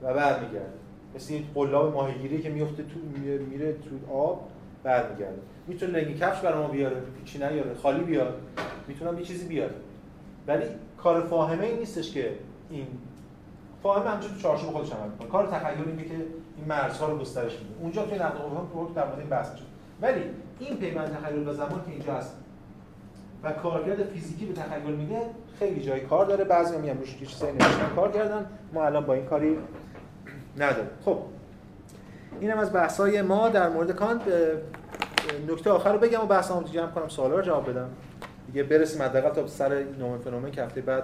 [0.02, 0.74] و برمیگرده.
[1.16, 3.00] مثل این قلاب ماهیگیری که میفته تو
[3.50, 4.50] میره تو آب
[4.84, 5.40] برمیگرده.
[5.68, 8.42] می‌تونه لنگ کفش برای ما بیاره چی نیاره خالی بیاد.
[8.88, 9.76] می‌تونم یه چیزی بیاره
[10.48, 10.66] ولی
[10.98, 12.32] کار فاهمه این نیستش که
[12.70, 12.88] این
[13.84, 15.28] فاهم همینجا تو چارچوب خودش عمل می‌کنه.
[15.28, 17.82] کار تخیل اینه که این مرزها رو گسترش میده.
[17.82, 19.64] اونجا توی نقد قوه رو در مورد این بحث میشه.
[20.02, 20.22] ولی
[20.60, 22.36] این پیوند تخیل و زمان که اینجا هست
[23.44, 25.22] و کارکرد فیزیکی به تخیل میده
[25.60, 26.44] خیلی جای کار داره.
[26.44, 28.46] بعضی هم روش چیزایی نوشتن کار کردن.
[28.74, 29.58] ما الان با این کاری
[30.58, 30.90] نداریم.
[31.06, 31.18] خب.
[32.40, 33.50] اینم از بحث‌های ما.
[33.50, 34.22] در مورد کانت
[35.48, 37.08] نکته آخر رو بگم و بحثمو جمع کنم.
[37.08, 37.90] سوالا رو جواب بدم.
[38.56, 41.04] دیگه برسیم حداقل تا سر نومن فنومن که هفته بعد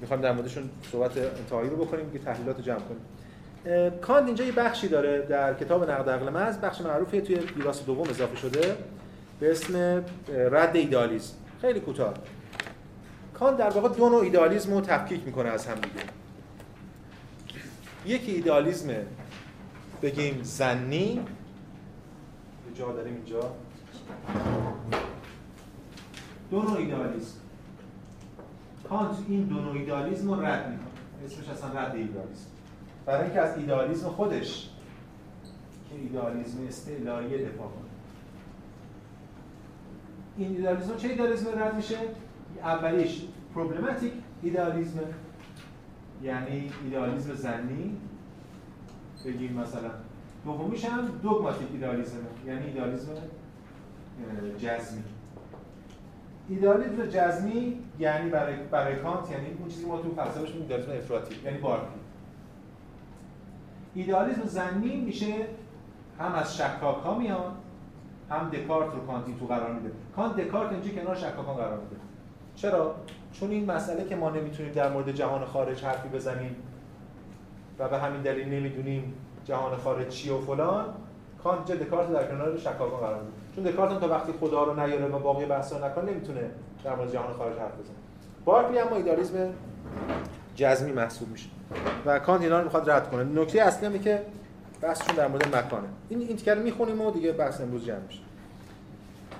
[0.00, 3.00] می‌خوایم در موردشون صحبت انتهایی رو بکنیم که تحلیلات رو جمع کنیم.
[4.00, 8.08] کانت اینجا یه بخشی داره در کتاب نقد عقل محض بخش معروفی توی دیراس دوم
[8.08, 8.76] اضافه شده
[9.40, 12.14] به اسم رد ایدالیسم خیلی کوتاه.
[13.34, 16.04] کانت در واقع دو نوع ایدالیسم رو تفکیک می‌کنه از هم دیگه.
[18.06, 18.88] یکی ایدالیسم
[20.02, 21.20] بگیم زنی.
[22.74, 23.54] جا داریم اینجا.
[26.52, 27.38] دو نوع ایدالیسم
[28.88, 30.86] کانت این دو نوع ایدالیسم رو رد می‌کنه.
[31.24, 32.46] اسمش اصلا رد ایدالیسم
[33.06, 34.70] برای اینکه از ایدالیسم خودش
[35.90, 37.90] که ایدالیسم استعلایی دفاع کنه.
[40.36, 41.98] این ایدالیسم چه ایدالیسم رد میشه؟
[42.62, 43.22] اولیش
[43.54, 44.12] پروبلماتیک
[44.42, 45.00] ایدالیسم
[46.22, 47.96] یعنی ایدالیسم زنی.
[49.26, 49.90] بگیم مثلا
[50.44, 53.12] دومیش هم دوگماتیک ایدالیسم یعنی ایدالیسم
[54.58, 55.02] جزمی.
[56.48, 61.58] ایدالیسم جزمی یعنی برای برای کانت یعنی اون چیزی ما تو فلسفه ایدالیسم افراطی یعنی
[61.58, 62.02] بارکلی
[63.94, 65.34] ایدالیسم زنی میشه
[66.18, 67.52] هم از شکاک ها
[68.30, 69.90] هم دکارت رو کانتی تو قرار میده.
[70.16, 71.96] کانت دکارت اینجا کنار شکاکان قرار میده.
[72.56, 72.94] چرا؟
[73.32, 76.56] چون این مسئله که ما نمی‌تونیم در مورد جهان خارج حرفی بزنیم
[77.78, 79.14] و به همین دلیل نمی‌دونیم
[79.44, 80.84] جهان خارج چی و فلان
[81.42, 83.41] کانت اینجا دکارت در کنار شکاکان قرار میده.
[83.54, 86.50] چون دکارت تا وقتی خدا رو نیاره و باقی بحثا نکنه نمی‌تونه
[86.84, 87.96] در مورد جهان خارج حرف بزنه.
[88.44, 89.54] بارکلی اما ایدالیسم
[90.56, 91.48] جزمی محسوب میشه
[92.06, 93.24] و کانت اینا رو می‌خواد رد کنه.
[93.24, 94.22] نکته اصلی اینه که
[94.80, 95.88] بحثشون در مورد مکانه.
[96.08, 98.20] این این تیکر می‌خونیم و دیگه بحث امروز جمع میشه.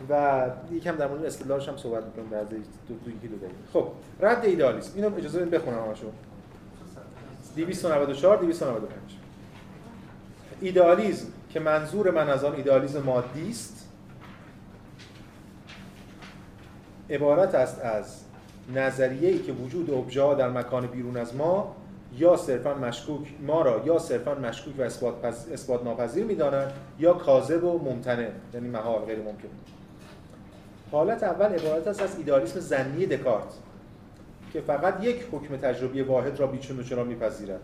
[0.09, 2.56] و یکم در مورد استدلالش هم صحبت می‌کنم در دو
[3.05, 3.89] دو یکی دو دقیقه خب
[4.20, 6.06] رد ایدالیسم اینو اجازه بدید بخونم همشو
[7.56, 8.93] 294 295
[10.60, 13.82] ایدالیسم که منظور من از آن ایدالیسم مادی است
[17.12, 18.20] عبارت است از
[18.74, 21.76] نظریه‌ای که وجود ابژه در مکان بیرون از ما
[22.18, 27.64] یا صرفا مشکوک ما را یا صرفا مشکوک و اثبات, اثبات ناپذیر می‌دانند یا کاذب
[27.64, 29.48] و ممتنع یعنی محال غیر ممکن.
[30.93, 33.55] حالت اول عبارت است از ایدالیسم زنی دکارت
[34.52, 37.60] که فقط یک حکم تجربی واحد را بیچون و چرا میپذیرد.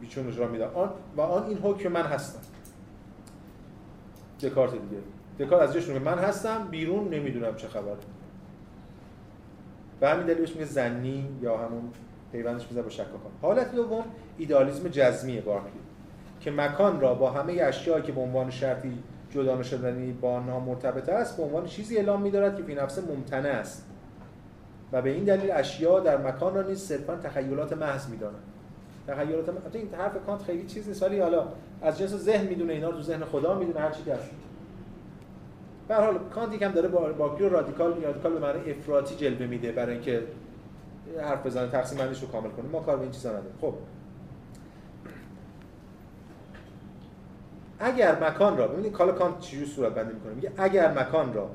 [0.00, 2.40] بیچون و چرا میدن آن و آن این حکم من هستم.
[4.40, 5.02] دکارت دیگه.
[5.38, 7.96] دکارت از جشن من هستم بیرون نمی‌دونم چه خبره.
[10.00, 11.90] به همین دلیل میگه زنی یا همون
[12.32, 13.32] پیوندش می‌ذاره با شکاکان.
[13.42, 14.04] حالت دوم
[14.38, 15.70] ایدالیسم جزمی بارکلی
[16.40, 18.98] که مکان را با همه اشیایی که به عنوان شرطی
[19.30, 23.48] جدا شدنی با نام مرتبط است به عنوان چیزی اعلام می‌دارد که فی نفس ممتنع
[23.48, 23.86] است.
[24.92, 28.42] و به این دلیل اشیا در مکان را نیز صرفا تخیلات محض می‌دانند.
[29.08, 31.46] تخیلات محض این حرف کانت خیلی چیز نیست ولی حالا
[31.82, 34.30] از جنس ذهن می‌دونه اینا رو تو ذهن خدا می‌دونه هر چی که هست.
[35.88, 39.92] به حال کانت یکم داره با رو رادیکال رادیکال به معنی افراطی جلوه میده برای
[39.92, 40.22] اینکه
[41.20, 42.68] حرف بزنه تقسیم بندیش رو کامل کنه.
[42.68, 43.52] ما کار به این چیزا نداریم.
[43.60, 43.74] خب.
[47.78, 51.50] اگر مکان را ببینید حالا کانت چجوری صورت بندی می‌کنه؟ میگه اگر مکان را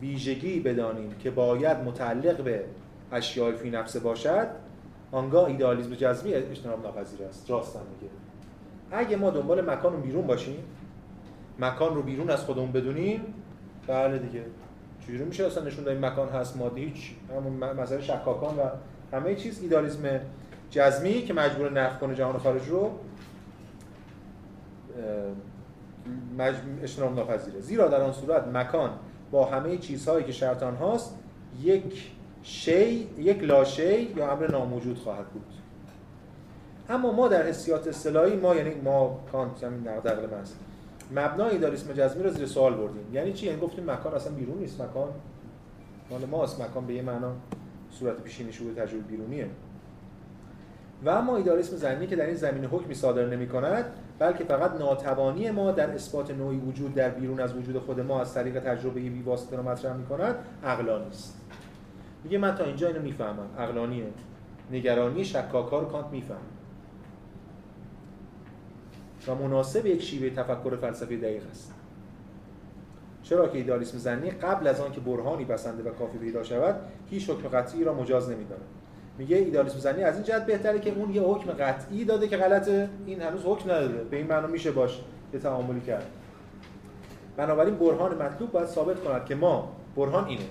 [0.00, 2.64] ویژگی بدانیم که باید متعلق به
[3.12, 4.46] اشیاء فی نفسه باشد
[5.12, 7.50] آنگاه ایدئالیسم جزمی اجتناب ناپذیر است.
[7.50, 8.12] راستم میگه.
[8.90, 10.64] اگه ما دنبال مکان رو بیرون باشیم
[11.58, 13.34] مکان رو بیرون از خودمون بدونیم
[13.86, 14.44] بله دیگه.
[15.06, 18.62] چجوری میشه اصلا نشون دادیم مکان هست مادی؟ هیچ همون مسئله شکاکان و
[19.12, 20.20] همه چیز ایدالیسم
[20.70, 22.90] جزمی که مجبور نفی کنه جهان خارج رو
[26.82, 27.60] اجتناب ناپذیره.
[27.60, 28.90] زیرا در آن صورت مکان
[29.30, 31.18] با همه چیزهایی که شرط هاست
[31.62, 32.10] یک
[32.42, 35.46] شی یک لاشی یا امر ناموجود خواهد بود.
[36.88, 40.58] اما ما در حسیات اصطلاحی ما یعنی ما کانت همین نقد عقل است
[41.10, 43.14] مبنای ایدالیسم جزمی رو زیر سوال بردیم.
[43.14, 44.80] یعنی چی؟ یعنی گفتیم مکان اصلا بیرون نیست.
[44.80, 45.08] مکان
[46.10, 46.60] مال ماست.
[46.60, 47.32] مکان به یه معنا
[47.90, 49.48] صورت پیشینی شده تجربه بیرونیه.
[51.04, 53.84] و اما ایدالیسم زنی که در این زمینه حکمی صادر نمی کند
[54.18, 58.34] بلکه فقط ناتوانی ما در اثبات نوعی وجود در بیرون از وجود خود ما از
[58.34, 60.34] طریق تجربه بی واسطه رو مطرح می کند
[60.64, 61.40] عقلانی است
[62.24, 63.48] میگه من تا اینجا اینو می‌فهمم.
[63.58, 64.06] عقلانیه.
[64.70, 66.36] نگرانی شکاکا رو کانت میفهم
[69.28, 71.74] و مناسب یک شیوه تفکر فلسفی دقیق است.
[73.22, 76.76] چرا که ایدالیسم زنی قبل از آن که برهانی بسنده و کافی پیدا شود
[77.10, 78.62] هیچ حکم قطعی را مجاز نمی‌داند.
[79.18, 82.88] میگه ایدالیسم زنی از این جهت بهتره که اون یه حکم قطعی داده که غلطه
[83.06, 84.04] این هنوز حکم نداده.
[84.04, 85.00] به این معنا میشه باش
[85.34, 86.06] یه تعاملی کرد.
[87.36, 90.44] بنابراین برهان مطلوب باید ثابت کند که ما برهان اینه.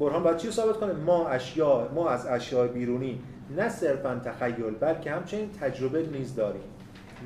[0.00, 3.20] برهان باید چی رو ثابت کنه؟ ما اشیا ما از اشیاء بیرونی
[3.56, 6.62] نه صرفا تخیل بلکه همچنین تجربه نیز داریم.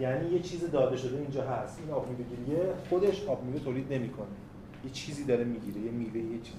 [0.00, 1.78] یعنی یه چیز داده شده اینجا هست.
[1.80, 4.26] این آب میوه خودش آب میوه تولید نمی‌کنه.
[4.84, 6.58] یه چیزی داره می‌گیره یه میوه یه چیزی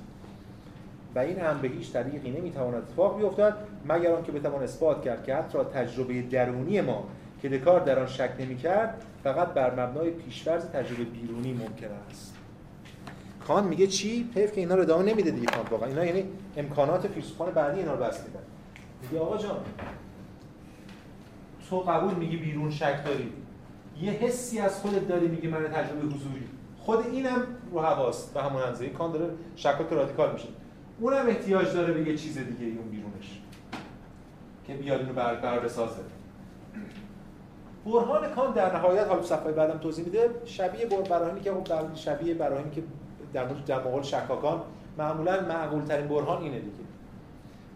[1.15, 5.35] و این هم به هیچ طریقی نمی‌تواند اتفاق بیفتد مگر آنکه بتوان اثبات کرد که
[5.35, 7.07] حتی تجربه درونی ما
[7.41, 12.35] که دکار در آن شک نمی‌کرد فقط بر مبنای پیشورز تجربه بیرونی ممکن است.
[13.47, 16.23] کان میگه چی؟ حیف که اینا رو ادامه نمیده دیگه کان واقعا اینا یعنی
[16.57, 18.39] امکانات فیلسوفان بعدی اینا رو بس میدن.
[19.01, 19.57] میگه آقا جان
[21.69, 23.33] تو قبول میگی بیرون شک داری؟
[24.01, 26.47] یه حسی از خودت داری میگه من تجربه حضوری.
[26.79, 28.89] خود اینم رو حواست به همون اندازه.
[28.89, 30.47] کان داره شکاک رادیکال میشه.
[30.99, 33.41] اونم احتیاج داره به یه چیز دیگه اون بیرونش.
[34.67, 36.01] که بیاد اینو بر بر بسازه.
[37.85, 42.71] برهان کان در نهایت حالا صفحه بعدم توضیح میده شبیه براهینی که خب شبیه براهینی
[42.71, 42.83] که
[43.33, 44.61] در مورد در شکاکان
[44.97, 46.83] معمولا معقول ترین برهان اینه دیگه.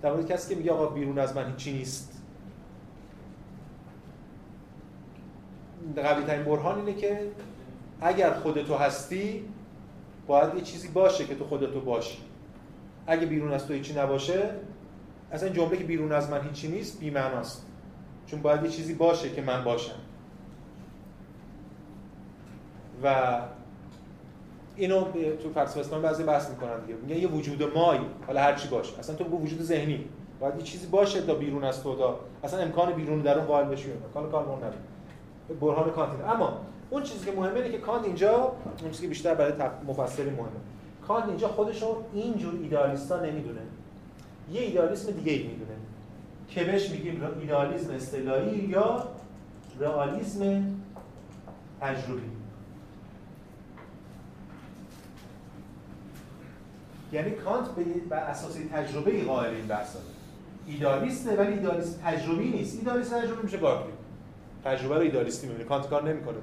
[0.02, 2.19] در مورد کسی که میگه آقا بیرون از من هیچی نیست.
[5.96, 7.20] قوی ترین برهان اینه که
[8.02, 9.46] اگر خودتو هستی
[10.28, 12.18] باید یه چیزی باشه که تو خودتو باشی.
[13.08, 14.50] اگه بیرون از تو هیچی نباشه
[15.32, 17.66] اصلا جمله که بیرون از من هیچی نیست بی معناست
[18.28, 19.96] چون باید یه چیزی باشه که من باشم.
[23.04, 23.40] و
[24.76, 25.04] اینو
[25.44, 27.00] تو فلسفه اسلامی بعضی بحث می‌کنن دیگه.
[27.00, 29.00] میگه یه وجود مایی حالا هر چی باشه.
[29.00, 30.06] اصلا تو وجود ذهنی.
[30.40, 33.68] باید یه چیزی باشه تا بیرون از تو دا اصلا امکان بیرون در اون قائل
[33.68, 34.60] بشی کار کار اون
[35.62, 39.36] برهان کانت اما اون چیزی که مهمه اینه که کانت اینجا اون چیزی که بیشتر
[39.36, 39.54] برای
[39.88, 40.50] مفسری مهمه.
[41.08, 43.62] کانت اینجا خودش رو اینجور ایدالیستا نمی‌دونه.
[44.52, 45.72] یه ایدالیسم دیگه ای می‌دونه.
[46.50, 49.08] که بهش میگیم ایدالیسم اصطلاحی یا
[49.80, 50.64] رئالیسم
[51.82, 52.22] تجربی.
[57.12, 57.68] یعنی کانت
[58.10, 59.96] به اساس تجربه ای قائل این بحث
[60.68, 62.78] ایدالیسته ولی ایدالیسم تجربی نیست.
[62.78, 63.92] ایدالیسم تجربی میشه گارپی
[64.66, 66.38] تجربه رو ایدالیستی می‌بینه کانت کار نمی‌کنه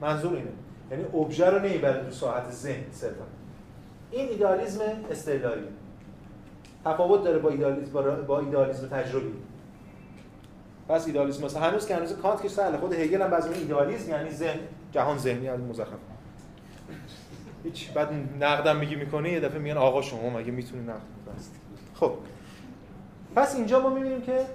[0.00, 0.50] منظور اینه.
[0.90, 3.24] یعنی ابژه رو نمی‌بره تو ساعت ذهن صرفا
[4.10, 5.64] این ایدالیسم استعلایی
[6.84, 7.92] تفاوت داره با ایدالیسم
[8.26, 9.32] با ایدالیسم تجربی.
[10.88, 14.30] پس ایدالیسم مثلا هنوز که هنوز کانت که سهله خود هگل هم بعضی ایدالیسم یعنی
[14.30, 14.58] ذهن.
[14.92, 15.88] جهان ذهنی از مزخرف.
[17.64, 18.08] هیچ بعد
[18.40, 21.00] نقدم میگی می‌کنه یه دفعه میگن آقا شما مگه می‌تونی نقد
[21.94, 22.12] خب.
[23.36, 24.46] پس اینجا ما می‌بینیم که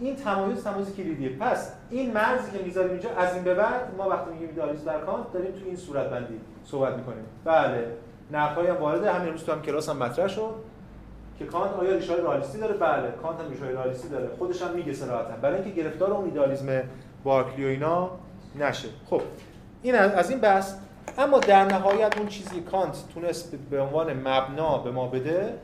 [0.00, 4.08] این تمایز تمایز کلیدیه پس این مرزی که می‌ذاریم اینجا از این به بعد ما
[4.08, 7.24] وقتی میگیم ایدالیسم در کانت داریم تو این صورت بندی صحبت می‌کنیم.
[7.44, 7.86] بله.
[8.32, 10.54] نقدهای هم وارد همین روز تو هم کلاس هم مطرح شد
[11.38, 13.10] که کانت آیا ریشه رئالیستی داره؟ بله.
[13.22, 14.28] کانت هم ریشه رئالیستی داره.
[14.38, 15.36] خودش هم میگه صراحتا.
[15.42, 16.82] برای اینکه گرفتار اون ایدالیسم
[17.24, 18.10] بارکلی و اینا
[18.58, 18.88] نشه.
[19.10, 19.22] خب.
[19.82, 20.74] این از این بحث.
[21.18, 25.54] اما در نهایت اون چیزی کانت تونست به عنوان مبنا به ما بده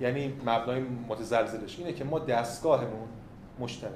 [0.00, 3.08] یعنی مبنای متزلزلش اینه که ما دستگاهمون
[3.58, 3.92] مشترک.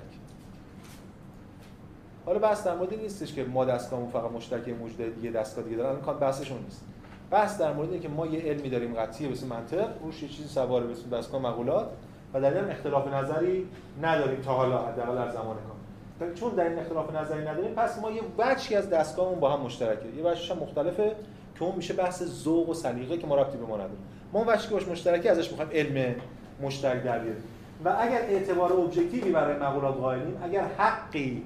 [2.27, 6.01] حالا بحث در مورد نیستش که ما دستگاهمون فقط مشترک موجود دیگه دستگاه دیگه دارن.
[6.01, 6.85] کانت بحثشون نیست.
[7.31, 10.49] بحث در مورد اینه که ما یه علمی داریم قطعی به منطق روش یه چیزی
[10.49, 11.89] سواره به دستگاه مقولات
[12.35, 13.69] و در این اختلاف نظری
[14.03, 18.11] نداریم تا حالا حداقل در زمان کان چون در این اختلاف نظری نداریم پس ما
[18.11, 20.09] یه بچی از دستگاهمون با هم مشترکه.
[20.16, 21.16] یه بچش هم مختلفه
[21.55, 23.91] که اون میشه بحث ذوق و سلیقه که ما ربطی به ما نداره.
[24.33, 26.15] ما باش مشترکی ازش می‌خوایم علم
[26.63, 27.43] مشترک در بیاریم
[27.85, 31.43] و اگر اعتبار ابجکتیوی برای مقولات قائلیم اگر حقی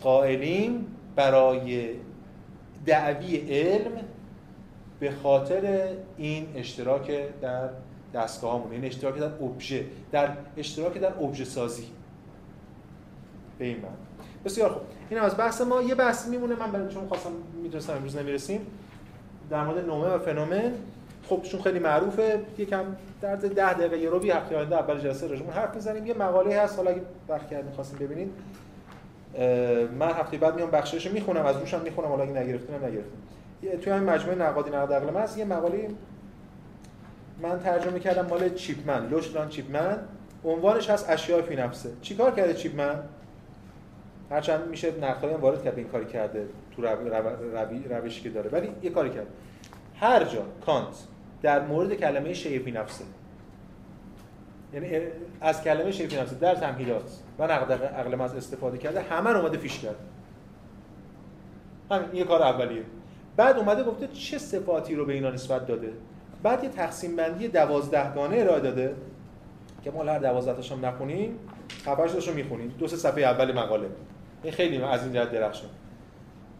[0.00, 1.90] قائلیم برای
[2.86, 3.92] دعوی علم
[5.00, 7.68] به خاطر این اشتراک در
[8.14, 11.86] دستگاهمون این اشتراک در ابژه در اشتراک در ابژه سازی.
[13.58, 13.94] به این معنی.
[14.44, 14.82] بسیار خوب.
[15.10, 15.82] این از بحث ما.
[15.82, 16.54] یه بحث میمونه.
[16.54, 17.30] من برای چون خواستم
[17.62, 18.66] می‌دونستم امروز نمی‌رسیم.
[19.50, 20.72] در مورد نومه و فنومن.
[21.28, 22.40] خب چون خیلی معروفه.
[22.58, 22.84] یکم
[23.22, 26.06] در ده دقیقه یه رو بی هفته آینده اول جلسه رجمون حرف می‌زنیم.
[26.06, 26.76] یه مقاله هست.
[26.76, 28.32] حالا اگه وقت کردین خواستین ببینید
[29.98, 31.46] من هفته بعد میام بخشش می‌خونم.
[31.46, 32.08] از روشم می‌خونم.
[32.08, 33.20] حالا اگه نگرفتین هم نگرفتین.
[33.80, 35.38] توی همین مجموعه نقادی نقد عقل هست.
[35.38, 35.88] یه مقاله
[37.42, 39.08] من ترجمه کردم مال چیپمن.
[39.08, 39.98] لوشلان چیپمن.
[40.44, 41.90] عنوانش هست اشیاء فی نفسه.
[42.02, 43.02] چیکار کرده چیپمن؟
[44.30, 46.46] هرچند میشه نقدایی هم وارد کرد این کاری کرده.
[46.76, 46.82] تو
[47.90, 48.50] روشی که داره.
[48.50, 49.26] ولی یه کاری کرد.
[50.00, 50.94] هر جا کانت
[51.42, 53.04] در مورد کلمه شیء فی نفسه.
[54.74, 54.88] یعنی
[55.40, 59.38] از کلمه شیء فی نفسه در تمهیدات و نقد عقل از استفاده کرده همه رو
[59.40, 59.96] اومده فیش کرد
[61.90, 62.82] همین یه کار اولیه.
[63.36, 65.92] بعد اومده گفته چه صفاتی رو به اینا نسبت داده.
[66.42, 68.94] بعد یه تقسیم بندی دوازدهگانه ارائه داده
[69.84, 71.38] که ما هر 12 تاشون نخونیم
[71.84, 72.74] خبرش رو می‌خونیم.
[72.78, 73.88] دو سه صفحه اول مقاله.
[74.42, 75.70] این خیلی از این جهت درخشان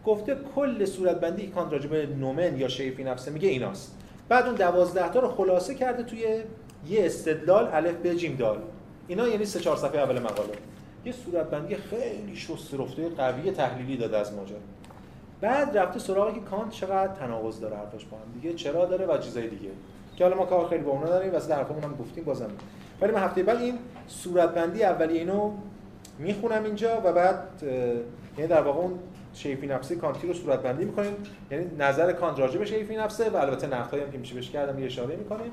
[0.05, 3.97] گفته کل صورتبندی کانت راجع به نومن یا شیفی نفسه میگه ایناست.
[4.29, 6.19] بعد اون 12 تا رو خلاصه کرده توی
[6.89, 8.57] یه استدلال الف به جیم دال.
[9.07, 10.53] اینا یعنی سه چهار صفحه اول مقاله.
[11.05, 14.57] یه صورتبندی خیلی شست رفته قوی تحلیلی داده از ماجرا.
[15.41, 19.17] بعد رفته سراغی که کانت چقدر تناقض داره حرفش با هم دیگه چرا داره و
[19.17, 19.69] چیزای دیگه.
[20.15, 22.49] که حالا ما کار خیلی با اونا داریم واسه حرفمون هم گفتیم بازم.
[23.01, 25.51] ولی من هفته بعد این صورتبندی اولی اینو
[26.19, 27.43] می‌خونم اینجا و بعد
[28.37, 28.99] یعنی در واقع اون
[29.33, 31.13] شیفی نفسی کانتی رو صورتبندی می‌کنیم.
[31.51, 34.79] یعنی نظر کانت راجع به شیفی نفسه و البته نقدایی هم که میشه بهش کردم
[34.79, 35.51] یه اشاره می‌کنیم.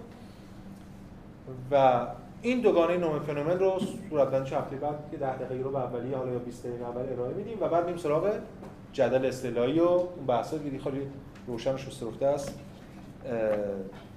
[1.70, 2.06] و
[2.42, 3.80] این دوگانه نوم فنومن رو
[4.10, 7.34] صورتبندی هفته بعد که 10 دقیقه رو به اولیه حالا یا 20 دقیقه اول ارائه
[7.34, 8.32] میدیم و بعد میریم سراغ
[8.92, 10.56] جدل اصطلاحی و اون بحثا.
[10.56, 11.00] دیگه خیلی
[11.46, 12.58] روشن و شسته است.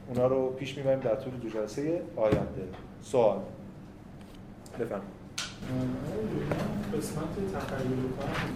[0.09, 2.67] اونا رو پیش می‌بریم در طول دو جلسه آینده.
[3.01, 3.37] سوال.
[4.79, 5.20] بفرمایید.
[6.97, 8.47] قسمت تخیل کنم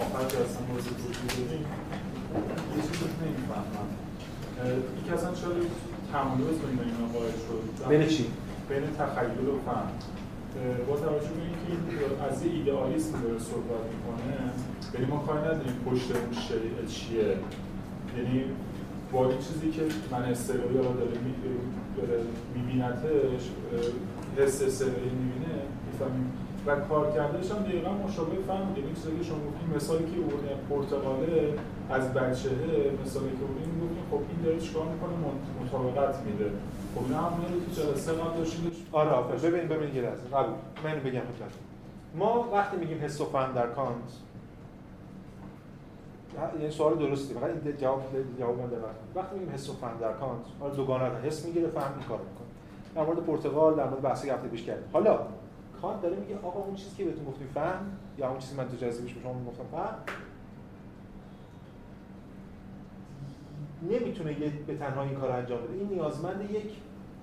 [0.00, 3.88] آخر جلسه موضوع توضیح یه چیز رو نمی‌فهمم.
[4.98, 5.70] یکی اصلا شاید
[6.12, 8.24] تمایز بین اینا قائل شد؟ بین چی؟
[8.68, 9.90] بین تخیل و فهم
[10.88, 14.36] با توجه به اینکه از یه ایدئالیسم داره صحبت می‌کنه
[14.94, 17.38] یعنی ما کاری نداریم پشت اون شیء چیه.
[18.16, 18.44] یعنی
[19.12, 20.24] با این چیزی که من
[20.74, 22.20] رو داره
[22.54, 23.44] میبینتش
[24.38, 25.55] حس اصطلاحی می‌بینه
[25.96, 26.32] می‌فهمیم.
[26.66, 31.54] و کار کردهش هم دقیقا مشابه یعنی چیزی که شما گفتیم مثالی که اون پرتغاله
[31.90, 35.12] از بچهه مثالی که اون می‌گفتیم خب این داره چیکار می‌کنه؟
[35.64, 36.50] مطابقت میده.
[36.94, 37.32] خب اینا هم
[37.66, 38.72] تو جلسه قبل داشتیم.
[38.92, 40.22] آره آفر ببین ببین یه لحظه.
[40.32, 40.54] قبول
[40.84, 41.52] من بگم خدمت.
[42.14, 44.12] ما وقتی میگیم حس و فهم در کانت
[46.60, 48.02] یعنی سوال درستی فقط این جواب
[48.38, 48.66] جواب من
[49.14, 52.46] وقتی میگیم حس و فهم در کانت حالا دوگانه حس می‌گیره فهم این کارو می‌کنه
[52.94, 55.18] در مورد پرتغال در مورد بحثی هفته پیش کرد حالا
[55.86, 58.76] کانت داره میگه آقا اون چیزی که بهتون گفتیم فهم یا اون چیزی من تو
[58.76, 59.94] جزیبش به شما گفتم فهم؟
[63.90, 65.72] نمی‌تونه یه به تنها این کار انجام بده.
[65.72, 66.72] این نیازمند یک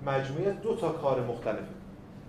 [0.06, 1.73] مجموعه دو تا کار مختلفه.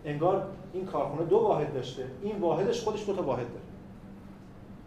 [0.04, 2.06] انگار این کارخونه دو واحد داشته.
[2.22, 3.64] این واحدش خودش دو تا واحد داره.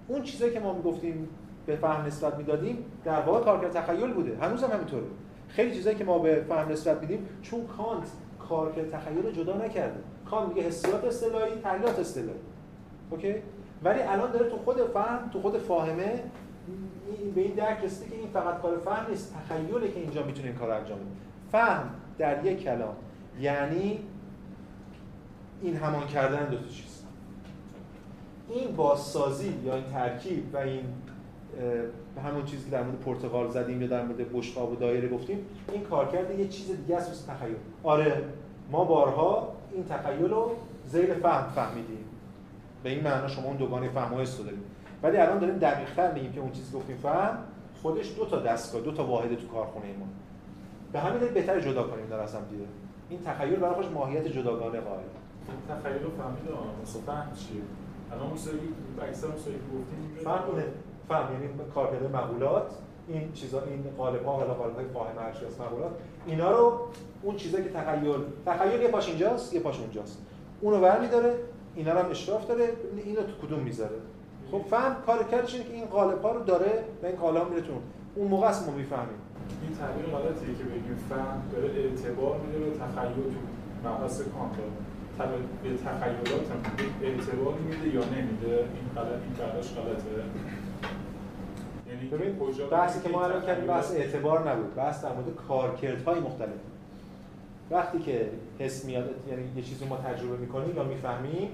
[0.08, 1.30] اون چیزایی که ما می‌گفتیم
[1.66, 4.38] به فهم نسبت می‌دادیم در واقع کارکرد تخیل بوده.
[4.42, 5.06] هنوز هم همینطوره.
[5.48, 8.08] خیلی چیزایی که ما به فهم نسبت میدیم چون کانت
[8.50, 10.00] کارکرد تخیل رو جدا نکرده.
[10.30, 12.40] کانت میگه حسیات اصطلاحی تحلیلات اصطلاحی.
[13.10, 13.36] اوکی؟
[13.84, 16.24] ولی الان داره تو خود فهم تو خود فاهمه
[17.36, 20.58] به این درک رسیده که این فقط کار فهم نیست تخیله که اینجا می‌تونه این
[20.58, 21.08] کار انجام بده.
[21.52, 22.96] فهم در یک کلام
[23.40, 24.00] یعنی
[25.62, 27.04] این همان کردن دو تا چیز.
[28.50, 30.84] این بازسازی یا این ترکیب و این
[32.26, 35.84] همون چیزی که در مورد پرتغال زدیم یا در مورد بشقاب و دایره گفتیم این
[35.84, 37.56] کارکرد یه چیز دیگه است تخیل.
[37.84, 38.24] آره
[38.72, 40.52] ما بارها این تخیل رو
[40.88, 42.06] زیر فهم فهمیدیم.
[42.84, 44.64] به این معنا شما اون دوگانه فهم و حس داریم.
[45.04, 47.38] ولی الان داریم دقیق‌تر میگیم که اون چیزی گفتیم فهم
[47.82, 50.06] خودش دو تا دستگاه دو تا واحد تو کارخونه ما.
[50.92, 52.64] به همین دلیل بهتر جدا کنیم در اصلا دیگه.
[53.10, 55.04] این تخیل برای خودش ماهیت جداگانه قائل.
[55.70, 56.44] تخیل رو فهمید
[56.84, 57.62] مثلا فهم چیه؟
[58.12, 58.60] الان اون سری
[59.02, 60.44] اکثر اون سری گفتیم فهم
[61.08, 62.72] فهم یعنی کارکرد مقولات.
[63.08, 65.92] این چیزا این قالب ها ولا قالب های فاهم هر از مقولات
[66.26, 66.80] اینا رو
[67.24, 68.16] اون چیزایی که تخیل
[68.46, 70.22] تخیل یه پاش اینجاست یه پاش اونجاست.
[70.62, 71.36] اونو برمی‌داره
[71.76, 72.70] اینا رو هم اشراف داره
[73.06, 73.96] اینو تو کدوم می‌ذاره؟
[74.52, 77.62] خب فهم کار کردش اینه که این قالب ها رو داره و این قالب میره
[77.62, 77.74] تو
[78.16, 78.28] اون.
[78.28, 79.20] موقع است ما می‌فهمیم.
[79.62, 83.40] این تعبیر غلطیه که بگیم فهم داره اعتبار میده به تخیل تو
[83.90, 84.58] مبحث کانت
[85.64, 86.48] به تخیلات
[87.02, 89.34] اعتبار میده یا نمیده؟ این غلط این
[89.76, 90.24] غلطه.
[92.12, 92.40] ببین
[92.72, 94.76] بحثی که ما الان کردیم بحث اعتبار نبود.
[94.76, 96.50] بحث در مورد کارکردهای مختلف.
[97.72, 98.30] وقتی که
[98.60, 101.50] حس میاد یعنی یه چیزی ما تجربه می‌کنیم یا می‌فهمیم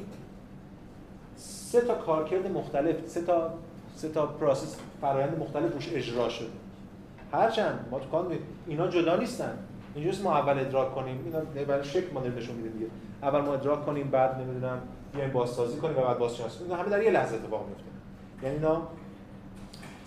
[1.35, 3.53] سه تا کارکرد مختلف سه تا
[3.95, 6.47] سه تا process فرآیند مختلف روش اجرا شده.
[7.31, 9.57] هرچند ما تو کانت اینا جدا نیستن.
[9.95, 12.85] اینجوریه ما اول ادراک کنیم اینا برای شکل ما نشون میده دیگه.
[13.23, 14.81] اول ما ادراک کنیم بعد نمی‌دونم
[15.13, 17.84] بیایم بازسازی کنیم و بعد بازشناسی اینا همه در یه لحظه اتفاق میفته
[18.43, 18.81] یعنی اینا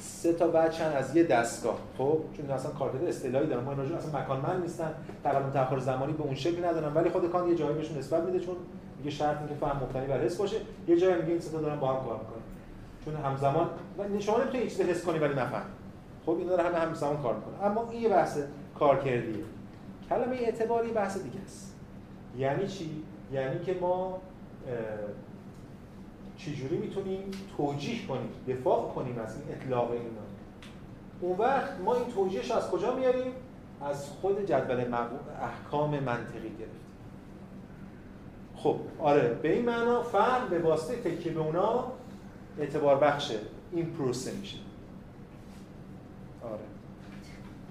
[0.07, 1.79] سه تا وجهن از یه دستگاه.
[1.99, 3.65] خب؟ چون اصلا کارکرد اصطلاحی دارن.
[3.65, 4.95] ما اینا اصلا مکانمند نیستن.
[5.25, 6.95] تقریبا تأخر زمانی به اون شکل ندارن.
[6.95, 8.57] ولی خود کان یه جایی بهشون نسبت میده چون
[8.99, 10.57] میگه شرط اینکه فهم مبتنی بر حس باشه.
[10.89, 12.43] یه جایی میگه این سه تا دارن با هم کار می‌کنن.
[13.05, 15.63] چون همزمان و شما نمی‌تونی چیز حس کنی ولی نفهم
[16.27, 17.65] خب؟ اینا داره همه همزمان کار می‌کنه.
[17.65, 18.39] اما این یه بحث
[18.79, 19.45] کارکردیه.
[20.09, 21.75] کلمه اعتباری بحث دیگه است.
[22.39, 23.03] یعنی چی؟
[23.33, 24.21] یعنی که ما
[26.37, 30.07] چجوری می‌تونیم توجیه کنیم دفاع کنیم از این اطلاق اینا؟
[31.21, 33.33] اون وقت ما این توجیهش از کجا میاریم؟
[33.83, 34.95] از خود جدول
[35.43, 36.81] احکام منطقی گرفتیم.
[38.57, 41.85] خب آره به این معنا فهم به واسطه تکیه به اونا
[42.59, 43.39] اعتبار بخشه
[43.73, 44.59] این پروسه میشه.
[46.43, 46.61] آره.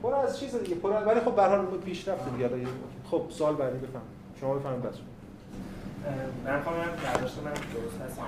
[0.04, 2.50] پر از چیز دیگه پر ولی خب به هر حال پیشرفت دیگه
[3.12, 4.02] خب سوال بعدی بفهم.
[4.42, 4.84] شما بفهمید
[6.46, 8.24] من خواهم برداشت من درست هستم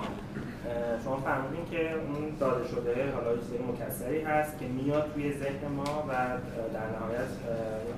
[1.04, 5.68] شما فرمودین که اون داده شده حالا یه سری مکسری هست که میاد توی ذهن
[5.76, 6.12] ما و
[6.74, 7.30] در نهایت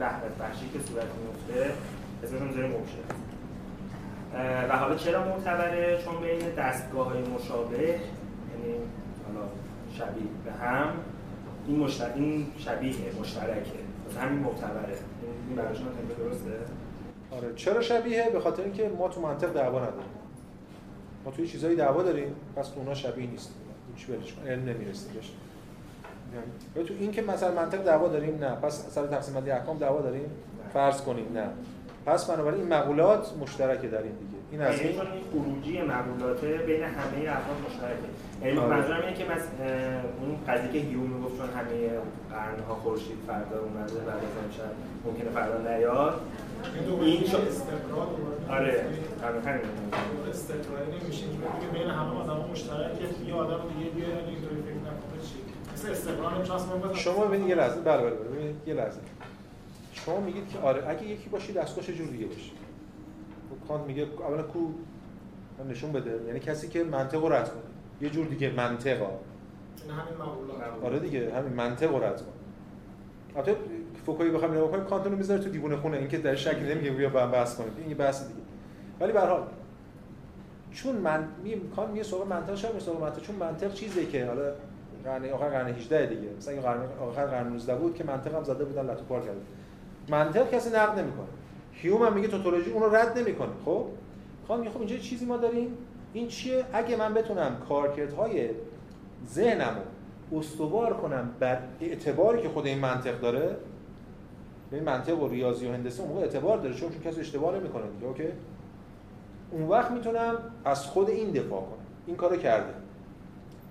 [0.00, 1.70] وحدت بخشی که صورت میفته
[2.24, 3.02] اسمش می‌ذاریم اوبژه
[4.68, 8.74] و حالا چرا معتبره؟ چون بین دستگاه های مشابه یعنی
[9.26, 9.46] حالا
[9.92, 10.88] شبیه به هم
[11.66, 12.12] این مشتر...
[12.14, 13.80] این شبیه مشترکه.
[14.20, 14.96] همین معتبره.
[15.48, 15.88] این برای شما
[16.18, 16.50] درسته؟
[17.36, 20.10] آره چرا شبیه؟ به خاطر اینکه ما تو منطق دعوا نداریم.
[21.24, 23.54] ما توی چیزایی دعوا داریم پس تو اونا شبیه نیست
[23.96, 25.30] هیچ ولش کن؟ علم نمی‌رسه بهش.
[26.76, 28.50] یعنی تو این که مثلا منطق دعوا داریم نه.
[28.50, 30.30] پس سر تقسیم بندی احکام دعوا داریم؟
[30.72, 31.46] فرض کنیم نه.
[32.06, 34.40] پس بنابراین این مقولات مشترکه در این دیگه.
[34.50, 35.00] این از این
[35.32, 38.44] خروجی مقولات بین همه افراد مشترکه.
[38.44, 38.76] یعنی آره.
[38.76, 41.90] منظورم اینه که مثلا اون قضیه که هیوم می‌گفت چون همه
[42.30, 44.72] قرنها خورشید فردا اومده بعد از امشب
[45.04, 46.20] ممکنه فردا نیاد.
[47.02, 48.08] این شو استقرار
[48.50, 48.84] آره
[49.24, 49.60] آره همین.
[50.30, 51.24] استقرار نمیشه.
[51.60, 55.34] که بین همه آدم‌ها مشترکه یه آدم دیگه بیاد اینطوری فکر نکنه چی.
[55.74, 59.00] مثل استقرار نمیشه شما ببینید یه لحظه بله بله ببینید یه لحظه.
[59.92, 62.50] شما میگید که آره اگه یکی باشی دستگاهش جور دیگه باشه
[63.50, 64.58] خب کانت میگه اولا کو
[65.70, 66.20] نشون بده.
[66.26, 67.62] یعنی کسی که منطق رو رد کنه.
[68.00, 69.10] یه جور دیگه منطقا.
[69.88, 72.28] همین آره دیگه همین منطق رو رد کنه.
[73.36, 73.56] البته
[74.12, 77.08] فوکوی بخوام اینو بکنیم کانت رو می‌ذاره تو دیوونه خونه اینکه در شک نمیگه بیا
[77.08, 77.72] بحث کنیم.
[77.86, 78.40] این بحث دیگه.
[79.00, 79.42] ولی به حال
[80.72, 84.52] چون من می کان یه سوال منطق شما سوال منطق چون منطق چیزی که حالا
[85.04, 86.28] قرن آخر قرن 18 دیگه.
[86.38, 89.40] مثلا قرن آخر قرن 19 بود که منطق هم زده بودن لاتو پار کرده.
[90.08, 91.26] منطق کسی نقد نمی‌کنه.
[91.72, 93.50] هیوم هم میگه توتولوژی اون رو رد نمی‌کنه.
[93.64, 93.86] خب؟
[94.58, 95.78] میگه خب اینجا چیزی ما داریم.
[96.12, 98.50] این چیه؟ اگه من بتونم کارکردهای
[99.28, 99.76] ذهنم
[100.30, 103.56] رو استوار کنم بر اعتباری که خود این منطق داره
[104.72, 108.28] این منطق و ریاضی و هندسه اون اعتبار داره چون کسی اشتباه نمی‌کنه دیگه اوکی؟
[109.50, 110.34] اون وقت می‌تونم
[110.64, 111.86] از خود این دفاع کنم.
[112.06, 112.74] این کارو کرده.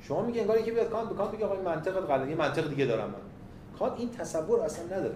[0.01, 2.69] شما میگه انگار یکی بیاد کانت به کانت بگه آقا این منطق غلطه یه منطق
[2.69, 3.80] دیگه دارم من.
[3.80, 5.15] کانت این تصور اصلا نداره.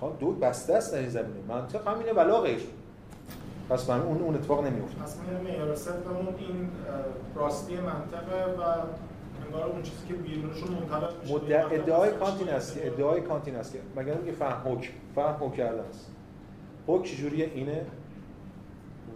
[0.00, 1.40] کانت دو بسته است در این زمینه.
[1.48, 2.60] منطق همینه ولا غیر
[3.68, 6.68] پس من اون اون اتفاق نمیفته پس من معیار صدقمون این
[7.34, 8.74] راستی منطقه و
[9.56, 13.78] انگار اون چیزی که بیرونشون منطبق میشه ادعای کانتین است که ادعای کانتین است که
[13.96, 16.10] مگر اینکه فهم حکم؟ فهم حکم کرده است.
[16.86, 17.86] حکم چجوریه؟ اینه.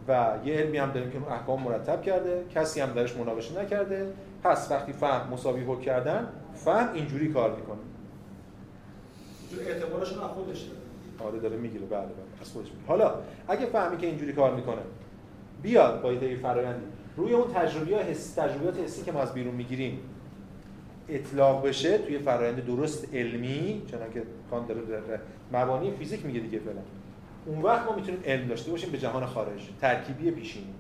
[0.09, 2.45] و یه علمی هم داریم که احکام مرتب کرده.
[2.55, 4.13] کسی هم درش مناقشه نکرده.
[4.43, 7.79] پس وقتی فهم مساوی حکم کردن فهم اینجوری کار می‌کنه.
[9.67, 10.71] اعتبارشون از خودش
[11.25, 11.87] آره داره می‌گیره.
[11.87, 12.13] بله بله.
[12.41, 12.87] از خودش می‌گیره.
[12.89, 13.15] حالا
[13.49, 14.83] اگه فهمی که اینجوری کار می‌کنه
[15.63, 16.87] بیاد با ایده فرآیندی
[17.17, 19.99] روی اون تجربیات حس تجربیات حسی که ما از بیرون می‌گیریم
[21.11, 25.21] اطلاق بشه توی فرآیند درست علمی چنانکه کان داره, داره
[25.53, 26.81] مبانی فیزیک میگه دیگه فعلا.
[27.47, 29.69] اون وقت ما می‌تونیم علم داشته باشیم به جهان خارج.
[29.81, 30.75] ترکیبی پیشینی.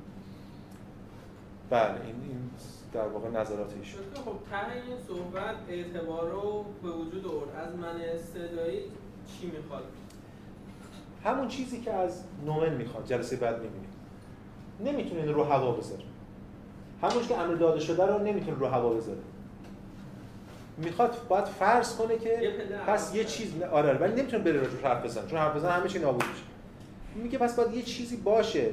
[1.70, 2.51] بله این این
[2.93, 7.48] در واقع نظرات ایشون خب ته این صحبت اعتبار رو به وجود آورد.
[7.57, 8.78] از من صدایی
[9.27, 9.85] چی می‌خواد؟
[11.24, 13.90] همون چیزی که از نومن می‌خواد جلسه بعد می‌بینیم.
[14.85, 16.02] نمی‌تونه رو هوا بذاره
[17.02, 19.19] همونش که امر داده شده رو نمی‌تونه رو هوا بذاره
[20.77, 22.53] می‌خواد باید فرض کنه که
[22.87, 25.99] پس یه چیز آره ولی نمی‌تونه بره رو حرف بزنه چون حرف بزنه همه چی
[25.99, 26.45] نابود میشه.
[27.15, 28.71] میگه پس باید یه چیزی باشه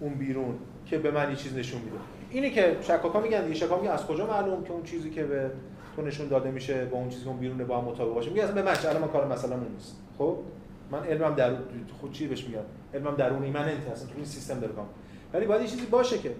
[0.00, 1.96] اون بیرون که به من یه چیز نشون میده.
[2.30, 5.50] اینه که شکاکا میگن دیگه شکاکا میگن از کجا معلوم که اون چیزی که به
[5.96, 8.42] تو نشون داده میشه با اون چیزی که اون بیرونه با هم مطابق باشه؟ میگه
[8.42, 9.96] اصلا به من الان من کار مثلا اون نیست.
[10.18, 10.36] خب؟
[10.90, 11.50] من علمم در
[12.00, 12.60] خود چی بهش میگم
[12.94, 14.86] علمم درونی من انت اصلا تو این سیستم داره کام
[15.32, 16.30] ولی باید یه چیزی باشه که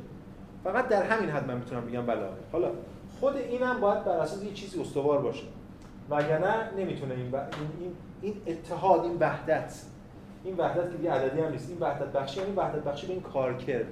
[0.64, 2.20] فقط در همین حد من می‌تونم بگم بله.
[2.52, 2.70] حالا
[3.20, 5.44] خود اینم باید بر اساس یه چیزی استوار باشه.
[6.10, 7.34] وگرنه نمی‌تونه این,
[7.80, 9.74] این این اتحاد این وحدت.
[10.44, 11.70] این وحدت که دیگه عددی هم نیست.
[11.70, 13.86] این وحدت بخشی یعنی وحدت بخشی به این کار کرد.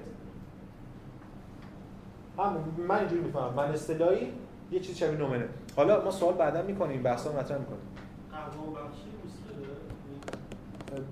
[2.37, 2.57] هم
[2.87, 3.53] من اینجوری می‌فهمم.
[3.53, 4.33] من اصطلاحی
[4.71, 5.45] یه چیز شبیه نومنه.
[5.75, 7.79] حالا ما سوال بعدا می‌کنیم بحثا مطرح می‌کنیم.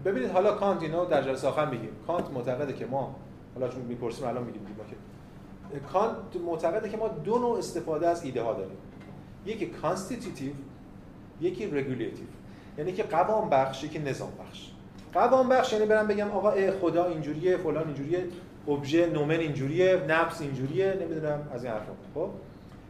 [0.05, 1.89] ببینید حالا کانت اینو در جلسه آخر میگیم.
[2.07, 3.15] کانت معتقده که ما
[3.55, 4.61] حالا چون می‌پرسیم الان میگیم.
[4.61, 4.95] ما که
[5.93, 8.77] کانت معتقده که ما دو نوع استفاده از ایده ها داریم.
[9.45, 10.51] یکی constitutive
[11.41, 12.25] یکی regulative
[12.77, 14.71] یعنی یکی قوام بخش یکی نظام بخش.
[15.13, 18.27] قوام بخش یعنی برم بگم آقا خدا اینجوریه فلان اینجوریه
[18.67, 21.91] ابژه نومن اینجوریه نفس اینجوریه نمی‌دونم از این حرفا.
[22.15, 22.29] خب؟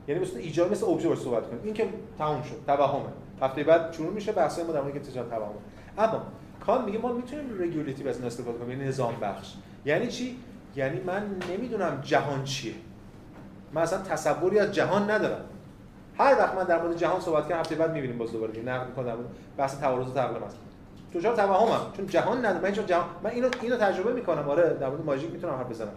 [0.07, 1.61] یعنی مثل ایجاد مثل ابژه صحبت کنیم.
[1.63, 1.87] این که
[2.17, 3.09] تموم شد توهمه.
[3.41, 5.55] هفته بعد شروع میشه بحث ما در مورد که تجارت توهمه.
[5.97, 6.21] اما
[6.65, 9.53] کان میگه ما می‌تونیم رگولیتیو از این استفاده کنیم یعنی نظام بخش.
[9.85, 10.37] یعنی چی؟
[10.77, 12.73] یعنی من نمی‌دونم جهان چیه.
[13.73, 15.45] من اصلا تصوری از جهان ندارم.
[16.17, 19.17] هر وقت من در مورد جهان صحبت کنم هفته بعد می‌بینیم باز دوباره نقد می‌کنم
[19.57, 20.57] بحث تعارض و تقلیم است
[21.13, 22.61] دچار توهمم؟ چون جهان ندارم.
[22.61, 24.49] من جهان من اینو اینو تجربه می‌کنم.
[24.49, 25.93] آره در مورد ماژیک می‌تونم حرف بزنم.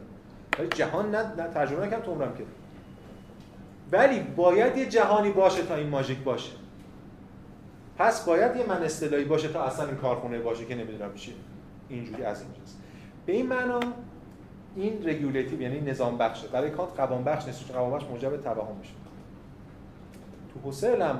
[0.58, 1.24] ولی جهان نه
[1.54, 2.44] تجربه نکردم تو عمرم که
[3.92, 6.50] ولی باید یه جهانی باشه تا این ماژیک باشه.
[7.98, 11.34] پس باید یه من اصطلاحی باشه تا اصلا این کارخونه باشه که نمی‌دونم چی.
[11.88, 12.78] اینجوری از اینجاست.
[13.26, 13.80] به این معنا
[14.76, 18.76] این رگولاتیو یعنی نظام بخشه برای کانت قوام بخش نیست چون قوام بخش موجب توهم
[18.80, 18.92] میشه.
[20.54, 21.18] تو حسل هم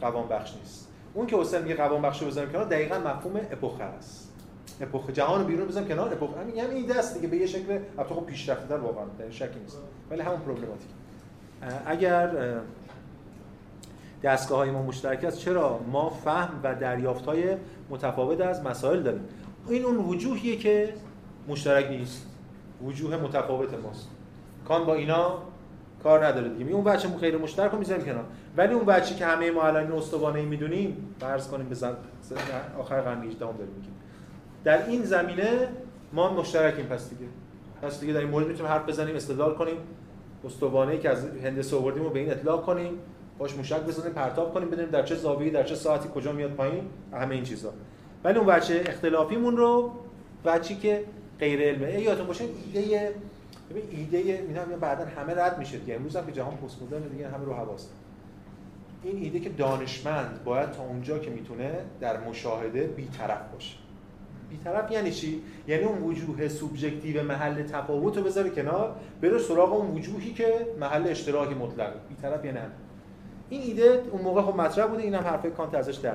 [0.00, 0.88] قوام بخش نیست.
[1.14, 4.32] اون که حسل میگه قوام بخش رو بزنیم کنار دقیقا مفهوم اپوخه است
[4.80, 7.72] اپوخه جهان رو بیرون بزنیم کنار اپوخه همین یعنی این دست دیگه به یه شکل
[7.98, 9.78] البته خب پیشرفته در واقعا در شکی نیست.
[10.10, 10.88] ولی همون پروبلماتیک
[11.86, 12.30] اگر
[14.22, 17.56] دستگاه های ما مشترک است چرا ما فهم و دریافت های
[17.90, 19.28] متفاوت از مسائل داریم؟
[19.68, 20.94] این اون وجوهیه که
[21.48, 22.26] مشترک نیست.
[22.82, 24.08] وجوه متفاوت ماست.
[24.68, 25.38] کان با اینا
[26.02, 26.72] کار نداره دیگه.
[26.72, 28.24] اون بچه غیر مشترک رو می‌ذاریم کنار.
[28.56, 31.76] ولی اون بچه که همه ما الان استوانه می‌دونیم فرض کنیم به
[32.78, 33.94] آخر قرن 18 داریم میگیم.
[34.64, 35.68] در این زمینه
[36.12, 37.26] ما مشترکیم پس دیگه.
[37.82, 39.76] پس دیگه در این مورد می‌تونیم حرف بزنیم استدلال کنیم.
[40.44, 42.98] استوانه که از هندسه آوردیم رو به این اطلاق کنیم.
[43.38, 46.84] باش موشک بزنیم پرتاب کنیم بدونیم در چه زاویه‌ای در چه ساعتی کجا میاد پایین.
[47.12, 47.72] همه این چیزا.
[48.24, 49.92] ولی اون بچه اختلافیمون رو
[50.44, 51.04] بچی که
[51.40, 52.00] غیر علمه.
[52.00, 52.44] یادتون باشه
[52.74, 53.14] ایده
[53.70, 55.94] ببین ایده اینا بعدا همه رد میشه دیگه.
[55.94, 57.88] امروز هم که جهان پست مدرن دیگه همه رو حواس
[59.02, 63.76] این ایده که دانشمند باید تا اونجا که می‌تونه در مشاهده بیطرف باشه.
[64.50, 69.90] بیطرف یعنی چی؟ یعنی اون وجوه سوبژکتیو محل تفاوت رو بذاره کنار بره سراغ اون
[69.90, 71.92] وجوهی که محل اشتراک مطلق.
[72.08, 72.70] بیطرف یعنی هم.
[73.50, 76.14] این ایده اون موقع خب مطرح بوده اینم حرفه کانت ازش در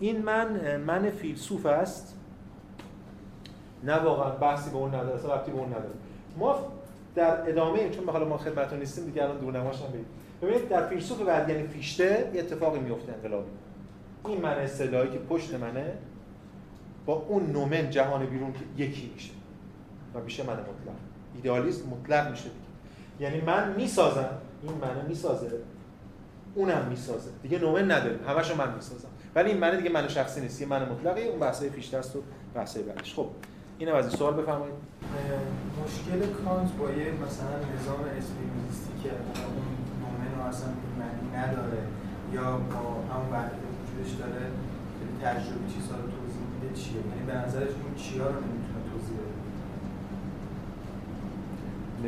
[0.00, 2.16] این من من فیلسوف است.
[3.84, 5.94] نه واقعا بحثی به اون نداره اصلا ربطی به اون نداره.
[6.38, 6.58] ما
[7.14, 10.06] در ادامه چون حالا ما خدمتتون نیستیم دیگه الان دورنماش هم بریم.
[10.42, 13.50] ببینید در فیلسوف بعد یعنی فیشته یه اتفاقی میفته انقلابی.
[14.26, 15.92] این من اصطلاحی که پشت منه
[17.06, 19.32] با اون نومن جهان بیرون که یکی میشه.
[20.14, 20.94] و میشه من مطلق.
[21.34, 23.30] ایدئالیست مطلق میشه دیگه.
[23.30, 24.28] یعنی من می‌سازم
[24.62, 25.50] این منو می‌سازه.
[26.54, 27.30] اونم می‌سازه.
[27.42, 28.18] دیگه نومن نداریم.
[28.28, 29.08] همشو من می‌سازم.
[29.34, 30.60] ولی این معنی دیگه من شخصی نیست.
[30.60, 32.22] یه من مطلقی اون بحثای پیشتر است و
[32.54, 33.14] بحثای بعدش.
[33.14, 33.26] خب.
[33.78, 34.74] اینم از این سوال بفرمایید.
[35.84, 39.68] مشکل کانت با یه مثلا نظام اسپینوزیستی که اون
[40.00, 40.68] نومن رو اصلا
[40.98, 41.82] معنی نداره
[42.32, 43.52] یا با همون وحدت
[43.82, 44.50] وجودش داره
[45.22, 49.34] تجربی چیزها رو توضیح میده چیه؟ یعنی به نظرش اون چیا رو نمی‌تونه توضیح بده؟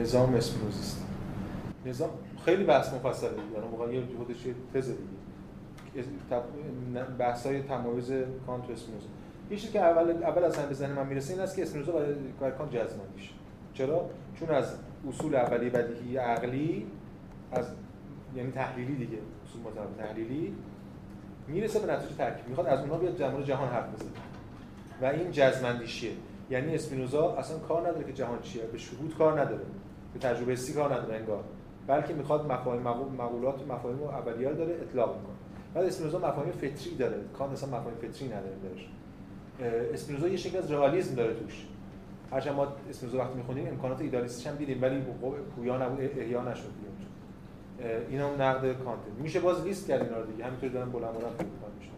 [0.00, 1.04] نظام اسپینوزیستی
[1.86, 2.10] نظام
[2.44, 3.42] خیلی بحث مفصله دیگه.
[3.42, 4.36] یعنی واقعا یه خودش
[4.74, 5.00] تز دیگه.
[7.18, 8.12] بحث‌های تمایز
[8.46, 9.06] کانت و اسپینوزا
[9.50, 12.14] یه که اول اول از هم به ذهن من می‌رسه این است که اسپینوزا برای
[12.40, 13.30] کار کانت جزمندیش
[13.74, 14.10] چرا؟
[14.40, 14.74] چون از
[15.08, 16.86] اصول اولیه بدیهی عقلی
[17.52, 17.66] از
[18.36, 20.54] یعنی تحلیلی دیگه اصول مطابق تحلیلی
[21.48, 24.10] می‌رسه به نتیجه ترکیب می‌خواد از اونها بیاد جمع جهان حرف بزنه.
[25.02, 26.10] و این جزمندیشیه
[26.50, 28.62] یعنی اسپینوزا اصلا کار نداره که جهان چیه.
[28.62, 29.64] به شهود کار نداره.
[30.14, 31.44] به تجربه سی کار نداره انگار.
[31.86, 35.36] بلکه می‌خواد مفاهیم مقولات مفاهیم اولیه داره اطلاق می‌کنه.
[35.74, 37.20] بعد اسپینوزا مفاهیم فطری داره.
[37.38, 38.88] کانت اصلا مفاهیم فطری نداره درش
[39.60, 41.66] اسپینوزا یه شکل از رئالیسم داره توش.
[42.32, 45.02] هرچند ما اسپینوزا وقتی می‌خونیم امکانات ایدالیستیش هم دیدیم ولی
[45.56, 46.70] پویا نبود احیا نشد
[48.08, 50.44] این هم نقد کانت میشه باز لیست کرد اینا رو دیگه.
[50.44, 51.46] همینطوری دارن بلند بلند فکر
[51.78, 51.90] میشن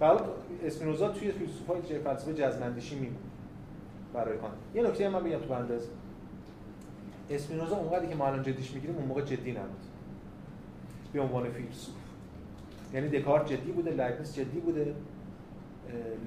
[0.00, 0.20] بعد
[0.64, 3.18] اسپینوزا توی فیلسوفای فلسفه جزم‌اندیشی میمونه
[4.14, 5.88] برای کانت یه نکته من بگم تو بنداز.
[7.30, 9.80] اسپینوزا اونقدری که ما الان جدیش می‌گیریم اون موقع جدی نبود.
[11.12, 11.94] به عنوان فیلسوف.
[12.94, 14.94] یعنی دکارت جدی بوده لایبنیتس جدی بوده.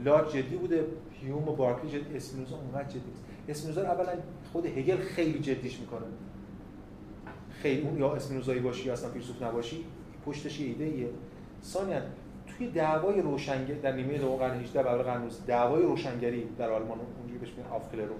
[0.06, 3.24] لاک جدی بوده هیوم و بارکلی جدی اسپینوزا اونقدر جدی نیست.
[3.50, 4.14] اسپینوزا اولا
[4.52, 6.06] خود هگل خیلی جدیش می‌کنه.
[7.50, 9.86] خیلی اون یا اسپینوزایی باشی یا اصلا فیلسوف نباشی
[10.26, 11.10] پشتش ایده ایه
[11.64, 12.02] ثانیا
[12.48, 17.40] توی دعوای روشنگری در نیمه دوم قرن 18 برای قرن دعوای روشنگری در آلمان اونجوری
[17.40, 18.18] بهش میگن آفکلرون.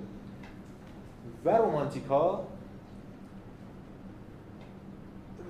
[1.46, 2.48] و رومانتیکا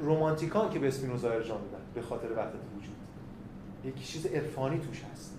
[0.02, 2.96] رومانتیکان که به اسپینوزا ارجاع میدن به خاطر وحدت وجود.
[3.86, 5.37] یک چیز عرفانی توش هست.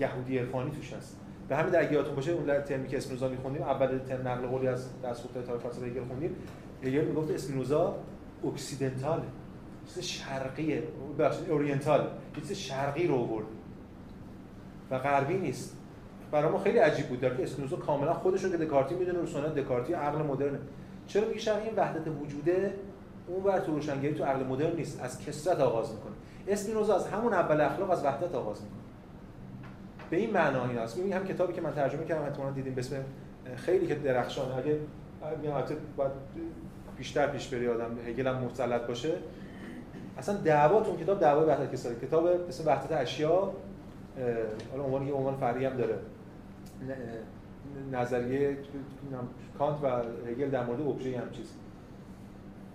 [0.00, 1.16] یهودی عرفانی توش هست.
[1.48, 5.02] به همین در یادتون باشه اون ترمی که اسپینوزا میخوندیم اول ترم نقل قولی از
[5.02, 6.36] دستخط تاریخ فلسفه هگل خوندیم
[6.82, 7.94] هگل می‌گفت اسپینوزا
[8.44, 9.22] اکسیدنتاله
[9.86, 10.82] چیز شرقیه
[11.18, 13.46] بخشید اورینتال چیز شرقی رو آورد.
[14.90, 15.76] و غربی نیست.
[16.30, 19.54] برای ما خیلی عجیب بود که اسپینوزا کاملا خودش رو که دکارتی می‌دونه رو سنت
[19.54, 20.58] دکارتی عقل مدرنه.
[21.06, 22.74] چرا میگه شرقی؟ این وحدت وجوده
[23.28, 25.00] اون بر تو روشنگری تو عقل مدرن نیست.
[25.02, 26.12] از کسرت آغاز می‌کنه.
[26.48, 28.80] اسپینوزا از همون اول اخلاق از وحدت آغاز می‌کنه.
[30.10, 32.96] به این معنا این این هم کتابی که من ترجمه کردم احتمالاً دیدیم به اسم
[33.56, 34.78] خیلی که درخشان اگه
[35.54, 36.12] البته باید
[36.96, 38.48] بیشتر پیش بری آدم هگل هم
[38.88, 39.12] باشه.
[40.18, 43.52] اصلا دعوا تو کتاب دعوای وحدت کسایی کتاب اسم وحدت اشیا
[44.70, 45.98] حالا عنوان یه عنوان فرعی هم داره.
[47.92, 48.56] نظریه
[49.58, 51.52] کانت و هگل در مورد ابژه هم چیز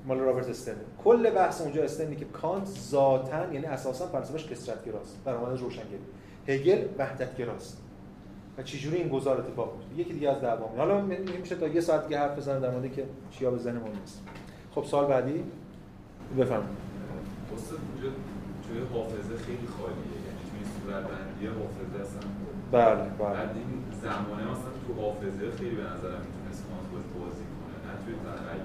[0.06, 5.20] مال رابرت استن کل بحث اونجا استنی که کانت ذاتا یعنی اساسا فلسفهش کثرت گراست
[5.26, 6.00] برآمد روشنگری
[6.48, 7.78] هگل وحدت گراست.
[8.58, 11.02] و چجوری این گذار اتفاق میفته یکی دیگه از دعوام حالا
[11.42, 14.22] میشه تا یه ساعت دیگه حرف بزنم در مورد که چیا بزنه ما نیست.
[14.76, 15.44] خب سال بعدی؟
[16.38, 16.78] بفرمایید.
[17.56, 18.10] استاد اونجا
[18.68, 20.18] جای حافظه خیلی خالیه.
[20.26, 22.30] یعنی توی صورت بندی حافظه اصلا
[22.72, 23.34] بله بله.
[23.38, 27.94] بعد این زمانه اصلا تو حافظه خیلی به نظرم می‌تونست کانت باید بازی کنه نه
[28.06, 28.64] توی تخیل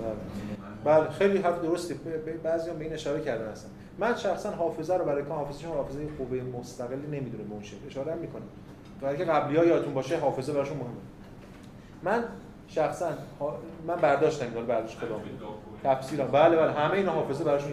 [0.00, 1.00] بله.
[1.00, 1.94] بله خیلی حرف درستی.
[2.42, 3.70] بعضی هم به این اشاره کردن اصلا.
[3.98, 7.86] من شخصا حافظه رو برای کان حافظه حافظه قوه مستقلی نمی‌دونه به اون شکل.
[7.86, 8.42] اشاره می‌کنم.
[9.00, 10.90] برای که قبلی ها یادتون باشه حافظه براشون مهمه.
[12.02, 12.24] من
[12.68, 13.08] شخصا
[13.86, 15.20] من برداشتم اینا برداشت خودم
[15.84, 16.26] تفسیرم.
[16.26, 16.72] بله بله.
[16.72, 17.72] همه اینا حافظه براشون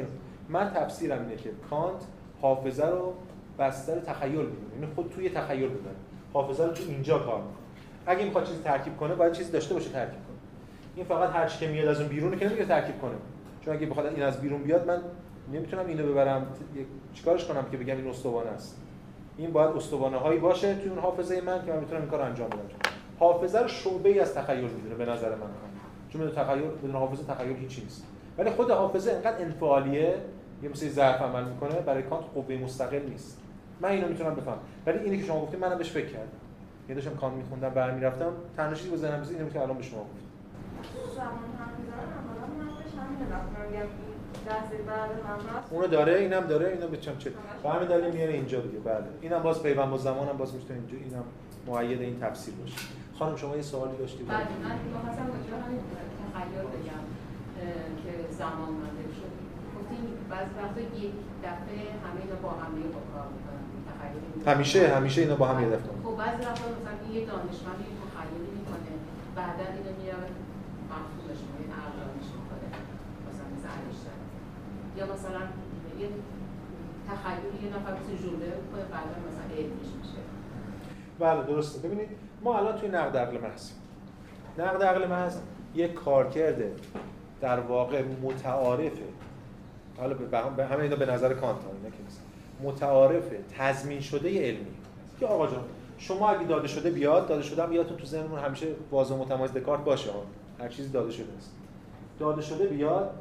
[0.49, 2.03] من تفسیرم اینه که کانت
[2.41, 3.13] حافظه رو
[3.59, 5.95] بستر تخیل می‌دونه یعنی خود توی تخیل بودن.
[6.33, 7.55] حافظه رو تو اینجا کار می‌کنه.
[8.05, 10.37] اگه می‌خواد چیزی ترکیب کنه باید چیزی داشته باشه ترکیب کنه.
[10.95, 13.15] این فقط هر چی که میاد از اون بیرونه که نمیگه ترکیب کنه.
[13.65, 15.01] چون اگه بخواد این از بیرون بیاد من
[15.53, 16.47] نمی‌تونم اینو ببرم.
[17.13, 18.77] چیکارش کنم که بگم این استوانه است؟
[19.37, 22.49] این باید استوانه هایی باشه توی اون حافظه من که من می‌تونم این کارو انجام
[22.49, 22.59] بدم.
[23.19, 25.47] حافظه رو شعبه ای از تخیل می‌دونه به نظر من.
[26.09, 28.07] چون بدون تخیل بدون حافظه تخیل هیچ نیست.
[28.37, 30.15] ولی خود حافظه انقدر انفعالیه
[30.63, 33.37] یه مثل ظرف عمل می‌کنه برای کانت قوه مستقل نیست.
[33.81, 36.27] من اینو می‌تونم بفهم ولی اینی که شما گفتید منم بهش فکر کردم.
[36.89, 40.21] یه داشتم کانت میخوندم برمیرفتم تنها چیزی ذهنم اینو که الان به شما گفتم.
[45.69, 47.31] اونو داره اینم داره اینا به چم چه
[47.63, 49.03] و همین دلیل میاره اینجا دیگه بله.
[49.21, 51.23] اینم باز پیوند با زمانم باز می‌تونه اینجا اینم
[51.67, 52.77] مؤید این تفسیر باشه.
[53.19, 55.57] خانم شما یه سوالی داشتید؟ بله من می‌خواستم راجع به
[56.21, 57.03] تخیل بگم
[58.01, 59.33] که زمان مانده شد
[59.75, 61.13] گفتین بعضی وقتا یک
[61.47, 63.61] دفعه همه اینا با هم دیگه با کار می‌کنن
[64.53, 65.93] همیشه همیشه اینا با هم یه دفعه.
[66.05, 68.91] خب بعضی وقتا مثلا یه دانشمند یه تخیلی می‌کنه
[69.37, 70.31] بعدا اینو میاره
[70.91, 72.67] مفهومش می‌کنه ارزانش می‌کنه
[73.27, 73.69] مثلا مثل
[75.03, 75.41] مثلا
[75.99, 76.07] یه
[77.09, 80.21] تخیلی یه نفر مثل جمله کنه بعدا مثلا علمش میشه.
[81.19, 81.87] بله درسته.
[81.87, 82.09] ببینید
[82.43, 83.71] ما الان توی نقد عقل محض.
[84.57, 85.37] نقد عقل محض
[85.75, 86.61] یک کارکرد
[87.41, 89.03] در واقع متعارفه.
[89.97, 90.13] حالا
[90.57, 92.03] به همه اینا به نظر کانت اینا که
[92.63, 94.65] متعارفه تضمین شده علمی.
[95.19, 95.63] که آقا جان
[95.97, 100.09] شما اگه داده شده بیاد داده شده یادتون تو ذهنمون همیشه واضح متمایز دکارت باشه.
[100.59, 101.51] هر چیزی داده شده است
[102.19, 103.11] داده شده بیاد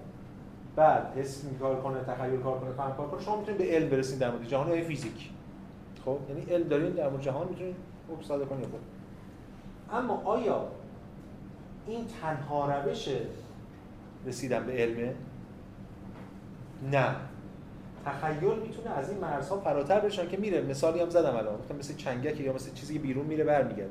[0.76, 4.18] بعد حس کار کنه تخیل کار کنه فهم کار کنه شما می‌تونید به علم برسید
[4.18, 5.30] در مورد جهان یا فیزیک.
[6.04, 7.76] خب یعنی علم دارین در مورد جهان می‌تونید
[8.08, 8.66] خب ساده کنید
[9.92, 10.68] اما آیا
[11.86, 13.08] این تنها روش
[14.26, 15.14] رسیدن به علمه
[16.92, 17.16] نه.
[18.04, 20.60] تخیل می‌تونه از این مرزها فراتر بشن که میره.
[20.60, 23.90] مثالی هم زدم الان گفتم مثل چنگک یا مثل چیزی که بیرون میره برمیگرده.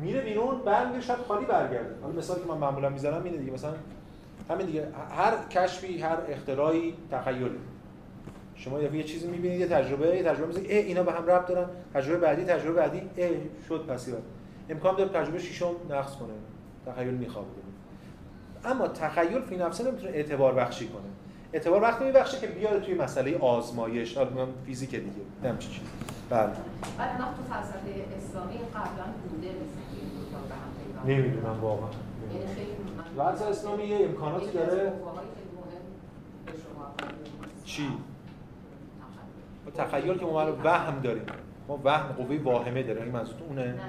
[0.00, 1.94] میره بیرون برمیگرده شاید خالی برگرده.
[2.02, 3.74] حالا مثالی که من معمولا می‌زنم اینه دیگه مثلا
[4.48, 4.88] همین دیگه.
[5.10, 7.50] هر کشفی هر اختراعی تخیله
[8.54, 11.68] شما یه چیزی می‌بینید یه تجربه یه تجربه میگید ای اینا به هم ربط دارن.
[11.94, 13.30] تجربه بعدی تجربه بعدی ای
[13.68, 14.22] شد پسی بعد
[14.70, 16.32] امکان داره تجربه ششم نقص کنه.
[16.86, 17.48] تخیل میخوابه.
[18.64, 21.02] اما تخیل فی نفسه نمی‌تونه اعتبار بخشی کنه.
[21.52, 24.16] اعتبار وقتی میبخشه که بیاد توی مسئله آزمایش.
[24.16, 25.10] حالا من فیزیک دیگه.
[25.44, 25.82] نم چی چیز
[26.30, 26.40] بله.
[26.98, 29.78] بعد وقت تو فلسفه اسلامی قبلا بوده مثل
[31.04, 31.88] نمی‌دونم واقعا.
[32.34, 32.46] یعنی
[33.50, 34.92] اسلامی یه امکاناتی داره؟
[37.64, 37.88] چی؟
[39.76, 40.18] تخیل.
[40.18, 41.26] که ما وهم داریم.
[41.68, 43.02] ما وهم قوه واهمه داریم.
[43.02, 43.80] این منظورتون اونه؟ نه نه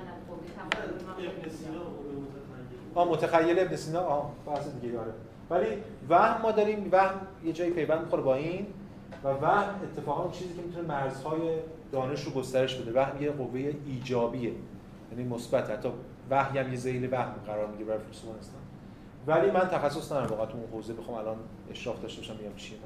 [2.96, 3.60] آ متخیل.
[3.60, 5.12] ابن سینا؟ آ بحث دیگه داره
[5.50, 5.66] ولی
[6.10, 6.90] وهم ما داریم.
[6.92, 8.68] وهم یه جایی پیوند می‌خوره با این.
[9.24, 11.60] و وهم اتفاقا اون چیزی که می‌تونه مرزهای
[11.92, 13.00] دانش رو گسترش بده.
[13.00, 14.52] وهم یه قوه ایجابیه.
[15.12, 15.90] یعنی مثبت حتی
[16.30, 18.62] وحی هم یه ذیل وهم قرار می‌گیره برای فیلسوفان اسلام.
[19.28, 21.38] ولی من تخصص ندارم واقعا تو اون حوزه بخوام الان
[21.72, 22.78] اشراف داشته باشم میگم چیه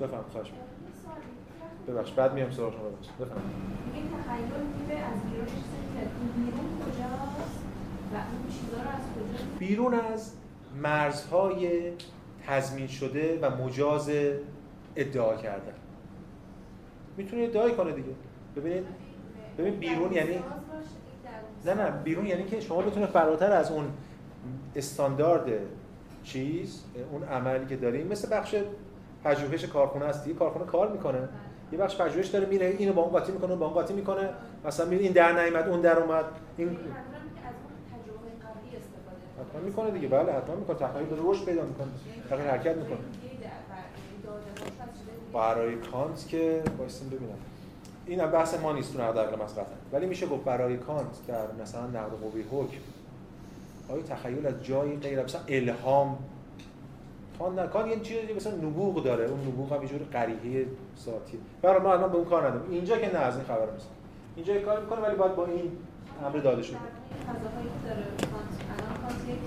[0.00, 0.52] بفهم خواهش
[1.88, 2.82] ببخش بعد میام سراغ شما.
[2.82, 3.42] ببخش بفهم
[3.94, 4.44] این تخیل
[4.80, 5.46] میگه از بیرون
[6.36, 7.60] بیرون کجاست
[8.12, 10.32] و اون چیزا رو از کجا؟ بیرون از
[10.82, 11.92] مرزهای
[12.46, 14.10] تضمین شده و مجاز
[14.96, 15.72] ادعا کردن
[17.16, 18.12] می‌تونه ادعای کنه دیگه.
[18.56, 18.84] ببینید
[19.58, 20.38] ببین بیرون یعنی
[21.64, 23.92] نه نه بیرون یعنی که شما بتونه فراتر از اون
[24.76, 25.52] استاندارد
[26.24, 28.54] چیز اون عملی که داریم مثل بخش
[29.24, 31.28] پژوهش کارخونه هست دیگه کارخونه کار می‌کنه.
[31.72, 34.28] یه بخش پژوهش داره میره اینو با اون قاطی می‌کنه با اون قاطی می‌کنه.
[34.64, 36.24] مثلا میره این در نیامد اون در اومد.
[36.56, 36.78] این حتما
[39.64, 39.90] می‌کنه.
[39.90, 40.08] دیگه.
[40.08, 40.78] بله حتما می‌کنه.
[40.78, 41.86] تخیل داره رشد پیدا می‌کنه.
[42.30, 42.98] تغییر حرکت می‌کنه.
[45.32, 47.38] برای کانت که وایسین ببینم.
[48.06, 49.36] این بحث ما نیست تو نقد عقل
[49.92, 52.78] ولی میشه گفت برای کانت در مثلا نقد قوی حکم
[53.88, 56.18] آیا تخیل از جایی غیر مثلا الهام؟
[57.38, 57.66] کان نه.
[57.66, 59.24] کان یه چیزی مثلا نبوغ داره.
[59.24, 60.66] اون نبوغ هم یه جور قریحه
[61.04, 61.38] ذاتی.
[61.62, 62.70] برای ما الان به اون کار نداریم.
[62.70, 63.88] اینجا که نه از این خبر نیست.
[64.36, 65.72] اینجا یه کار می‌کنه ولی باید با این
[66.24, 66.76] امر داده شده
[67.28, 68.04] فضاهایی که داره
[68.72, 69.42] الان کانت یک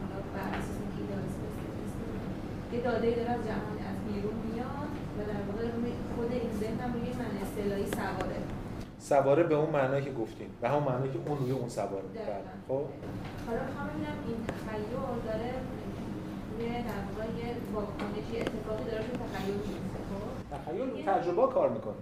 [0.00, 0.78] حالا بر اساس
[2.72, 5.66] یه داده داره از جهان از بیرون میاد و در واقع
[6.16, 8.41] خود این ذهن هم روی من اصطلاحی سواره.
[9.02, 12.02] سواره به اون معنایی که گفتیم و همون معنایی که اون روی اون سواره.
[12.14, 12.32] دقیقاً.
[12.68, 12.84] خب؟
[13.46, 14.82] حالا می‌خوام ببینم این تخیل
[15.26, 15.50] داره
[16.58, 21.68] روی در واقع یه واکنشی اتفاقی داره روی تخیل میفته خب؟ تخیل رو تجربه کار
[21.68, 21.94] می‌کنه.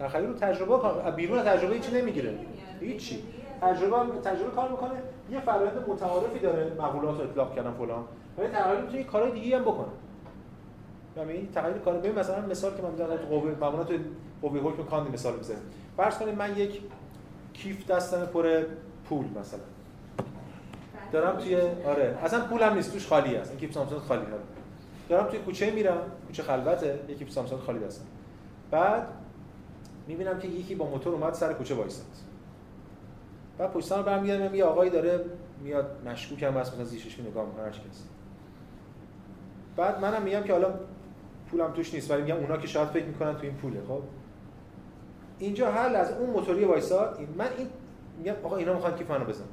[0.00, 2.38] تخیل رو تجربه کار بیرون تجربه هیچی نمی‌گیره.
[2.80, 3.22] هیچی.
[3.60, 4.98] تجربه تجربه کار می‌کنه.
[5.30, 8.04] یه فرآیند متعارفی داره مقولات رو اطلاق کردن فلان.
[8.38, 9.92] ولی تخیل می‌تونه کارهای دیگه هم بکنه.
[11.16, 13.88] یعنی تخیل کار ببین مثلا مثال که من می‌ذارم قوه مقولات
[14.42, 15.58] قوه حکم کاندی مثال بزنم
[15.98, 16.80] فرض کنید من یک
[17.52, 18.62] کیف دستم پر
[19.08, 19.60] پول مثلا.
[21.12, 21.56] دارم توی
[21.86, 22.18] آره.
[22.22, 24.42] اصلا پولم نیست توش خالی است این کیف سامسونگ خالی داره
[25.08, 26.00] دارم توی کوچه میرم.
[26.26, 26.98] کوچه خلوته.
[27.08, 28.04] یک کیف سامسونگ خالی دستم.
[28.70, 29.08] بعد
[30.06, 32.06] می‌بینم که یکی با موتور اومد سر کوچه وایساد.
[33.58, 35.24] بعد پشت سر برمیگردم یه آقایی داره
[35.62, 37.72] میاد مشکوک هم هست مثلا زیشش نگاه می‌کنه
[39.76, 40.74] بعد منم میگم که حالا
[41.50, 44.02] پولم توش نیست ولی میگم اونا که شاید فکر می‌کنن تو این پوله خب؟
[45.38, 47.68] اینجا حل از اون موتوری وایساد این من این
[48.18, 49.44] میگم آقا اینا می‌خوان کیف منو بزن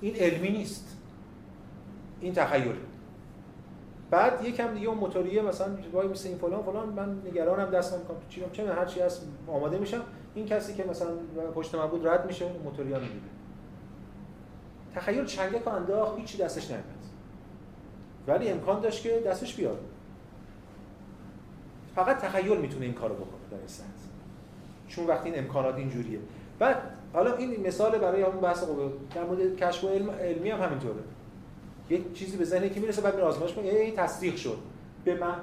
[0.00, 0.96] این علمی نیست.
[2.20, 2.76] این تخیل.
[4.10, 8.16] بعد یکم دیگه اون موتوریه مثلا وای مثل این فلان فلان من نگرانم دستم می‌کنم
[8.18, 10.00] تو چیرم چه هر چی هست آماده میشم.
[10.34, 11.08] این کسی که مثلا
[11.54, 13.20] پشت من بود رد میشه اون موتوریا می‌گیره.
[14.94, 16.84] تخیل چنگک انداخت هیچی دستش نمیاد.
[18.26, 19.78] ولی امکان داشت که دستش بیاد.
[21.94, 23.66] فقط تخیل می‌تونه این کارو بکنه در این
[24.96, 26.18] چون وقتی این امکانات اینجوریه.
[26.58, 26.76] بعد
[27.12, 31.00] حالا این مثال برای همون بحث قوه در مورد کشف و علم علمی هم همینطوره.
[31.90, 34.58] یه چیزی به ذهن که می‌رسه بعد میره آزمایش کنه این تصدیق شد.
[35.04, 35.34] به من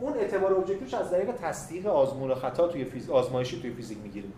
[0.00, 3.10] اون اعتبار objective ش از طریق تصدیق آزمون و خطا توی فیز...
[3.10, 4.28] آزمایشی توی فیزیک می‌گیره.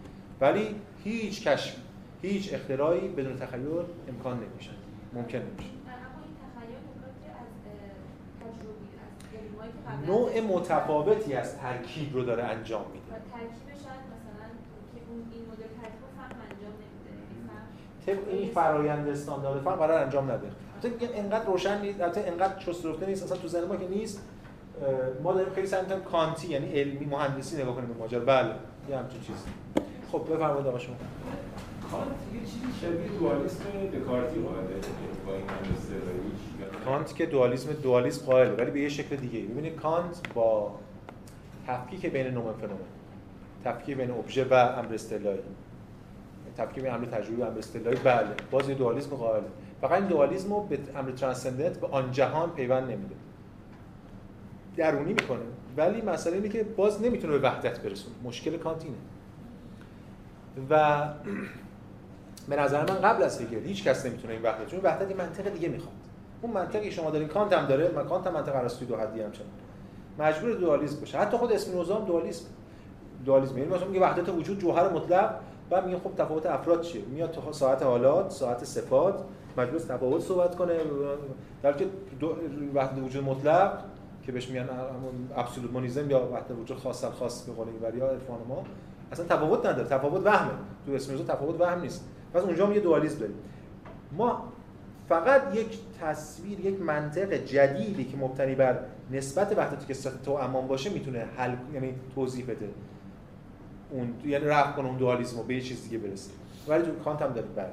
[0.41, 0.75] ولی
[1.05, 1.77] هیچ کشف
[2.23, 3.67] هیچ اختراعی بدون تخیل
[4.09, 4.71] امکان نمیشه
[5.13, 5.81] ممکن نمیشه
[10.07, 14.47] نوع متفاوتی از ترکیب رو داره انجام میده و ترکیب شاید مثلا
[14.95, 17.69] که اون این مدل ترکیب رو فهم انجام نمیده یعنی فهم
[18.07, 20.49] طبق این فرایند استاندارد فهم قرار انجام نده.
[20.85, 23.89] البته میگم انقدر روشن نیست البته انقدر شسته رفته نیست اصلا تو ذهن ما که
[23.89, 24.23] نیست.
[25.23, 28.21] ما داریم خیلی سعی می‌کنیم کانتی یعنی علمی مهندسی نگاه کنیم به ماجرا.
[28.21, 28.55] بله
[28.91, 29.45] یه همچین چیزی.
[30.13, 30.95] خب بفرمایید آقا شما.
[31.91, 34.67] کانت یه چیزی شبیه دوالیسم دکارتی قائله
[35.27, 35.45] با این
[36.85, 40.75] کانت که دوالیسم دوالیسم قائله ولی به یه شکل دیگه ببینید کانت با
[41.67, 42.79] تفکیک بین نومن فنومن
[43.65, 45.39] تفکیک بین ابژه و امر اصطلاحی
[46.57, 49.47] تفکیک امر تجربی امر اصطلاحی بله باز یه دوالیسم قائله.
[49.81, 53.15] فقط این دوالیسم رو به امر ترانسندنت به آن جهان پیوند نمیده.
[54.77, 55.41] درونی می‌کنه.
[55.77, 58.15] ولی مسئله اینه که باز نمی‌تونه به وحدت برسونه.
[58.25, 58.97] مشکل کانت اینه.
[60.71, 61.03] و
[62.49, 65.69] به نظر من قبل از هگل هیچ کس نمی‌تونه این وحدت چون وحدت منطق دیگه
[65.69, 65.95] می‌خواد.
[66.43, 69.49] اون منطقی شما دارین کانت هم داره من کانت هم منطق ارسطویی دو حدی همچنان.
[70.19, 71.19] مجبور دوالیسم باشه.
[71.19, 72.45] حتی خود اسپینوزا هم دوالیسم.
[73.25, 75.35] دوالیسم یعنی مثلا میگه وحدت وجود جوهر مطلق.
[75.71, 79.25] بعد میگه خب تفاوت افراد چیه؟ میاد تو ساعت حالات ساعت صفات
[79.59, 80.79] است تفاوت صحبت کنه.
[81.63, 81.87] در که
[82.75, 83.79] وحدت وجود مطلق
[84.23, 84.69] که بهش میگن
[85.37, 88.65] ابسولوت مونیزم یا وحدت وجود خاص خاص به قول اینور یا عرفان ما.
[89.13, 89.89] اصلا تفاوت نداره.
[89.89, 90.51] تفاوت وهمه.
[90.87, 92.05] تو اسپینوزا تفاوت وهم نیست.
[92.35, 93.37] پس اونجا هم یه دوالیسم داریم.
[94.13, 94.45] ما
[95.09, 98.79] فقط یک تصویر یک منطق جدیدی که مبتنی بر
[99.11, 102.69] نسبت وحدت کثرت توأمان باشه می‌تونه حل یعنی توضیح بده.
[103.91, 106.31] اون یعنی رفع کنه اون دوالیسم رو به یه چیز دیگه برسه.
[106.69, 107.73] ولی تو کانت هم داره بله.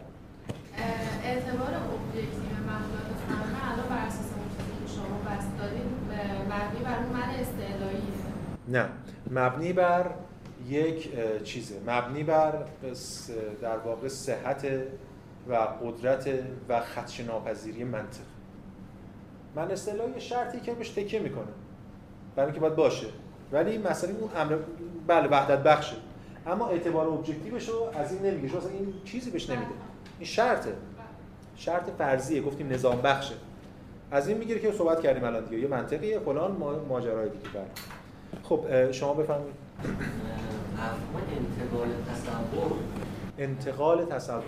[1.23, 5.81] اعتبار objective مقولات فاهمه الان بر اساس اون چیزی که شما بسط دادید
[6.11, 7.27] اه، مبنی بر اون من
[8.67, 8.89] نه.
[9.31, 10.05] مبنی بر
[10.67, 11.09] یک
[11.43, 11.75] چیزه.
[11.87, 12.53] مبنی بر
[13.61, 14.67] در واقع صحت
[15.49, 16.29] و قدرت
[16.69, 18.19] و خدش ناپذیری منطق.
[19.55, 21.47] من اصطلاحی شرطی که بهش تکیه می‌کنه
[22.35, 23.07] برای اینکه باید باشه.
[23.51, 24.57] ولی مثلا اون امر
[25.07, 25.95] بله وحدت بخشه.
[26.47, 28.49] اما اعتبار ابجکتیوش رو از این نمیگه.
[28.49, 29.71] چون اصلا این چیزی بهش نمیده.
[30.19, 30.73] این شرطه.
[31.55, 32.41] شرط فرضیه.
[32.41, 33.35] گفتیم نظام بخشه.
[34.11, 35.61] از این می‌گیره که صحبت کردیم الان دیگه.
[35.61, 36.19] یه منطقیه.
[36.19, 37.49] فلان ما- ماجرای دیگه.
[37.53, 37.63] بله.
[38.43, 39.53] خب شما بفهمید
[41.37, 42.71] انتقال تصور.
[43.37, 44.43] انتقال تصور.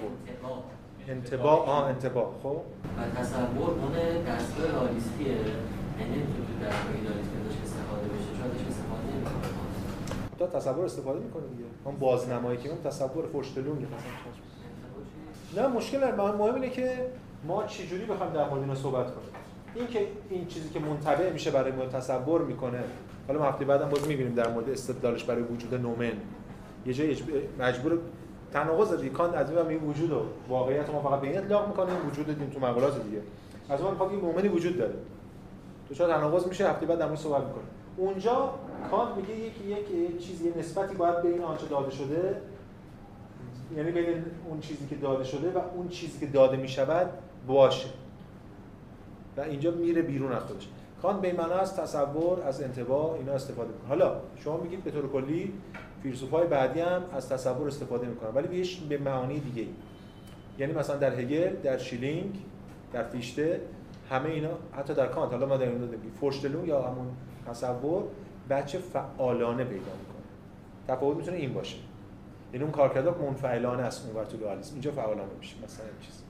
[1.07, 1.65] انتباه.
[1.69, 2.31] آه انتباه.
[2.43, 2.47] خب.
[2.47, 3.91] و تصور اون
[4.27, 8.29] دستگاه رالیستیه یعنی تو دستگاه ایدالیستی ازش استفاده بشه.
[8.37, 10.59] چون ازش استفاده نمی‌کنه.
[10.59, 11.68] تصور استفاده می‌کنه دیگه.
[11.83, 16.37] اون بازنمایی که اون تصور فرشتلونگه مثلا نه مشکل نداره.
[16.37, 17.05] مهم اینه که
[17.47, 19.29] ما چجوری بخوایم در مورد اینا صحبت کنیم؟
[19.75, 22.83] این که این چیزی که منطبع میشه برای ما تصور می‌کنه.
[23.27, 26.11] حالا ما هفته بعدم باز می‌بینیم در مورد استدلالش برای وجود نومن.
[26.85, 27.17] یه جایی
[27.59, 27.99] مجبور
[28.53, 31.91] تناقض دیگه کانت از این این وجود و واقعیت ما فقط به این اطلاق می‌کنه
[31.91, 33.21] این وجود دیم تو مقالات دیگه.
[33.69, 34.93] از اون این نومنی وجود داره.
[35.89, 37.63] تو چرا تناقض میشه؟ هفته بعد در صحبت می‌کنه
[37.97, 38.53] اونجا
[38.91, 39.53] کانت میگه یک
[39.91, 42.41] یک چیزی یه نسبتی باید بین آنچه داده شده
[43.75, 47.09] یعنی بین اون چیزی که داده شده و اون چیزی که داده می شود
[47.47, 47.89] باشه.
[49.37, 50.67] و اینجا میره بیرون از خودش.
[51.01, 53.87] کانت به معنا از تصور از انتباه اینا استفاده می‌کنه.
[53.87, 55.53] حالا شما میگید به طور کلی
[56.03, 59.67] فیلسوفای بعدی هم از تصور استفاده می‌کنن ولی بهش به معانی دیگه
[60.59, 62.39] یعنی مثلا در هگل در شیلینگ
[62.93, 63.61] در فیشته
[64.09, 65.31] همه اینا حتی در کانت.
[65.31, 67.07] حالا ما در این میگیم فورشتلون یا همون
[67.47, 68.03] تصور
[68.49, 70.23] بچه فعالانه پیدا می‌کنه.
[70.87, 71.77] تفاوت می‌تونه این باشه.
[72.53, 74.37] یعنی اون کارکردها منفعلانه است اونور تو
[74.73, 75.55] اینجا فعالانه میشه.
[75.63, 76.23] مثلا این چیز